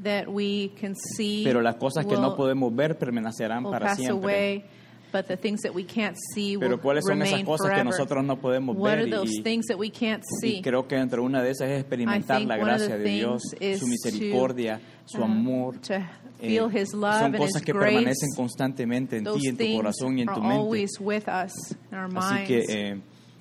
that 0.03 0.27
we 0.29 0.71
can 0.81 0.95
see 0.95 1.43
pero 1.45 1.61
las 1.63 1.77
cosas 1.77 2.05
que 2.07 2.15
no 2.17 2.31
will- 2.31 2.37
podemos 2.37 2.75
ver 2.75 2.99
permanecerán 2.99 3.65
will 3.65 3.73
para 3.73 3.95
siempre. 3.95 4.15
away, 4.33 4.65
but 5.13 5.27
the 5.27 5.37
things 5.37 5.61
that 5.63 5.73
we 5.75 5.85
can't 5.85 6.17
see 6.35 6.57
Pero 6.59 6.77
will 6.77 6.81
cuáles 6.81 7.05
son 7.05 7.21
esas 7.23 7.31
remain 7.33 7.47
cosas 7.47 7.67
que 7.67 7.73
forever. 7.73 7.85
nosotros 7.85 8.25
no 8.25 8.37
podemos 8.37 8.77
What 8.77 8.91
ver 8.97 8.99
are 9.05 9.11
those 9.11 9.31
y, 9.39 9.43
things 9.43 9.67
that 9.67 9.77
we 9.79 9.91
can't 9.91 10.23
see? 10.41 10.59
y 10.59 10.63
creo 10.63 10.87
que 10.87 10.97
entre 10.97 11.21
una 11.21 11.43
de 11.43 11.51
esas 11.51 11.69
es 11.69 11.81
experimentar 11.81 12.37
I 12.37 12.47
think 12.47 12.49
la 12.49 12.55
one 12.57 12.71
of 12.73 12.79
the 12.81 12.87
gracia 12.89 12.99
de 12.99 13.11
Dios, 13.11 13.43
things 13.59 13.79
su 13.81 13.85
is 13.87 13.91
misericordia, 13.91 14.81
su 15.05 15.21
uh, 15.21 15.25
amor. 15.25 15.79
to 15.81 15.95
Eh, 16.43 16.49
feel 16.49 16.69
His 16.71 16.95
love 16.95 17.15
son 17.21 17.25
and 17.35 17.37
cosas 17.37 17.57
His 17.57 17.63
que 17.67 17.73
grace. 17.75 17.95
permanecen 17.95 18.29
constantemente 18.35 19.19
en 19.19 19.25
Those 19.25 19.41
ti, 19.41 19.49
en 19.49 19.57
tu 19.57 19.63
things 19.65 19.77
corazón 19.77 20.19
y 20.19 20.23
en 20.23 20.29
are 20.31 20.35
tu 20.37 20.41
mente. 20.43 20.57
always 20.57 20.91
with 20.99 21.29
us 21.29 21.53
in 21.93 21.99
our 21.99 22.09
Así 22.17 22.35
minds. 22.35 22.49
que 22.49 22.65
eh, 22.93 23.01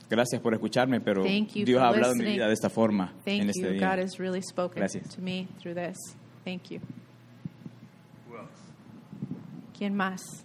gracias 0.10 0.42
por 0.42 0.54
escucharme, 0.54 1.00
pero 1.00 1.24
Thank 1.24 1.54
you 1.54 1.64
Dios 1.66 1.80
for 1.80 1.86
ha 1.86 1.90
hablado 1.90 2.12
en 2.12 2.18
mi 2.18 2.24
listening. 2.26 2.38
vida 2.40 2.48
de 2.48 2.54
esta 2.54 2.70
forma 2.70 3.14
Thank 3.24 3.42
en 3.44 3.50
este 3.52 3.62
you. 3.62 3.70
día. 3.72 3.80
God 3.96 4.00
has 4.04 4.18
really 4.20 4.42
spoken 4.42 4.80
Gracias. 4.82 5.16
to 5.16 5.22
me 5.22 5.48
through 5.62 5.76
this. 5.76 5.96
Thank 6.44 6.72
you. 6.72 6.80
¿Quién 9.78 9.96
más? 9.96 10.44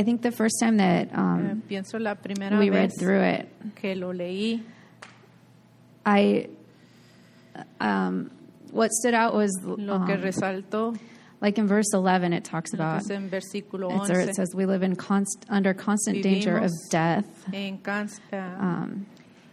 I 0.00 0.02
think 0.02 0.22
the 0.22 0.32
first 0.32 0.58
time 0.58 0.78
that 0.78 1.08
Eh, 1.12 1.14
um, 1.14 1.62
pienso 1.68 1.98
la 2.00 2.14
primera 2.14 2.58
we 2.58 2.70
read 2.70 2.90
through 2.98 3.20
it, 3.20 3.48
que 3.76 3.94
lo 3.94 4.12
leí, 4.14 4.62
I 6.06 6.48
um, 7.80 8.30
what 8.70 8.90
stood 8.92 9.12
out 9.12 9.34
was 9.34 9.50
lo 9.62 10.06
que 10.06 10.14
um, 10.14 10.22
resaltó 10.22 10.98
like 11.42 11.58
in 11.58 11.66
verse 11.66 11.92
11 11.92 12.32
it 12.32 12.44
talks 12.44 12.72
about 12.72 13.10
en 13.10 13.28
versículo 13.28 14.00
it's, 14.00 14.10
or 14.10 14.20
it 14.20 14.34
says 14.34 14.54
we 14.54 14.64
live 14.64 14.82
in 14.82 14.96
const, 14.96 15.44
under 15.50 15.74
constant 15.74 16.22
danger 16.22 16.56
of 16.56 16.70
death. 16.90 17.26
en, 17.52 17.78
eh, 18.32 18.38
um, 18.58 19.04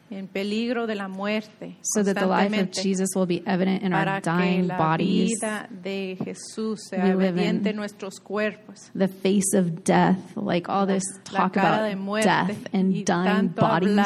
en 0.10 0.28
peligro 0.28 0.88
de 0.88 0.96
la 0.96 1.08
muerte, 1.08 1.78
so 1.82 2.04
that 2.04 2.16
the 2.16 2.26
life 2.26 2.58
of 2.62 2.72
Jesus 2.72 3.10
will 3.16 3.26
be 3.28 3.44
evident 3.46 3.84
in 3.84 3.94
our 3.94 4.22
dying 4.22 4.68
bodies. 4.68 5.40
vida 5.40 5.68
de 5.70 6.18
Jesús 6.24 6.80
sea 6.90 6.98
We 6.98 7.16
live 7.16 7.38
in 7.38 7.76
nuestros 7.76 8.20
cuerpos. 8.20 8.90
the 8.94 9.08
face 9.08 9.54
of 9.54 9.84
death 9.84 10.36
like 10.36 10.70
all 10.70 10.86
this 10.88 11.04
talk 11.24 11.58
about 11.58 11.82
death 12.24 12.68
and 12.74 13.06
dying 13.06 13.50
bodies. 13.50 14.06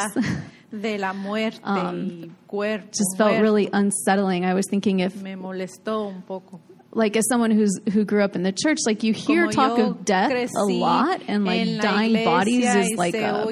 de 0.71 0.97
la 0.97 1.13
muerte 1.13 1.59
Um, 1.65 2.21
y 2.23 2.31
cuerpo 2.47 2.87
just 2.87 3.17
felt 3.17 3.39
really 3.41 3.69
unsettling. 3.73 4.45
I 4.45 4.53
was 4.53 4.65
thinking 4.69 5.01
if 5.01 5.13
like 6.93 7.15
as 7.15 7.27
someone 7.29 7.51
who's 7.51 7.79
who 7.93 8.03
grew 8.03 8.23
up 8.23 8.35
in 8.35 8.43
the 8.43 8.51
church, 8.51 8.79
like 8.85 9.03
you 9.03 9.13
hear 9.13 9.47
Como 9.47 9.51
talk 9.51 9.79
of 9.79 10.05
death 10.05 10.49
a 10.55 10.63
lot 10.63 11.21
and 11.27 11.45
like 11.45 11.79
dying 11.81 12.25
bodies 12.25 12.65
is 12.65 12.97
like 12.97 13.15
a 13.15 13.45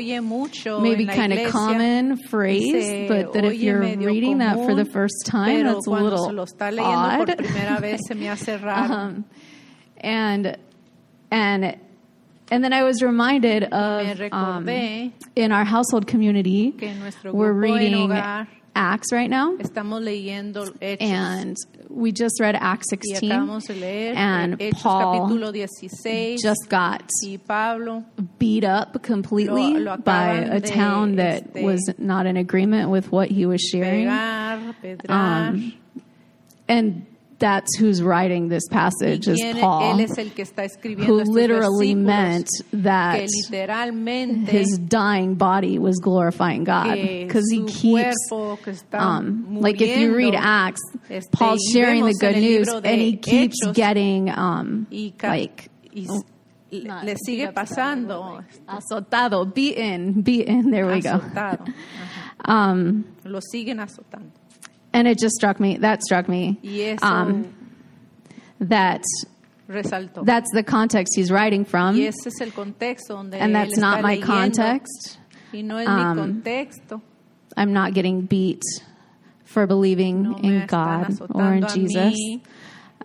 maybe 0.80 1.06
kind 1.06 1.34
of 1.34 1.52
common 1.52 2.18
phrase, 2.18 3.08
but 3.08 3.34
that 3.34 3.46
if 3.46 3.56
you're 3.56 3.80
reading 3.80 4.38
común, 4.38 4.40
that 4.40 4.56
for 4.56 4.76
the 4.76 4.86
first 4.86 5.26
time, 5.26 5.64
that's 5.64 5.88
a 5.88 5.90
little 5.90 6.46
odd. 6.80 7.30
Um, 8.90 9.26
and 9.98 10.58
and 11.32 11.78
and 12.52 12.64
then 12.64 12.74
I 12.74 12.84
was 12.84 13.02
reminded 13.02 13.64
of 13.66 14.22
um, 14.32 14.68
in 14.68 15.52
our 15.52 15.64
household 15.64 16.08
community, 16.08 16.74
we're 17.24 17.54
reading 17.54 18.10
Acts 18.76 19.12
right 19.12 19.30
now, 19.30 19.58
estamos 19.58 20.02
leyendo 20.04 20.66
Hechos 20.80 21.02
and 21.02 21.58
we 21.90 22.12
just 22.12 22.40
read 22.40 22.56
Acts 22.56 22.88
16, 22.90 23.30
acabamos 23.30 23.68
de 23.68 23.74
leer 23.74 24.14
and 24.16 24.58
Hechos 24.60 24.82
Paul 24.82 25.30
capítulo 25.30 25.68
16 25.68 26.38
just 26.42 26.70
got 26.70 27.04
beat 28.38 28.64
up 28.64 29.02
completely 29.04 29.74
Lo- 29.74 29.96
lo 29.96 29.98
by 29.98 30.34
a 30.34 30.62
town 30.62 31.16
that 31.16 31.44
este, 31.56 31.64
was 31.64 31.90
not 31.98 32.26
in 32.26 32.38
agreement 32.38 32.90
with 32.90 33.12
what 33.12 33.30
he 33.30 33.46
was 33.46 33.62
sharing. 33.62 34.08
pegar, 34.08 34.76
pedrar. 34.82 35.50
Um, 35.50 35.74
and 36.68 37.06
that's 37.40 37.78
who's 37.78 38.04
writing 38.04 38.50
this 38.50 38.68
passage 38.68 39.28
is 39.28 39.42
Paul, 39.60 39.94
él 39.94 40.02
es 40.02 40.18
el 40.18 40.30
que 40.32 40.44
está 40.44 40.70
who 41.06 41.24
literally 41.24 41.96
meant 41.96 42.50
that 42.74 43.30
his 44.48 44.78
dying 44.78 45.36
body 45.36 45.80
was 45.80 45.98
glorifying 46.00 46.64
God 46.64 46.96
because 46.96 47.50
he 47.50 47.66
keeps 47.66 48.16
que 48.30 48.74
está 48.74 49.00
um, 49.00 49.62
like 49.62 49.82
if 49.82 49.98
you 49.98 50.16
read 50.16 50.36
Acts, 50.36 50.82
este, 51.10 51.32
Paul's 51.32 51.62
sharing 51.72 52.06
the 52.06 52.14
good 52.20 52.36
news 52.36 52.68
and 52.68 53.02
he 53.02 53.18
keeps 53.18 53.58
Hechos 53.66 53.74
getting 53.74 54.30
um, 54.30 54.88
y, 54.92 55.14
like 55.24 55.70
y 55.94 56.06
oh, 56.10 56.24
le, 56.72 56.84
not- 56.84 57.06
le 57.06 57.16
sigue 57.16 57.52
pasando 57.54 58.44
azotado, 58.68 59.46
beaten, 59.46 60.22
beaten. 60.22 60.72
There 60.72 60.86
we 60.86 61.02
go. 61.02 61.20
azotado 61.20 61.66
Ajá. 61.66 62.26
Um, 62.48 63.04
lo 63.26 63.42
siguen 63.42 63.82
azotando 63.82 64.39
and 64.94 65.08
it 65.08 65.18
just 65.20 65.36
struck 65.36 65.60
me. 65.60 65.78
That 65.78 66.02
struck 66.04 66.28
me. 66.28 66.58
y 66.64 66.82
eso 66.82 67.06
Um, 67.06 67.54
that 68.62 69.04
resaltó 69.70 70.26
that's 70.26 70.52
the 70.54 70.64
context 70.64 71.14
he's 71.16 71.32
writing 71.32 71.64
from, 71.66 71.96
y 71.96 72.08
ese 72.08 72.28
es 72.28 72.42
el 72.42 72.52
contexto 72.52 73.16
donde 73.16 73.36
and 73.36 73.54
that's 73.56 73.78
not 73.78 74.02
my 74.02 74.18
context. 74.20 75.20
y 75.54 75.62
no 75.62 75.78
es 75.78 75.88
Um, 75.88 76.16
mi 76.16 76.22
contexto 76.22 77.02
I'm 77.56 77.74
not 77.74 77.94
getting 77.94 78.22
beat 78.22 78.62
for 79.46 79.66
believing 79.68 80.24
no 80.24 80.38
in 80.38 80.66
God 80.68 81.20
or 81.34 81.54
in 81.54 81.68
Jesus. 81.68 82.16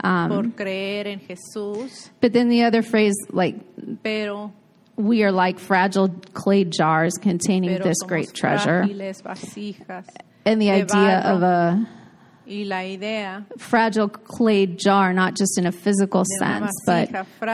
Um, 0.03 0.29
por 0.29 0.43
creer 0.65 1.07
en 1.07 1.21
Jesús 1.21 2.11
but 2.21 2.33
then 2.33 2.49
the 2.49 2.65
other 2.65 2.83
phrase, 2.83 3.15
like 3.31 3.57
pero 4.03 4.53
we 4.97 5.23
are 5.23 5.31
like 5.33 5.59
fragile 5.59 6.09
clay 6.33 6.65
jars 6.65 7.15
containing 7.15 7.79
this 7.81 7.99
great 8.03 8.33
treasure, 8.35 8.85
vasijas 8.89 10.07
and 10.45 10.61
the 10.61 10.71
idea 10.71 11.21
of 11.21 11.43
a 11.43 11.87
y 12.47 12.65
la 12.67 12.83
idea 12.83 13.45
fragile 13.59 14.09
clay 14.09 14.67
jar, 14.67 15.13
not 15.13 15.35
just 15.35 15.59
in 15.59 15.67
a 15.67 15.73
physical 15.73 16.25
sense, 16.39 16.71
but 16.87 17.09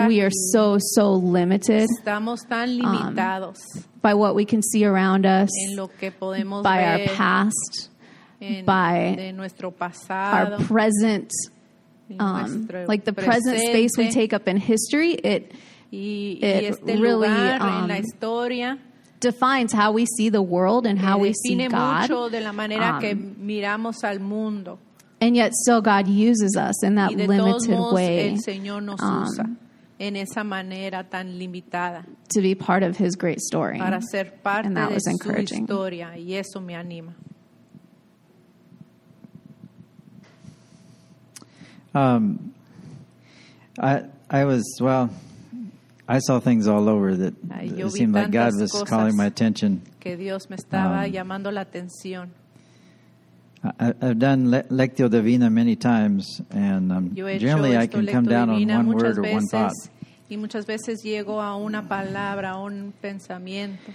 we 0.08 0.20
are 0.20 0.30
so 0.52 0.78
so 0.78 1.12
limited 1.12 1.88
Um, 2.04 3.54
by 4.02 4.14
what 4.14 4.34
we 4.34 4.44
can 4.44 4.62
see 4.62 4.84
around 4.84 5.26
us, 5.26 5.50
en 5.68 5.76
lo 5.76 5.88
que 5.88 6.10
podemos 6.10 6.62
by 6.62 6.84
our 6.84 7.06
past, 7.14 7.90
by 8.64 9.34
our 10.08 10.58
present. 10.64 11.30
Um, 12.18 12.68
like 12.88 13.04
the 13.04 13.12
present 13.12 13.60
space 13.60 13.92
we 13.96 14.10
take 14.10 14.32
up 14.32 14.48
in 14.48 14.56
history, 14.56 15.12
it 15.12 15.52
it 15.92 16.80
really, 16.84 17.28
lugar 17.28 17.60
en 17.60 17.60
la 17.60 17.84
um, 17.84 17.90
historia 17.90 18.78
defines 19.20 19.72
how 19.72 19.92
we 19.92 20.06
see 20.16 20.30
the 20.30 20.42
world 20.42 20.86
and 20.86 20.98
how 20.98 21.18
we 21.18 21.32
see 21.34 21.54
define 21.54 21.70
God. 21.70 22.10
mucho 22.10 22.28
de 22.30 22.40
la 22.40 22.52
manera 22.52 22.98
que 23.00 23.12
Um, 23.12 23.36
miramos 23.40 24.02
al 24.04 24.18
mundo 24.18 24.78
And 25.22 25.36
yet, 25.36 25.52
still, 25.52 25.82
God 25.82 26.08
uses 26.08 26.56
us 26.56 26.82
in 26.82 26.94
that 26.94 27.10
y 27.10 27.16
de 27.16 27.26
todos 27.26 27.66
limited 27.66 27.70
modos 27.78 27.92
way 27.92 28.28
el 28.30 28.38
Señor 28.38 28.82
nos 28.82 29.00
um, 29.02 29.22
usa 29.24 29.44
en 29.98 30.16
esa 30.16 30.42
manera 30.42 31.04
tan 31.04 31.38
limitada 31.38 32.06
to 32.32 32.40
be 32.40 32.54
part 32.54 32.82
of 32.82 32.96
His 32.96 33.16
great 33.16 33.38
story. 33.40 33.78
para 33.78 34.00
ser 34.00 34.30
parte 34.42 34.66
and 34.68 34.76
that 34.78 34.88
de 34.88 34.94
was 34.94 35.04
su 35.04 35.10
encouraging. 35.10 35.60
historia 35.66 36.16
y 36.16 36.32
eso 36.34 36.58
me 36.60 36.74
anima. 36.74 37.12
Um, 41.94 42.54
I 43.78 44.04
I 44.30 44.44
was 44.44 44.64
well. 44.80 45.10
I 46.12 46.18
saw 46.18 46.40
things 46.40 46.66
all 46.66 46.88
over 46.88 47.14
that 47.16 47.34
yo 47.76 47.86
it 47.86 47.92
seemed 47.92 48.14
like 48.14 48.30
God 48.32 48.52
was 48.58 48.72
calling 48.88 49.16
my 49.16 49.26
attention. 49.26 49.82
que 50.00 50.16
Dios 50.16 50.50
me 50.50 50.56
estaba 50.56 51.04
Um, 51.06 51.12
llamando 51.12 51.50
la 51.52 51.60
atención. 51.62 52.30
I, 53.62 53.92
I've 54.00 54.18
done 54.18 54.50
le- 54.50 54.64
Lectio 54.70 55.08
Divina 55.10 55.50
many 55.50 55.76
times, 55.76 56.40
and 56.50 56.90
um, 56.90 57.14
generally 57.14 57.76
I 57.76 57.86
can 57.86 58.06
come 58.06 58.24
down 58.24 58.48
on 58.50 58.66
one 58.66 58.86
word 58.88 59.18
or 59.18 59.22
one 59.22 59.46
thought. 59.46 59.72
y 60.30 60.36
muchas 60.36 60.64
veces 60.66 61.02
llego 61.04 61.40
a 61.42 61.56
una 61.56 61.86
palabra, 61.86 62.52
a 62.52 62.58
un 62.58 62.92
pensamiento. 63.02 63.92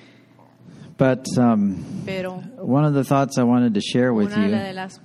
But 0.98 1.26
um, 1.38 1.84
Pero 2.06 2.42
one 2.60 2.86
of 2.86 2.94
the 2.94 3.04
thoughts 3.04 3.38
I 3.38 3.44
wanted 3.44 3.74
to 3.74 3.82
share 3.82 4.14
with 4.14 4.32
you, 4.38 4.48
las 4.48 5.02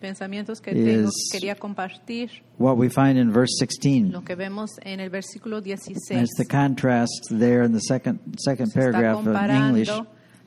pensamientos 0.00 0.60
que 0.60 0.72
tengo, 0.72 1.08
is- 1.08 1.28
quería 1.32 1.54
compartir, 1.54 2.30
what 2.58 2.76
we 2.76 2.88
find 2.88 3.18
in 3.18 3.30
verse 3.30 3.52
16. 3.58 4.10
lo 4.12 4.22
que 4.24 4.34
vemos 4.34 4.70
en 4.82 5.00
el 5.00 5.10
versículo 5.10 5.58
And 5.58 5.66
16. 5.66 6.20
it's 6.20 6.36
the 6.36 6.46
contrast 6.46 7.26
there 7.30 7.64
in 7.64 7.72
the 7.72 7.80
second 7.80 8.18
second 8.38 8.72
paragraph 8.72 9.24
in 9.26 9.50
English. 9.50 9.90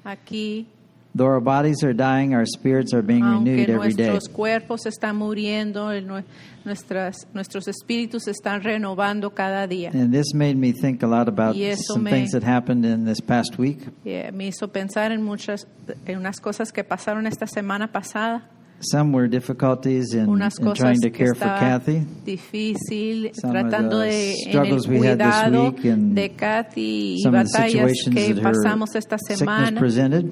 aquí, 0.04 0.68
Though 1.16 1.28
our 1.30 1.40
bodies 1.42 1.84
are 1.84 1.94
dying, 1.94 2.34
our 2.34 2.48
spirits 2.48 2.92
are 2.92 3.04
being 3.04 3.22
renewed 3.24 3.70
every 3.70 3.94
day. 3.94 4.08
nuestros 4.10 4.28
cuerpos 4.34 4.88
están 4.88 5.16
muriendo, 5.18 5.92
el 5.92 6.08
nue- 6.08 6.24
nuestras, 6.66 7.28
nuestros 7.36 7.68
espíritus 7.68 8.24
se 8.24 8.32
están 8.32 8.64
renovando 8.64 9.30
cada 9.30 9.68
día. 9.68 9.92
And 9.94 10.12
this 10.12 10.34
made 10.34 10.56
me 10.56 10.74
think 10.74 11.04
a 11.04 11.08
lot 11.08 11.28
about 11.28 11.56
some 11.78 12.06
me- 12.06 12.10
things 12.10 12.32
that 12.32 12.42
happened 12.44 12.84
in 12.84 13.06
this 13.06 13.22
past 13.22 13.60
week. 13.60 13.78
Me 14.04 14.48
hizo 14.48 14.70
pensar 14.70 15.12
en 15.12 15.22
muchas, 15.22 15.68
en 16.08 16.18
unas 16.18 16.40
cosas 16.40 16.72
que 16.72 16.84
pasaron 16.84 17.28
esta 17.28 17.46
semana 17.46 17.92
pasada, 17.92 18.50
Some 18.92 19.14
were 19.14 19.28
difficulties 19.28 20.14
in, 20.14 20.28
unas 20.28 20.58
in 20.60 20.66
cosas 20.66 20.80
trying 20.80 21.02
to 21.02 21.10
care 21.10 21.34
for 21.34 21.46
Kathy. 21.46 22.06
difícil, 22.26 23.32
Some 23.36 23.56
of 23.56 23.66
tratando 23.66 24.00
the 24.00 24.10
de 24.10 24.32
en 24.32 24.48
el 24.48 24.52
struggles 24.52 24.88
we 24.88 24.98
had 25.06 25.18
this 25.20 25.28
cuidado 25.28 25.70
week 25.70 25.86
and 25.86 26.16
de 26.16 26.30
Kathy 26.30 27.16
y 27.16 27.22
Some 27.24 27.36
of 27.36 27.46
the 27.46 27.58
batallas 27.58 27.72
situations 27.72 28.16
que 28.16 28.34
that 28.34 28.44
her 28.44 28.52
pasamos 28.52 28.96
esta 28.96 29.18
semana, 29.18 29.80
presented, 29.80 30.32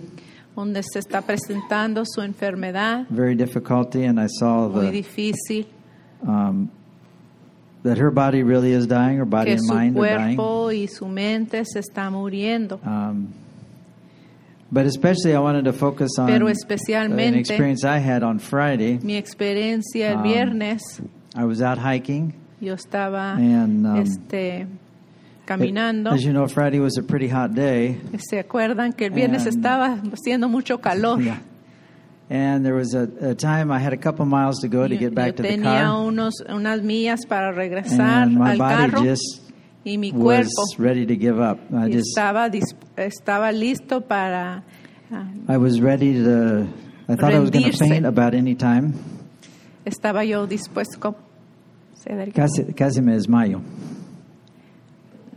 donde 0.55 0.83
se 0.83 0.99
está 0.99 1.21
presentando 1.21 2.03
su 2.05 2.21
enfermedad, 2.21 3.07
very 3.09 3.35
difficulty, 3.35 4.03
and 4.03 4.19
I 4.19 4.27
saw 4.27 4.67
muy 4.67 4.91
the 4.91 5.01
difícil, 5.03 5.65
um, 6.27 6.69
that 7.83 7.97
her 7.97 8.11
body 8.11 8.43
really 8.43 8.73
is 8.73 8.85
dying, 8.85 9.17
her 9.17 9.25
body 9.25 9.51
que 9.51 9.59
and 9.59 9.67
mind 9.67 9.97
are 9.97 10.17
dying. 10.17 10.35
cuerpo 10.35 10.71
y 10.71 10.87
su 10.87 11.07
mente 11.07 11.63
se 11.65 11.79
está 11.79 12.09
muriendo. 12.09 12.79
Um, 12.85 13.33
but 14.71 14.85
especially, 14.85 15.35
I 15.35 15.39
wanted 15.39 15.65
to 15.65 15.73
focus 15.73 16.11
on 16.17 16.27
Pero 16.27 16.47
an 16.47 17.35
experience 17.35 17.83
I 17.83 17.97
had 17.99 18.23
on 18.23 18.39
Friday. 18.39 18.99
Mi 19.03 19.15
experiencia 19.17 20.11
el 20.11 20.17
Um, 20.17 20.23
viernes, 20.23 20.81
I 21.35 21.43
was 21.45 21.61
out 21.61 21.77
hiking, 21.77 22.33
yo 22.59 22.73
estaba 22.75 23.33
and 23.37 23.85
um, 23.85 23.97
este, 24.01 24.67
caminando. 25.45 26.11
as 26.11 26.23
you 26.23 26.31
know, 26.33 26.47
Friday 26.47 26.79
was 26.79 26.97
a 26.97 27.03
pretty 27.03 27.27
hot 27.27 27.53
day. 27.53 27.97
¿Se 28.17 28.39
acuerdan 28.39 28.93
que 28.93 29.05
el 29.07 29.11
viernes 29.13 29.45
And- 29.45 29.55
estaba 29.57 29.97
haciendo 30.13 30.49
mucho 30.49 30.77
calor? 30.79 31.19
Yeah. 31.21 31.39
And 32.29 32.63
there 32.63 32.75
was 32.75 32.93
a, 32.93 33.09
a 33.31 33.35
time 33.35 33.71
I 33.73 33.79
had 33.79 33.91
a 33.91 33.97
couple 33.97 34.25
miles 34.25 34.59
to 34.61 34.69
go 34.69 34.87
to 34.87 34.95
get 34.95 35.13
back 35.13 35.35
to 35.35 35.43
the 35.43 35.49
tenía 35.49 35.81
car, 35.83 36.05
unos, 36.07 36.35
unas 36.47 36.81
millas 36.81 37.25
para 37.27 37.51
regresar 37.51 38.23
and 38.23 38.37
my 38.37 38.51
al 38.53 38.57
body 38.57 38.75
carro 38.91 39.03
just 39.03 39.50
y 39.85 39.97
mi 39.97 40.11
was 40.11 40.47
ready 40.77 41.05
to 41.05 41.15
give 41.15 41.39
up. 41.39 41.59
I 41.73 41.87
y 41.87 41.91
just 41.93 42.15
estaba, 42.17 42.49
estaba 42.97 43.51
listo 43.51 44.01
para... 44.07 44.63
I 45.49 45.57
was 45.57 45.81
ready 45.81 46.13
to. 46.23 46.67
I 47.09 47.15
thought 47.15 47.33
I 47.33 47.39
was 47.39 47.49
going 47.49 47.65
to 47.65 47.71
Rendirse. 47.71 47.79
faint 47.89 48.05
about 48.05 48.33
any 48.33 48.55
time. 48.55 48.93
estaba 49.85 50.25
yo 50.27 50.45
dispuesto... 50.47 51.15
Casi, 52.33 52.73
casi 52.73 53.01
me 53.01 53.13
desmayo. 53.13 53.61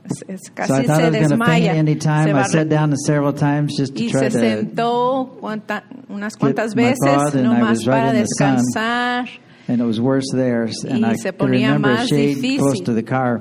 es- 0.05 0.22
es- 0.28 0.40
So 0.47 0.53
I 0.53 0.55
casi 0.55 0.86
thought 0.86 1.03
I 1.03 1.09
was 1.11 1.28
going 1.28 1.38
to 1.40 1.45
faint 1.47 1.66
any 1.66 1.97
time. 1.97 2.36
I 2.36 2.42
sat 2.45 2.68
down 2.68 2.95
several 2.97 3.32
times 3.32 3.76
just 3.76 3.95
to 3.97 4.03
y 4.05 4.11
try 4.11 4.28
se 4.28 4.30
to. 4.30 4.38
sentó 4.38 5.36
cuanta- 5.40 5.82
unas 6.09 6.36
cuantas 6.36 6.74
veces 6.74 6.99
thought, 7.05 7.34
and 7.34 7.49
I 7.49 7.61
nomás 7.61 7.70
was 7.70 7.86
right 7.86 7.95
para 8.01 8.11
in 8.11 8.20
the 8.22 8.26
sun. 8.26 8.57
descansar 8.57 9.28
And 9.66 9.80
it 9.80 9.84
was 9.84 9.99
worse 10.01 10.26
there, 10.32 10.64
and 10.88 11.03
Y 11.03 11.09
I 11.11 11.14
se 11.16 11.32
could 11.32 11.49
remember 11.51 11.90
a 11.90 12.07
shade 12.07 12.36
difícil. 12.38 12.59
close 12.59 12.80
to 12.80 12.92
the 12.92 13.03
car. 13.03 13.40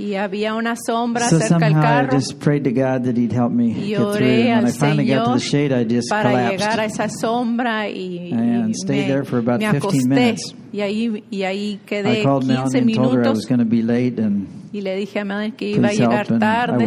Y 0.00 0.14
había 0.14 0.54
una 0.54 0.74
sombra 0.76 1.28
So 1.28 1.38
cerca 1.38 1.58
del 1.58 1.72
somehow 1.72 1.80
I 1.80 1.82
carro 1.82 2.18
just 2.18 2.38
prayed 2.42 2.64
to 2.64 2.70
God 2.70 3.04
that 3.04 3.16
He'd 3.16 3.32
help 3.32 3.52
me 3.52 3.66
y 3.72 3.88
get 3.90 3.98
oré 4.00 4.44
when 4.46 4.52
al 4.52 4.66
I 4.66 4.72
finally 4.72 5.06
got 5.06 5.24
to 5.26 5.32
the 5.34 5.38
Señor 5.38 5.50
shade, 5.50 5.72
I 5.72 5.84
just 5.84 6.08
para 6.08 6.30
collapsed. 6.30 6.58
llegar 6.58 6.80
a 6.80 6.84
esa 6.86 7.08
sombra 7.08 7.88
y, 7.88 8.32
And 8.32 8.70
y 8.70 8.74
stayed 8.74 9.02
me, 9.02 9.12
there 9.12 9.24
for 9.24 9.38
about 9.38 9.60
me 9.60 9.66
15 9.70 9.78
acosté 9.78 10.36
y 10.72 10.80
ahí, 10.80 11.24
y 11.30 11.42
ahí 11.42 11.80
quedé 11.84 12.22
called 12.22 12.46
15 12.46 12.54
Melanie 12.54 12.78
and 12.78 12.94
told 12.94 13.14
her 13.14 13.24
I 13.24 13.30
was 13.30 13.50
minutos 13.50 14.60
y 14.72 14.80
le 14.82 14.96
dije 14.96 15.18
a 15.18 15.24
Melanie 15.24 15.52
que 15.52 15.68
iba 15.68 15.88
a 15.88 15.92
llegar 15.92 16.26
tarde 16.38 16.84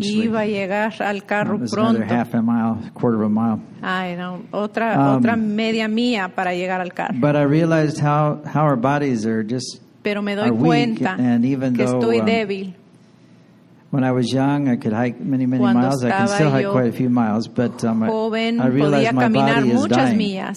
y 0.00 0.22
iba 0.22 0.40
a 0.40 0.46
llegar 0.46 0.94
al 1.00 1.24
carro 1.24 1.60
pronto. 1.70 2.02
half 2.08 2.34
a 2.34 2.42
mile, 2.42 2.90
quarter 2.92 3.22
of 3.22 3.26
a 3.26 3.28
mile. 3.28 3.60
Ah, 3.82 4.08
era 4.08 4.36
otra, 4.50 5.12
Um, 5.12 5.18
otra 5.18 5.36
media 5.36 5.86
mía 5.86 6.32
para 6.34 6.54
llegar 6.54 6.80
al 6.80 6.92
carro. 6.92 7.14
But 7.20 7.36
I 7.36 7.44
realized 7.44 8.00
how, 8.00 8.42
how 8.44 8.64
our 8.64 8.76
bodies 8.76 9.24
are 9.26 9.44
just. 9.44 9.80
Pero 10.06 10.22
me 10.22 10.36
doy 10.36 10.50
cuenta 10.52 11.16
and 11.18 11.44
even 11.44 11.74
que 11.74 11.84
though, 11.84 11.98
estoy 11.98 12.20
um, 12.20 12.26
débil. 12.26 12.74
When 13.90 14.04
I 14.04 14.12
was 14.12 14.32
young, 14.32 14.68
I 14.68 14.76
could 14.76 14.92
hike 14.92 15.18
many, 15.20 15.46
many 15.46 15.58
Cuando 15.58 15.80
miles. 15.80 16.04
I 16.04 16.10
can 16.10 16.28
still 16.28 16.50
hike 16.50 16.68
quite 16.70 16.86
a 16.88 16.92
few 16.92 17.08
miles, 17.10 17.48
but 17.48 17.82
um, 17.84 18.04
I, 18.04 18.06
Joven, 18.06 18.60
I 18.60 18.66
podía 18.68 18.72
realized 18.74 19.14
my 19.14 19.22
caminar 19.24 19.54
body 19.62 19.70
is 19.72 19.84
dying. 19.86 20.16
millas, 20.18 20.56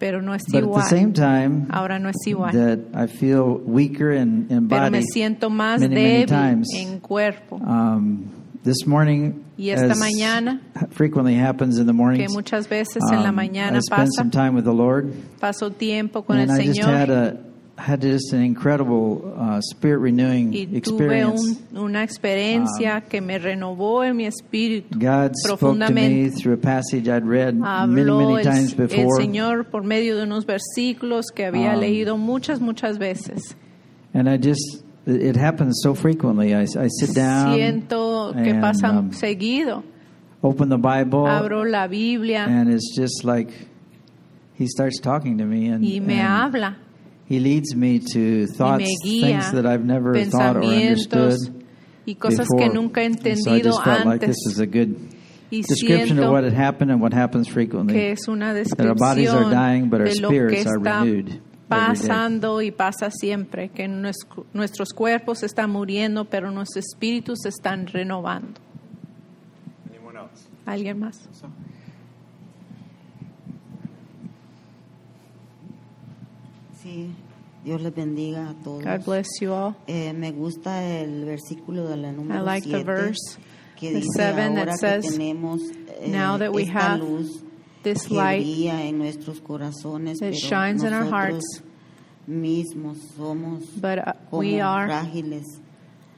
pero 0.00 0.20
no 0.20 0.32
es 0.32 0.42
But 0.50 0.56
at 0.56 0.60
the 0.62 0.66
igual. 0.68 0.82
same 0.88 1.12
time, 1.12 1.66
Ahora 1.70 2.00
no 2.00 2.08
es 2.08 2.16
igual. 2.26 2.50
that 2.52 2.80
I 2.94 3.06
feel 3.06 3.60
weaker 3.64 4.10
in, 4.10 4.48
in 4.50 4.68
pero 4.68 4.90
me 4.90 4.98
body. 5.00 5.06
siento 5.14 5.48
más 5.48 5.80
many, 5.80 5.94
many 5.94 6.24
débil 6.24 6.28
times. 6.28 6.68
en 6.74 6.98
cuerpo. 7.00 7.56
Um, 7.58 8.30
this 8.64 8.86
morning, 8.86 9.44
Y 9.56 9.70
esta 9.70 9.92
as 9.92 9.98
mañana, 10.00 10.60
frequently 10.90 11.34
happens 11.36 11.78
in 11.78 11.86
the 11.86 11.92
que 11.92 11.96
mornings, 11.96 12.34
muchas 12.34 12.66
veces 12.68 13.02
en 13.12 13.22
la 13.22 13.28
um, 13.30 13.36
mañana 13.36 13.78
I 13.78 13.80
pasa, 13.88 14.10
some 14.16 14.30
time 14.32 14.54
with 14.56 14.64
the 14.64 14.72
Lord, 14.74 15.12
paso 15.40 15.70
tiempo 15.70 16.22
con 16.22 16.38
and 16.38 16.50
el 16.50 16.60
I 16.60 16.66
just 16.66 16.80
had 16.80 17.08
Señor 17.08 17.10
a 17.10 17.36
had 17.78 18.00
just 18.00 18.32
an 18.32 18.40
incredible 18.42 19.34
uh, 19.38 19.60
spirit 19.60 19.98
renewing 19.98 20.50
y 20.52 20.64
tuve 20.64 20.76
experience. 20.78 21.60
un- 21.72 21.78
una 21.78 22.02
experiencia 22.02 23.02
que 23.06 23.20
me 23.20 23.38
renovó 23.38 24.02
en 24.02 24.16
mi 24.16 24.24
espíritu 24.26 24.98
God 24.98 25.32
spoke 25.36 25.60
to 25.78 25.92
me 25.92 26.30
through 26.30 26.54
a 26.54 26.56
passage 26.56 27.06
I'd 27.06 27.26
read 27.26 27.54
many, 27.54 28.02
Habló 28.02 28.18
many 28.20 28.36
el, 28.38 28.42
times 28.44 28.72
el 28.72 28.86
before, 28.86 29.16
Señor 29.22 29.64
por 29.70 29.82
medio 29.84 30.16
de 30.16 30.22
unos 30.22 30.46
versículos 30.46 31.26
que 31.34 31.44
había 31.44 31.74
Um, 31.74 31.80
leído 31.80 32.16
muchas, 32.16 32.60
muchas 32.60 32.96
veces. 32.98 33.54
and 34.14 34.26
I 34.28 34.38
just 34.38 34.82
it 35.06 35.20
it 35.22 35.36
happens 35.36 35.80
so 35.82 35.94
frequently. 35.94 36.54
I, 36.54 36.62
I 36.62 36.88
sit 36.88 37.14
down, 37.14 37.54
Siento 37.58 38.32
que 38.32 38.50
and, 38.52 38.60
pasa 38.62 38.88
um, 38.88 39.10
seguido. 39.12 39.84
open 40.42 40.70
the 40.70 40.78
Bible, 40.78 41.26
Abro 41.26 41.62
la 41.64 41.86
Biblia 41.88 42.46
and 42.48 42.72
it's 42.72 42.96
just 42.96 43.22
like 43.24 43.50
He 44.54 44.66
starts 44.66 44.98
talking 44.98 45.36
to 45.38 45.44
me, 45.44 45.66
and, 45.68 45.84
y 45.84 46.00
me 46.00 46.14
and 46.14 46.22
habla 46.26 46.76
He 47.28 47.40
leads 47.40 47.74
me 47.74 47.98
to 47.98 48.42
y 48.44 48.46
thoughts, 48.46 48.84
me 48.84 48.96
guía, 49.04 49.20
things 49.40 49.52
that 49.52 49.66
I've 49.66 49.84
never 49.84 50.14
thought 50.26 50.56
or 50.56 50.62
understood 50.64 51.38
y 52.06 52.14
cosas 52.14 52.46
before. 52.48 52.58
que 52.60 52.68
nunca 52.72 53.00
he 53.02 53.06
And 53.06 53.18
so 53.20 53.28
I 53.28 53.32
entendido 53.34 53.64
just 53.64 53.82
felt 53.84 54.04
like 54.06 54.22
antes. 54.22 54.36
this 54.44 54.52
is 54.52 54.60
a 54.60 54.66
good 54.66 54.94
Y 55.50 55.62
description 55.62 56.18
of 56.18 56.30
what 56.30 56.44
had 56.44 56.52
happened 56.52 56.90
and 56.92 57.00
what 57.00 57.12
happens 57.12 57.48
frequently. 57.48 57.94
que 57.94 58.12
es 58.12 58.28
una 58.28 58.52
That 58.54 58.80
our 58.86 58.94
bodies 58.94 59.28
are 59.30 59.44
descripción 59.44 59.50
dying, 59.50 59.88
but 59.90 60.00
our 60.00 60.06
de 60.08 60.20
lo 60.20 60.28
que 60.28 60.36
spirits 60.36 60.66
are 60.66 60.78
renewed 60.78 61.18
every 61.28 61.32
day. 61.32 61.40
pasando 61.68 62.62
y 62.62 62.70
pasa 62.70 63.10
siempre, 63.10 63.70
que 63.70 63.88
nues- 63.88 64.26
nuestros 64.52 64.90
cuerpos 64.92 65.42
están 65.42 65.70
muriendo, 65.70 66.24
pero 66.26 66.50
nuestros 66.52 66.84
espíritus 66.86 67.40
se 67.42 67.48
están 67.48 67.86
renovando. 67.88 68.60
¿Alguien 70.64 70.98
más? 70.98 71.28
Sí, 76.86 77.10
Dios 77.64 77.82
les 77.82 77.92
bendiga 77.94 78.50
a 78.50 78.54
todos. 78.62 78.84
God 78.84 79.04
bless 79.04 79.26
you 79.40 79.52
all. 79.52 79.74
Eh, 79.88 80.12
me 80.12 80.30
gusta 80.30 80.84
el 80.84 81.24
versículo 81.24 81.88
de 81.88 81.96
la 81.96 82.12
número 82.12 82.40
I 82.40 82.42
like 82.44 82.62
the 82.64 82.78
7 82.78 82.84
verse, 82.84 83.38
que 83.76 83.90
the 83.92 84.00
dice 84.00 84.12
seven 84.14 84.54
that 84.54 84.76
says, 84.78 85.04
tenemos 85.18 85.60
eh, 85.88 86.06
"Now 86.08 86.38
that 86.38 86.52
we 86.52 86.66
have 86.66 87.00
luz 87.00 87.42
This 87.82 88.10
light 88.10 88.44
en 88.68 88.98
nuestros 88.98 89.40
corazones, 89.40 90.18
that 90.18 90.34
shines 90.34 90.82
in 90.84 90.92
our 90.92 91.04
hearts, 91.04 91.62
mismos 92.28 92.98
somos 93.16 93.64
but 93.80 93.98
uh, 93.98 94.12
we 94.30 94.60
are 94.60 94.88
frágiles, 94.88 95.44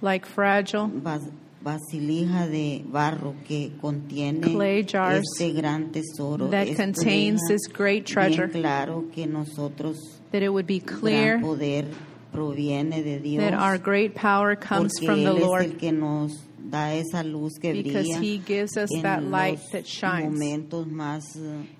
like 0.02 0.26
fragile 0.26 0.88
vas- 0.88 1.30
vasilija 1.62 2.46
de 2.46 2.84
barro 2.90 3.34
que 3.46 3.72
contiene 3.80 4.40
Clay 4.52 4.82
jars 4.84 5.22
este 5.38 5.52
gran 5.52 5.90
tesoro. 5.92 6.48
that 6.50 6.74
contains 6.76 7.40
this 7.48 7.66
great 7.70 8.06
treasure. 8.06 8.48
claro 8.48 9.04
que 9.14 9.26
nosotros 9.26 10.17
that 10.32 10.42
it 10.42 10.48
would 10.48 10.66
be 10.66 10.80
clear 10.80 11.38
gran 11.38 11.42
poder 11.42 11.84
proviene 12.32 13.02
de 13.02 13.18
Dios. 13.18 13.42
that 13.42 13.54
our 13.54 13.78
great 13.78 14.14
power 14.14 14.54
comes 14.56 14.92
from 14.98 15.24
the 15.24 15.32
Lord 15.32 15.78
que 15.78 15.92
nos 15.92 16.36
da 16.70 16.92
esa 16.92 17.22
luz 17.22 17.58
que 17.58 17.72
because 17.72 18.06
He 18.06 18.38
gives 18.38 18.76
us 18.76 18.90
that 19.02 19.22
light 19.22 19.58
that 19.72 19.86
shines 19.86 20.40
eh, 20.40 20.54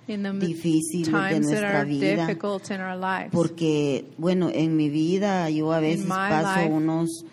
in 0.08 0.22
the 0.22 1.04
times 1.04 1.50
that 1.50 1.64
are 1.64 1.84
vida. 1.84 2.16
difficult 2.16 2.70
in 2.70 2.80
our 2.80 2.96
lives. 2.96 3.32
Porque, 3.32 4.04
bueno, 4.18 4.48
en 4.48 4.76
mi 4.76 4.88
vida 4.88 5.50
yo 5.50 5.70
a 5.72 5.80
veces 5.80 6.06
my 6.06 6.30
paso 6.30 6.60
life, 6.60 6.70
unos 6.70 7.24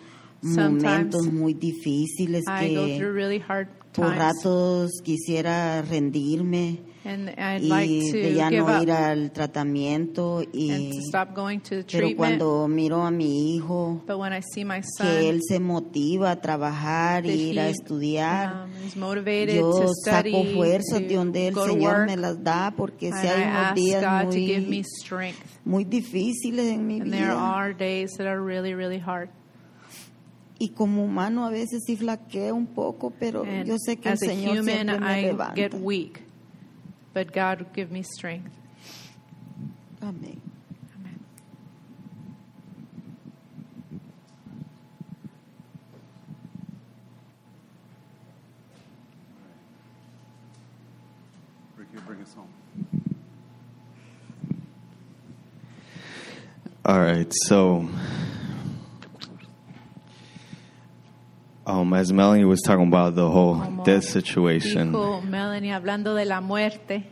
sometimes 0.42 1.14
momentos 1.14 1.32
muy 1.32 1.54
difíciles 1.54 2.44
I 2.46 2.74
go 2.74 2.98
through 2.98 2.98
que 2.98 3.12
really 3.14 3.38
hard 3.38 3.68
por 3.92 4.06
times. 4.06 4.18
ratos 4.18 4.90
quisiera 5.02 5.82
rendirme 5.82 6.80
y 7.06 7.68
like 7.68 8.12
de 8.12 8.22
to 8.30 8.36
ya 8.36 8.50
no 8.50 8.82
ir 8.82 8.90
al 8.90 9.30
tratamiento 9.30 10.38
and 10.40 10.48
y 10.52 10.90
to 10.90 10.98
stop 11.08 11.34
going 11.34 11.60
to 11.60 11.76
the 11.76 11.82
pero 11.84 12.06
treatment. 12.06 12.16
cuando 12.16 12.68
miro 12.68 13.02
a 13.02 13.10
mi 13.10 13.54
hijo 13.56 14.02
But 14.06 14.18
when 14.18 14.32
I 14.32 14.40
see 14.42 14.64
my 14.64 14.80
que 14.80 14.88
son, 14.98 15.06
él 15.06 15.40
se 15.46 15.60
motiva 15.60 16.32
a 16.32 16.40
trabajar 16.40 17.24
ir 17.26 17.58
a 17.60 17.68
estudiar 17.68 18.66
um, 18.66 18.70
yo 19.46 19.70
to 19.70 19.92
saco 20.04 20.28
study, 20.42 20.54
fuerzas 20.54 21.00
de 21.00 21.14
donde 21.14 21.48
el 21.48 21.54
Señor 21.54 21.94
work, 22.00 22.06
me 22.08 22.16
las 22.16 22.42
da 22.42 22.72
porque 22.76 23.12
si 23.12 23.26
hay 23.26 23.40
I 23.40 23.44
unos 23.44 23.56
ask 23.66 23.74
días 23.74 24.02
God 24.02 24.30
to 24.30 24.36
give 24.36 24.60
me 24.62 24.66
muy, 24.66 24.84
strength. 24.84 25.38
muy 25.64 25.84
difíciles 25.84 26.66
en 26.72 26.86
mi 26.86 27.00
And 27.00 27.12
there 27.12 27.26
vida 27.28 27.38
are 27.38 27.72
days 27.74 28.10
that 28.18 28.26
are 28.26 28.40
really, 28.42 28.74
really 28.74 28.98
hard. 28.98 29.28
y 30.58 30.70
como 30.70 31.04
humano 31.04 31.44
a 31.44 31.50
veces 31.50 31.82
sí 31.86 31.96
flaqueo 31.96 32.54
un 32.54 32.66
poco 32.66 33.12
pero 33.20 33.42
And 33.44 33.66
yo 33.66 33.76
sé 33.78 33.98
que 33.98 34.08
el 34.08 34.18
Señor 34.18 34.58
human, 34.60 34.64
siempre 34.64 35.00
me 35.00 35.20
I 35.20 35.22
levanta 35.26 35.54
get 35.54 35.74
weak, 35.74 36.22
but 37.16 37.32
God 37.32 37.64
give 37.72 37.90
me 37.90 38.02
strength. 38.02 38.54
bring 52.06 52.20
us 52.20 52.34
home. 52.34 52.48
All 56.84 57.00
right, 57.00 57.32
so 57.46 57.88
um, 61.66 61.92
as 61.92 62.12
Melanie 62.12 62.44
was 62.44 62.62
talking 62.62 62.86
about 62.86 63.14
the 63.14 63.28
whole 63.28 63.58
Como 63.60 63.84
death 63.84 64.04
situation, 64.04 64.92
Dijo 64.92 65.22
Melanie 65.24 65.70
hablando 65.72 66.14
de 66.14 66.24
la 66.24 66.40
muerte. 66.40 67.04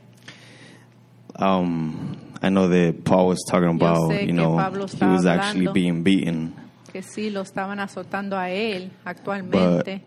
um, 1.36 2.16
I 2.42 2.48
know 2.50 2.68
that 2.68 3.04
Paul 3.04 3.28
was 3.28 3.42
talking 3.48 3.70
about, 3.70 4.22
you 4.22 4.32
know, 4.32 4.58
he 4.58 5.04
was 5.06 5.26
actually 5.26 5.68
being 5.72 6.02
beaten, 6.02 6.54
que 6.92 7.02
sí 7.02 7.30
lo 7.32 7.42
estaban 7.42 7.80
azotando 7.80 8.36
a 8.38 8.50
él 8.50 8.90
actualmente 9.04 10.02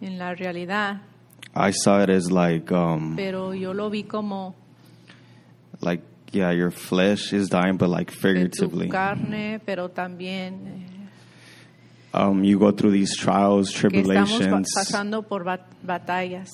en 0.00 0.18
la 0.18 0.34
realidad, 0.34 1.00
I 1.54 1.72
saw 1.72 2.02
it 2.02 2.10
as 2.10 2.30
like, 2.30 2.70
um, 2.70 3.16
pero 3.16 3.52
yo 3.52 3.72
lo 3.72 3.90
vi 3.90 4.04
como 4.04 4.54
like 5.80 6.02
yeah, 6.30 6.50
your 6.52 6.70
flesh 6.70 7.32
is 7.32 7.48
dying, 7.48 7.76
but 7.78 7.88
like 7.88 8.10
de 8.10 8.14
tu 8.14 8.20
figuratively. 8.20 8.88
carne, 8.88 9.60
pero 9.64 9.88
también 9.88 10.84
Um, 12.14 12.42
you 12.42 12.58
go 12.58 12.70
through 12.72 12.92
these 12.92 13.14
trials, 13.16 13.68
eh, 13.68 13.72
que 13.72 13.90
tribulations, 13.90 14.68
pasando 14.74 15.22
por 15.26 15.44
batallas, 15.84 16.48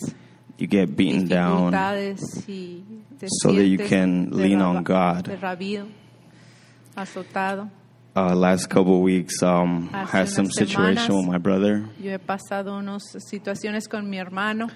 you 0.59 0.67
get 0.67 0.97
beaten 0.97 1.29
down. 1.29 1.71
dificultades 1.73 2.49
y 2.49 2.83
te 3.19 3.27
so 3.29 3.53
that 3.53 3.65
you 3.65 3.79
can 3.79 4.31
lean 4.33 4.61
on 4.61 4.83
God. 4.83 5.27
derrabido, 5.27 5.87
azotado. 6.97 7.71
Uh, 8.17 8.35
last 8.35 8.69
couple 8.69 8.97
of 8.97 9.01
weeks, 9.03 9.43
um, 9.43 9.89
Hace 9.93 10.11
had 10.11 10.29
some 10.29 10.51
situation 10.51 11.17
with 11.17 11.27
my 11.27 11.39
brother. 11.39 11.89
Yo 12.01 12.13
he 12.13 12.19
pasado 12.19 12.77
unas 12.79 13.03
situaciones 13.31 13.89
con 13.89 14.09
mi 14.09 14.19
hermano, 14.19 14.69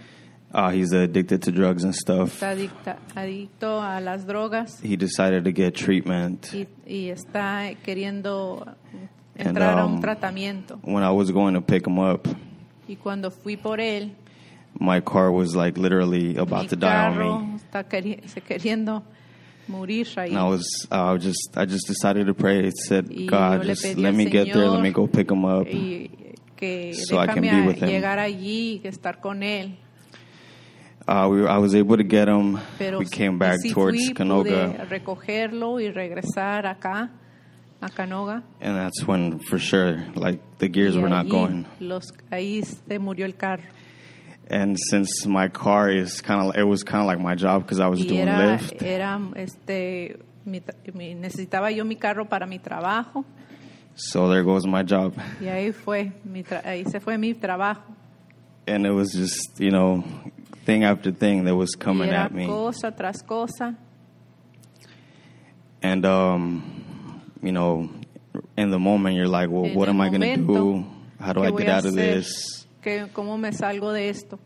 Uh, 0.50 0.70
he's 0.70 0.92
addicted 0.94 1.42
to 1.42 1.52
drugs 1.52 1.84
and 1.84 1.94
stuff. 1.94 2.40
adicta- 2.42 2.96
adicto 3.14 3.82
a 3.82 4.00
las 4.00 4.24
drogas 4.24 4.80
He 4.82 4.96
decided 4.96 5.44
to 5.44 5.52
get 5.52 5.74
treatment. 5.74 6.50
y, 6.54 6.66
y 6.86 7.10
está 7.10 7.74
queriendo 7.84 8.64
And, 8.92 9.08
entrar 9.38 9.78
a 9.78 9.84
um, 9.86 9.94
un 9.94 10.00
tratamiento. 10.00 10.78
When 10.82 11.02
I 11.02 11.10
was 11.10 11.30
going 11.30 11.54
to 11.54 11.60
pick 11.60 11.86
him 11.86 11.98
up, 11.98 12.26
Y 12.88 12.96
cuando 12.96 13.30
fui 13.30 13.56
por 13.56 13.80
él, 13.80 14.12
my 14.78 15.00
car 15.00 15.30
was 15.30 15.54
like 15.54 15.76
literally 15.78 16.36
about 16.36 16.68
to 16.70 16.76
die 16.76 17.06
on 17.08 17.18
me. 17.18 17.56
está 17.56 17.84
queri- 17.84 18.26
se 18.28 18.40
queriendo 18.40 19.02
morir 19.68 20.06
ahí. 20.16 20.30
And 20.30 20.38
I 20.38 20.48
was, 20.48 20.86
was 20.90 21.22
just, 21.22 21.56
I 21.56 21.66
just 21.66 21.86
decided 21.86 22.26
to 22.26 22.34
pray. 22.34 22.66
I 22.66 22.70
said, 22.70 23.08
Y 23.10 23.26
God, 23.26 23.64
just 23.64 23.84
let 23.96 24.14
me 24.14 24.24
get 24.24 24.52
there. 24.52 24.66
Let 24.68 24.78
Señor 24.78 24.82
me 24.82 24.90
go 24.92 25.06
pick 25.06 25.30
him 25.30 25.44
up. 25.44 25.66
que 26.56 26.92
So 26.94 27.18
I 27.18 27.26
can 27.26 27.42
be 27.42 27.60
with 27.66 27.78
him. 27.82 27.88
llegar 27.88 28.18
allí 28.18 28.80
estar 28.84 29.20
con 29.20 29.42
él. 29.42 29.76
Uh, 31.06 31.26
we 31.30 31.40
were, 31.40 31.48
I 31.48 31.56
was 31.58 31.74
able 31.74 31.96
to 31.96 32.02
get 32.04 32.28
him. 32.28 32.58
Pero 32.78 32.98
we 32.98 33.06
came 33.06 33.38
back 33.38 33.58
towards 33.72 34.10
Canoga. 34.12 34.86
recogerlo 34.90 35.80
y 35.80 35.90
regresar 35.90 36.66
acá, 36.66 37.10
a 37.80 37.88
Canoga. 37.88 38.42
And 38.60 38.76
that's 38.76 39.06
when, 39.06 39.38
for 39.38 39.58
sure, 39.58 40.04
like 40.14 40.40
the 40.58 40.68
gears 40.68 40.96
y 40.96 41.02
were 41.02 41.08
not 41.08 41.28
going. 41.28 41.66
Los, 41.80 42.10
ahí 42.30 42.64
se 42.64 42.98
murió 42.98 43.24
el 43.26 43.32
carro. 43.32 43.62
And 44.50 44.76
since 44.90 45.26
my 45.26 45.48
car 45.48 45.90
is 45.90 46.20
kind 46.22 46.48
of, 46.48 46.56
it 46.56 46.64
was 46.64 46.82
kind 46.82 47.00
of 47.02 47.06
like 47.06 47.20
my 47.20 47.34
job 47.34 47.62
because 47.62 47.80
I 47.80 47.86
was 47.88 48.00
Y 48.00 48.06
doing 48.06 48.28
era, 48.28 48.56
Lyft. 48.58 48.82
era 48.82 49.20
este, 49.36 50.16
mi 50.46 51.14
necesitaba 51.14 51.70
yo 51.70 51.84
mi 51.84 51.96
carro 51.96 52.24
para 52.24 52.46
mi 52.46 52.58
trabajo. 52.58 53.24
So 53.94 54.28
there 54.28 54.42
goes 54.44 54.64
my 54.66 54.82
job. 54.84 55.14
Y 55.40 55.46
ahí 55.48 55.72
fue, 55.74 56.12
mi 56.24 56.42
tra- 56.44 56.64
ahí 56.64 56.84
se 56.88 56.98
fue 57.00 57.18
mi 57.18 57.34
trabajo. 57.34 57.82
And 58.66 58.86
it 58.86 58.90
was 58.92 59.12
just, 59.12 59.58
you 59.60 59.70
know, 59.70 60.02
thing 60.64 60.84
after 60.84 61.10
thing 61.10 61.44
that 61.44 61.54
was 61.54 61.74
Y 61.76 61.80
coming 61.84 62.08
era 62.08 62.24
at 62.24 62.32
me. 62.34 62.46
cosa 62.46 62.90
tras 62.92 63.22
cosa. 63.26 63.76
And, 65.82 66.04
um, 66.06 66.77
you 67.42 67.52
know, 67.52 67.88
in 68.56 68.70
the 68.70 68.78
moment, 68.78 69.16
you're 69.16 69.28
like, 69.28 69.50
well, 69.50 69.66
En 69.66 69.74
what 69.74 69.88
am 69.88 70.00
I 70.00 70.08
going 70.08 70.20
to 70.22 70.36
do? 70.36 70.84
How 71.20 71.32
do 71.32 71.42
I 71.42 71.50
get 71.50 71.68
out 71.68 71.84
of 71.84 71.94
this? 71.94 72.66
¿Qué- 72.82 73.08
¿Cómo 73.12 73.38
me 73.38 73.50
salgo 73.50 73.92
de 73.92 74.08
esto? 74.08 74.38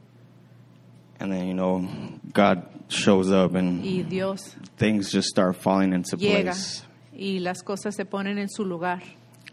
And 1.20 1.30
then, 1.32 1.46
you 1.46 1.54
know, 1.54 1.86
God 2.32 2.66
shows 2.88 3.30
up 3.30 3.54
and 3.54 3.84
Y 3.84 4.02
Dios 4.02 4.56
things 4.76 5.10
just 5.12 5.28
start 5.28 5.56
falling 5.56 5.92
into 5.92 6.16
llega 6.16 6.52
place. 6.52 6.82
y 7.14 7.38
las 7.40 7.62
cosas 7.62 7.94
se 7.94 8.04
ponen 8.04 8.38
en 8.38 8.48
su 8.48 8.64
lugar. 8.64 9.00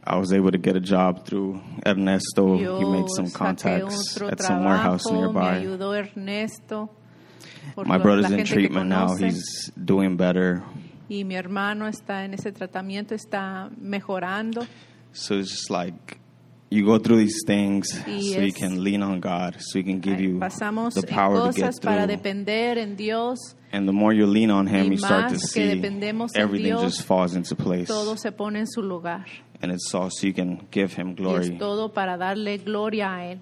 I 0.03 0.17
was 0.17 0.33
able 0.33 0.51
to 0.51 0.57
get 0.57 0.75
a 0.75 0.79
job 0.79 1.25
through 1.25 1.61
Ernesto. 1.85 2.57
he 2.57 2.85
made 2.85 3.07
some 3.15 3.29
contacts 3.29 4.19
at 4.21 4.41
some 4.41 4.63
warehouse 4.65 5.03
trabajo, 5.05 5.13
me 5.13 5.19
nearby. 5.19 5.57
ayudó 5.59 5.93
Ernesto. 5.95 6.89
My 7.77 7.97
brother's 7.97 8.31
in 8.31 8.45
treatment 8.45 8.89
now. 8.89 9.15
He's 9.15 9.71
doing 9.75 10.17
better. 10.17 10.63
Y 11.09 11.23
mi 11.25 11.35
hermano 11.35 11.87
está 11.87 12.23
en 12.23 12.33
ese 12.35 12.51
tratamiento, 12.51 13.15
está 13.15 13.69
mejorando. 13.81 14.61
So 15.11 15.35
it's 15.39 15.49
just 15.49 15.69
like 15.71 16.17
you 16.69 16.85
go 16.85 16.99
through 16.99 17.17
these 17.19 17.41
things 17.47 17.87
Y 18.07 18.33
so 18.33 18.41
you 18.41 18.47
es- 18.49 18.55
can 18.55 18.83
lean 18.83 19.01
on 19.01 19.19
God, 19.19 19.55
so 19.59 19.79
He 19.79 19.83
can 19.83 19.99
give 20.01 20.21
you 20.21 20.37
Pasamos 20.39 20.93
the 20.93 21.01
en 21.01 21.07
power 21.15 21.35
to 21.35 21.41
cosas 21.47 21.75
get 21.79 21.83
para 21.83 22.05
through. 22.05 22.15
depender 22.17 22.77
en 22.77 22.95
Dios, 22.95 23.39
And 23.71 23.87
the 23.87 23.91
more 23.93 24.13
you 24.15 24.25
lean 24.27 24.49
on 24.51 24.67
Him, 24.67 24.85
Y 24.87 24.91
you 24.91 24.97
start 24.97 25.29
to 25.29 25.39
see 25.39 25.61
everything 26.35 26.63
Dios, 26.63 26.81
just 26.81 27.03
falls 27.07 27.35
into 27.35 27.55
place. 27.55 27.87
todo 27.87 28.15
se 28.17 28.31
pone 28.31 28.59
en 28.59 28.67
su 28.67 28.81
lugar. 28.81 29.25
And 29.61 29.71
it's 29.71 29.93
all 29.93 30.09
so 30.11 30.25
you 30.27 30.33
can 30.33 30.67
give 30.71 30.93
Him 30.93 31.09
Y 31.09 31.15
glory. 31.15 31.45
es 31.53 31.57
todo 31.59 31.89
para 31.91 32.17
darle 32.17 32.57
gloria 32.59 33.13
a 33.15 33.25
Él. 33.31 33.39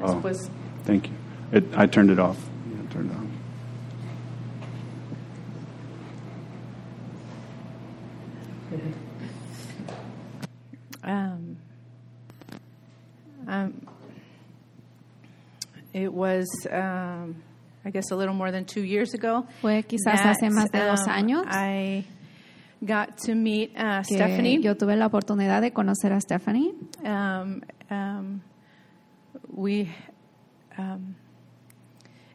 Oh. 0.00 0.12
Después, 0.12 0.50
Thank 0.84 1.08
you. 1.08 1.14
It, 1.52 1.64
I 1.74 1.86
turned 1.86 2.10
it 2.10 2.18
off. 2.18 2.36
Yeah, 2.70 2.90
turned 2.90 3.10
it 3.10 3.16
off. 3.16 3.24
um, 11.04 11.56
um, 13.46 13.72
it 16.02 16.12
was, 16.12 16.46
um, 16.70 17.42
I 17.84 17.90
guess, 17.90 18.10
a 18.10 18.16
little 18.16 18.34
more 18.34 18.50
than 18.50 18.64
two 18.64 18.82
years 18.82 19.14
ago. 19.14 19.46
Fue 19.60 19.82
quizás 19.82 20.22
that, 20.22 20.36
hace 20.36 20.50
más 20.50 20.70
de 20.70 20.78
dos 20.78 21.06
um, 21.06 21.12
años 21.12 21.44
I 21.48 22.04
got 22.84 23.18
to 23.26 23.34
meet 23.34 23.76
uh, 23.76 24.02
Stephanie. 24.02 24.60
yo 24.62 24.74
tuve 24.74 24.96
la 24.96 25.06
oportunidad 25.06 25.60
de 25.60 25.72
conocer 25.72 26.12
a 26.12 26.20
Stephanie. 26.20 26.72
um, 27.04 27.62
um, 27.90 28.42
we 29.52 29.88
um, 30.76 31.16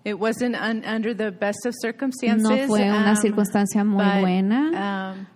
it 0.04 0.20
wasn't 0.20 0.56
un, 0.56 0.84
under 0.84 1.14
the 1.14 1.32
best 1.32 1.66
of 1.66 1.74
circumstances. 1.80 2.50
No 2.50 2.68
fue 2.68 2.82
una 2.82 3.12
um, 3.12 3.16
circunstancia 3.16 3.86
muy 3.86 4.04
but, 4.04 4.22
buena. 4.22 5.28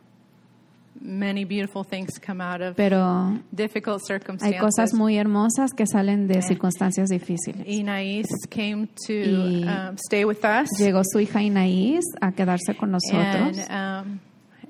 Many 0.99 1.45
beautiful 1.45 1.83
things 1.83 2.09
come 2.19 2.41
out 2.41 2.61
of 2.61 2.75
Pero 2.75 3.39
difficult 3.51 4.01
hay 4.01 4.07
circumstances. 4.17 4.59
cosas 4.61 4.93
muy 4.93 5.17
hermosas 5.17 5.71
que 5.73 5.85
salen 5.85 6.27
de 6.27 6.41
circunstancias 6.41 7.09
difíciles. 7.09 7.65
Inais 7.67 8.25
came 8.49 8.87
to 9.05 9.13
Y 9.13 9.63
um, 9.63 9.95
stay 9.97 10.25
with 10.25 10.43
us. 10.43 10.69
Llegó 10.79 11.01
su 11.03 11.19
hija 11.19 11.41
Inaís 11.41 12.03
a 12.19 12.31
quedarse 12.31 12.75
con 12.75 12.91
nosotros. 12.91 13.57
And, 13.69 14.07
um, 14.07 14.19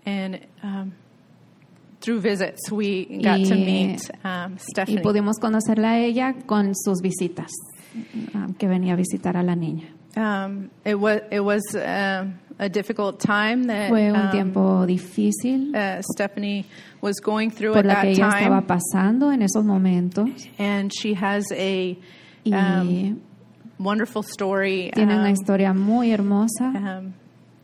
and 0.05 0.39
um, 0.63 0.91
through 2.01 2.19
visits, 2.21 2.71
we 2.71 3.05
got 3.23 3.37
to 3.47 3.55
Y- 3.55 3.65
meet 3.65 4.01
um, 4.23 4.53
Y 4.53 4.59
Stephanie. 4.71 5.01
pudimos 5.01 5.37
conocerla 5.39 5.91
a 5.91 5.99
ella 5.99 6.33
con 6.45 6.73
sus 6.75 7.01
visitas, 7.01 7.51
um, 8.35 8.53
que 8.53 8.67
venía 8.67 8.93
a 8.93 8.95
visitar 8.97 9.37
a 9.37 9.43
la 9.43 9.55
niña. 9.55 9.87
Um, 10.15 10.69
it 10.83 10.95
was 10.99 11.21
it 11.31 11.41
was 11.41 11.61
a 12.59 12.69
difficult 12.69 13.19
time 13.19 13.67
that 13.67 13.89
Fue 13.89 14.09
un 14.09 14.15
um, 14.15 14.31
tiempo 14.31 14.85
difícil 14.85 15.75
uh, 15.75 16.01
Stephanie 16.01 16.65
was 17.01 17.19
going 17.19 17.51
through 17.51 17.73
por 17.73 17.79
at 17.79 17.85
la 17.85 17.93
that 17.95 18.01
que 18.03 18.11
ella 18.11 18.29
time, 18.29 18.43
estaba 18.43 18.61
pasando 18.65 19.31
en 19.31 19.41
esos 19.41 19.63
momentos 19.63 20.29
and 20.57 20.91
she 20.91 21.13
has 21.13 21.45
a 21.51 21.97
y 22.43 22.51
um, 22.53 23.21
wonderful 23.79 24.23
story 24.23 24.91
tiene 24.93 25.13
una 25.13 25.27
um, 25.27 25.31
historia 25.31 25.73
muy 25.73 26.11
hermosa 26.11 26.65
um, 26.75 27.13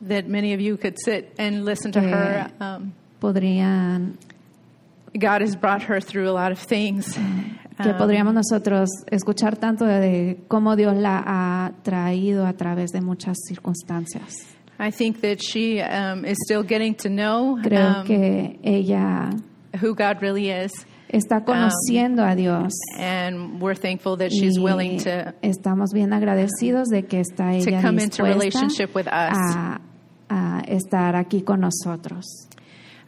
that 0.07 0.28
many 0.28 0.53
of 0.53 0.61
you 0.61 0.78
could 0.78 0.98
sit 0.99 1.34
and 1.38 1.65
listen 1.65 1.91
to 1.91 2.02
her. 2.02 2.52
Um, 2.60 2.94
podrían 3.20 4.18
God 5.18 5.41
has 5.41 5.56
brought 5.56 5.84
her 5.84 6.02
through 6.02 6.30
a 6.30 6.34
lot 6.34 6.52
of 6.52 6.60
things. 6.60 7.18
que 7.82 7.90
Um, 7.90 7.98
podríamos 7.98 8.34
nosotros 8.34 8.90
escuchar 9.10 9.57
tanto 9.57 9.86
de 9.86 10.40
cómo 10.48 10.76
Dios 10.76 10.95
la 10.95 11.24
ha 11.26 11.72
traído 11.84 12.45
a 12.45 12.53
través 12.53 12.91
de 12.91 13.02
muchas 13.02 13.38
circunstancias. 13.48 14.52
I 14.80 14.91
think 14.91 15.22
that 15.22 15.41
she 15.41 15.80
um, 15.82 16.26
is 16.26 16.38
still 16.45 16.64
getting 16.64 16.95
to 16.95 17.10
know 17.10 17.58
Creo 17.64 18.02
um, 18.02 18.08
que 18.08 18.60
ella 18.64 19.32
who 19.80 19.95
God 19.95 20.22
really 20.22 20.50
is, 20.50 20.72
está 21.10 21.44
conociendo 21.44 22.24
a 22.24 22.36
Dios 22.36 22.74
and 22.98 23.62
we're 23.62 23.76
thankful 23.76 24.18
that 24.18 24.32
she's 24.32 24.60
willing 24.60 25.00
to 25.00 25.34
estamos 25.41 25.94
bien 25.94 26.12
agradecidos 26.12 26.90
de 26.90 27.04
que 27.04 27.20
está 27.20 27.54
ella 27.54 27.82
come 27.82 28.02
into 28.04 28.24
relationship 28.24 28.95
with 28.95 29.08
us. 29.08 29.38
a, 29.38 29.82
a 30.30 30.62
estar 30.68 31.16
aquí 31.16 31.44
con 31.44 31.62
nosotros. 31.62 32.48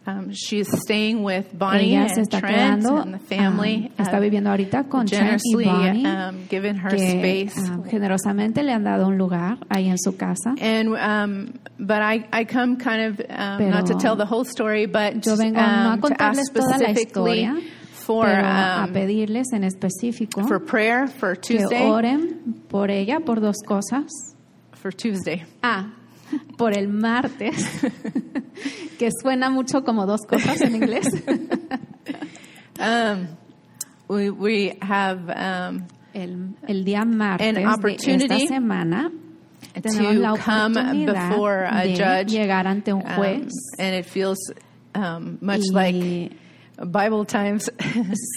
Um, 0.07 0.31
she's 0.31 0.67
staying 0.83 1.23
with 1.23 1.45
Bonnie 1.57 1.95
ella 1.95 2.09
se 2.09 2.19
and 2.21 2.27
está 2.29 2.39
Trent 2.39 2.83
quedando, 2.83 3.01
and 3.01 3.13
the 3.15 3.19
family. 3.19 3.91
ah, 3.97 4.03
está 4.03 4.19
viviendo 4.19 4.51
ahorita 4.51 4.87
con 4.87 5.07
Trent 5.07 5.41
y 5.43 5.63
Bonnie, 5.65 6.05
um, 6.05 6.47
given 6.47 6.75
her 6.77 6.91
que 6.91 7.17
space. 7.47 7.55
ah, 7.71 7.79
generosamente 7.89 8.61
le 8.63 8.71
han 8.71 8.83
dado 8.83 9.07
un 9.07 9.17
lugar 9.17 9.57
ahí 9.69 9.87
en 9.89 9.97
su 9.97 10.15
casa. 10.15 10.53
And 10.61 10.89
um, 10.89 11.53
but 11.79 12.03
I, 12.03 12.27
I 12.31 12.45
come 12.45 12.77
kind 12.77 13.01
of 13.01 13.19
um, 13.29 13.57
Pero 13.57 13.69
not 13.71 13.87
to 13.87 13.95
tell 13.95 14.15
the 14.15 14.25
whole 14.27 14.45
story, 14.45 14.85
but 14.85 15.25
Yo 15.25 15.35
vengo 15.35 15.59
no 15.59 15.65
a 15.65 15.93
um, 15.93 16.01
to 16.01 16.21
ask 16.21 16.39
contarles 16.43 16.49
toda 16.53 16.67
la 16.69 16.77
specifically 16.77 17.43
historia, 17.43 17.61
for 17.91 18.25
pero 18.25 18.45
a 18.45 18.83
um, 18.87 18.93
pedirles 18.93 19.47
en 19.53 19.63
específico 19.63 20.47
for 20.47 20.59
prayer 20.59 21.07
for 21.07 21.33
que 21.35 21.57
Tuesday. 21.57 21.89
oren 21.89 22.63
por 22.69 22.91
ella 22.91 23.21
por 23.21 23.39
dos 23.39 23.55
cosas. 23.65 24.05
For 24.73 24.91
Tuesday. 24.93 25.43
Ah, 25.63 25.87
por 26.57 26.77
el 26.77 26.87
martes, 26.87 27.55
que 28.99 29.09
suena 29.21 29.49
mucho 29.49 29.83
como 29.83 30.05
dos 30.05 30.21
cosas 30.27 30.61
en 30.61 30.75
inglés. 30.75 31.07
Um, 32.77 33.27
we 34.09 34.29
we 34.29 34.77
have 34.81 35.29
um, 35.29 35.85
El, 36.13 36.55
el 36.67 36.83
día 36.83 37.05
martes 37.05 37.47
An 37.47 37.55
de 37.55 37.61
esta 37.61 37.75
opportunity 37.75 38.47
semana 38.47 39.11
tenemos 39.81 40.15
la 40.15 40.33
to 40.33 40.41
come 40.43 40.77
oportunidad 40.79 41.29
before 41.29 41.65
a 41.65 41.83
de 41.83 41.95
judge, 41.95 42.31
llegar 42.31 42.67
ante 42.67 42.91
un 42.93 43.01
um, 43.01 43.15
juez 43.15 43.47
and 43.79 43.95
it 43.95 44.05
feels 44.05 44.37
um, 44.93 45.37
much 45.41 45.61
y 45.69 45.71
like 45.73 46.31
Bible 46.91 47.25
times. 47.25 47.71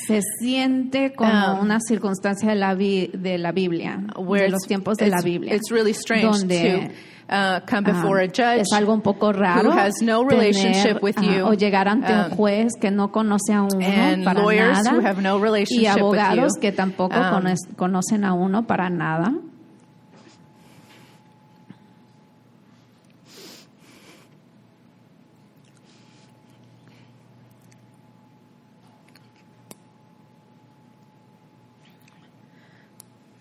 se 0.06 0.20
siente 0.40 1.12
como 1.14 1.54
Um, 1.54 1.60
una 1.60 1.78
circunstancia 1.80 2.48
de 2.50 2.54
la, 2.54 2.76
de 2.76 3.38
la 3.38 3.50
Biblia, 3.52 3.96
de 4.16 4.22
it's- 4.22 4.50
los 4.52 4.62
tiempos 4.68 4.96
de 4.98 5.08
la 5.08 5.20
Biblia. 5.22 5.52
It's 5.54 5.70
really 5.72 5.92
strange 5.94 6.22
donde, 6.38 6.88
to 6.88 6.94
uh, 7.28 7.60
come 7.66 7.84
before 7.84 8.20
a 8.20 8.26
judge 8.26 8.60
es 8.62 8.72
algo 8.72 8.92
un 8.92 9.00
poco 9.02 9.32
raro 9.32 9.70
who 9.70 9.78
has 9.78 9.94
no 10.02 10.24
relationship 10.24 10.98
tener, 10.98 11.02
with 11.02 11.16
you, 11.22 11.44
o 11.44 11.52
llegar 11.54 11.86
ante 11.88 12.12
un 12.12 12.30
um, 12.32 12.36
juez 12.36 12.72
que 12.80 12.90
no 12.90 13.10
conoce 13.12 13.52
a 13.52 13.62
uno 13.62 13.80
and 13.86 14.24
para 14.24 14.40
lawyers 14.42 14.82
nada 14.84 14.96
who 14.96 15.00
have 15.06 15.20
no 15.22 15.38
y 15.38 15.42
relationship 15.42 16.02
with 16.02 16.20
you. 16.36 16.60
que 16.60 16.72
tampoco 16.72 17.16
Um, 17.16 17.30
cono- 17.30 17.54
conocen 17.76 18.24
a 18.24 18.32
uno 18.32 18.66
para 18.66 18.88
nada. 18.90 19.32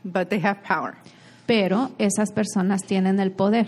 but 0.06 0.30
they 0.30 0.40
have 0.40 0.64
power. 0.64 0.98
Pero 1.48 1.90
esas 1.98 2.32
personas 2.32 2.84
tienen 2.84 3.20
el 3.20 3.32
poder. 3.32 3.68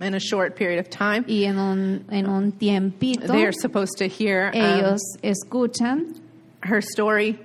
In 0.00 0.14
a 0.14 0.18
short 0.18 0.56
period 0.56 0.80
of 0.80 0.88
time, 0.88 1.24
y 1.28 1.44
en 1.44 1.58
un, 1.58 2.04
en 2.10 2.28
un 2.28 2.52
tiempito 2.52 3.28
they 3.28 3.44
are 3.44 3.52
supposed 3.52 3.96
to 3.98 4.06
hear 4.06 4.50
um, 4.52 4.60
ellos 4.60 5.00
escuchan 5.22 6.14
her 6.62 6.78
story 6.78 7.38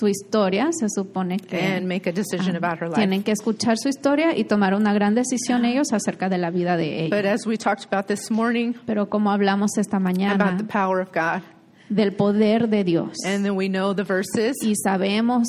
su 0.00 0.06
historia, 0.08 0.70
se 0.72 0.88
supone 0.88 1.38
que 1.38 1.60
and 1.60 1.86
make 1.86 2.08
a 2.08 2.12
decision 2.12 2.56
ah, 2.56 2.58
about 2.58 2.80
her 2.80 2.88
life. 2.88 2.96
tienen 2.96 3.22
que 3.22 3.32
escuchar 3.32 3.76
su 3.76 3.88
historia 3.88 4.36
y 4.36 4.44
tomar 4.44 4.74
una 4.74 4.92
gran 4.92 5.14
decisión 5.14 5.64
ellos 5.64 5.92
acerca 5.92 6.28
de 6.28 6.38
la 6.38 6.50
vida 6.50 6.76
de 6.76 7.08
But 7.10 7.20
ella. 7.20 7.32
as 7.34 7.46
we 7.46 7.56
talked 7.56 7.84
about 7.84 8.06
this 8.06 8.30
morning 8.30 8.74
Pero 8.86 9.08
como 9.08 9.30
hablamos 9.30 9.76
esta 9.76 10.00
mañana 10.00 10.34
about 10.34 10.58
the 10.58 10.64
power 10.64 11.00
of 11.00 11.12
God, 11.12 11.42
del 11.90 12.12
poder 12.12 12.68
de 12.68 12.82
Dios. 12.82 13.18
And 13.24 13.44
then 13.44 13.54
we 13.56 13.68
know 13.68 13.94
the 13.94 14.04
verses. 14.04 14.56
Y 14.64 14.74
sabemos, 14.74 15.46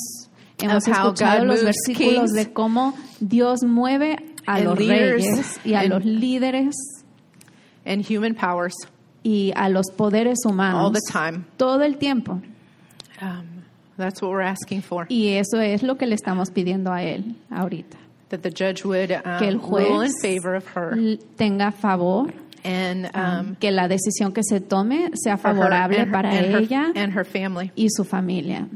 hemos 0.62 0.88
escuchado 0.88 1.40
God 1.42 1.48
los 1.48 1.64
versículos 1.64 2.32
kings 2.32 2.34
de 2.34 2.54
cómo 2.54 2.94
Dios 3.20 3.64
mueve 3.64 4.18
a 4.48 4.56
and 4.56 4.66
los 4.66 4.80
leaders 4.80 5.24
reyes 5.24 5.60
y 5.66 5.74
a 5.74 5.82
and- 5.82 5.90
los 5.90 6.04
líderes 6.06 6.76
and 7.86 8.04
human 8.06 8.34
powers 8.36 8.74
y 9.24 9.52
a 9.56 9.70
los 9.70 9.86
poderes 9.96 10.40
humanos 10.46 10.82
all 10.86 10.92
the 10.92 11.02
time. 11.12 11.46
todo 11.58 11.84
el 11.84 11.98
tiempo. 11.98 12.42
Um, 13.22 13.64
that's 13.98 14.22
what 14.22 14.32
we're 14.32 14.42
asking 14.42 14.82
for. 14.82 15.06
Y 15.10 15.30
eso 15.38 15.60
es 15.60 15.84
lo 15.84 15.96
que 15.98 16.06
le 16.08 16.16
estamos 16.16 16.50
pidiendo 16.52 16.92
a 16.92 17.04
él 17.04 17.36
ahorita. 17.52 17.98
That 18.30 18.40
the 18.42 18.50
judge 18.50 18.84
would 18.86 19.10
Que 19.40 19.48
el 19.48 19.58
um, 19.58 19.62
rule 19.70 19.82
in 20.06 20.12
juez 20.12 20.12
favor 20.22 20.56
of 20.56 20.66
her 20.76 21.18
tenga 21.38 21.72
favor, 21.72 22.34
and 22.64 23.10
um, 23.14 23.56
que 23.58 23.72
la 23.72 23.88
decisión 23.88 24.34
que 24.34 24.42
se 24.44 24.60
tome 24.62 25.12
sea 25.16 25.36
favorable 25.38 25.76
and 25.98 26.08
her- 26.08 26.12
para 26.12 26.30
and 26.30 26.46
her- 26.56 26.62
ella 26.62 26.92
and 26.96 27.14
her 27.14 27.26
family. 27.26 27.72
y 27.76 27.88
su 27.90 28.04
familia. 28.06 28.68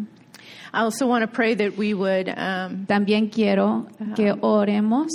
I 0.75 0.81
also 0.81 1.07
want 1.07 1.21
to 1.21 1.27
pray 1.27 1.53
that 1.55 1.77
we 1.77 1.93
would 1.93 2.27
um, 2.27 2.85
También 2.85 3.31
quiero 3.31 3.87
que 4.13 4.33
oremos, 4.33 5.07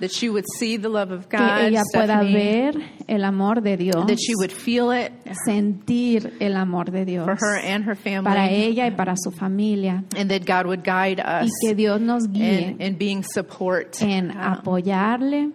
that 0.00 0.12
she 0.12 0.28
would 0.28 0.44
see 0.58 0.76
the 0.76 0.90
love 0.90 1.10
of 1.12 1.30
God, 1.30 1.60
que 1.60 1.68
ella 1.68 1.82
pueda 1.94 2.22
ver 2.30 2.74
el 3.08 3.24
amor 3.24 3.62
de 3.62 3.78
Dios, 3.78 4.06
that 4.06 4.18
she 4.18 4.34
would 4.36 4.52
feel 4.52 4.90
it 4.90 5.10
sentir 5.46 6.36
el 6.42 6.56
amor 6.56 6.84
de 6.84 7.06
Dios 7.06 7.24
for 7.24 7.36
her 7.36 7.56
and 7.56 7.84
her 7.84 7.94
family, 7.94 8.30
para 8.30 8.48
ella 8.50 8.84
y 8.84 8.90
para 8.90 9.14
su 9.16 9.30
familia, 9.30 10.04
and 10.14 10.30
that 10.30 10.44
God 10.44 10.66
would 10.66 10.84
guide 10.84 11.20
us, 11.20 11.48
y 11.62 11.68
que 11.68 11.74
Dios 11.74 12.02
nos 12.02 12.26
guíe 12.26 12.72
in, 12.72 12.82
in 12.82 12.94
being 12.98 13.22
support. 13.22 14.02
en 14.02 14.30
um, 14.30 14.36
apoyarle, 14.36 15.52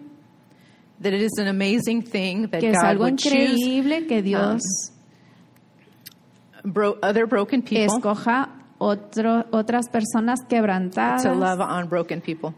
that 1.00 1.12
it 1.12 1.22
is 1.22 1.38
an 1.38 1.46
amazing 1.46 2.02
thing 2.02 2.48
that 2.48 2.60
que 2.60 2.70
es 2.70 2.76
God 2.76 2.96
algo 2.96 3.04
would 3.04 3.18
choose 3.18 3.60
increíble 3.60 4.08
que 4.08 4.20
Dios 4.20 4.62
bro- 6.64 6.98
other 7.02 7.26
broken 7.26 7.62
people 7.62 8.00
escoja 8.00 8.48
otro, 8.78 9.46
otras 9.52 9.88
personas 9.88 10.40
quebrantadas 10.48 11.22
to 11.22 11.34
love 11.34 11.60
on 11.60 11.88
broken 11.88 12.20
people, 12.20 12.54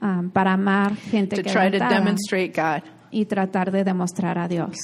ah, 0.00 0.22
para 0.32 0.52
amar 0.52 0.94
gente 1.10 1.36
to 1.36 1.42
try 1.42 1.70
to 1.70 1.78
quebrantada 1.78 1.94
demonstrate 1.98 2.52
God. 2.54 2.82
y 3.10 3.24
tratar 3.24 3.70
de 3.70 3.84
demostrar 3.84 4.38
a 4.38 4.46
Dios. 4.48 4.76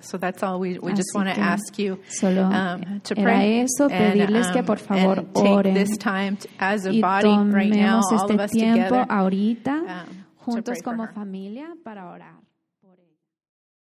So 0.00 0.18
that's 0.18 0.42
all 0.42 0.58
we, 0.58 0.80
we 0.80 0.92
just 0.94 1.14
want 1.14 1.32
to 1.32 1.40
ask 1.40 1.78
you 1.78 2.00
solo 2.08 2.42
um, 2.42 3.00
to 3.04 3.14
pray 3.14 3.60
eso, 3.60 3.88
pedirles 3.88 4.48
que 4.50 4.64
por 4.64 4.78
favor 4.78 5.18
and 5.20 5.32
take 5.32 5.48
oren 5.48 5.74
this 5.74 5.96
time 5.96 6.36
to- 6.36 6.48
as 6.58 6.84
a 6.86 6.90
y 6.90 7.00
body 7.00 7.28
right 7.52 7.70
now, 7.72 8.00
tomemos 8.00 8.12
all 8.12 8.32
of 8.32 8.40
us 8.40 8.50
tiempo 8.50 8.88
together. 8.88 9.06
ahorita 9.08 9.70
um, 9.70 9.84
to 9.84 10.44
juntos 10.44 10.82
como 10.82 11.06
familia 11.06 11.68
para 11.84 12.08
orar. 12.10 12.41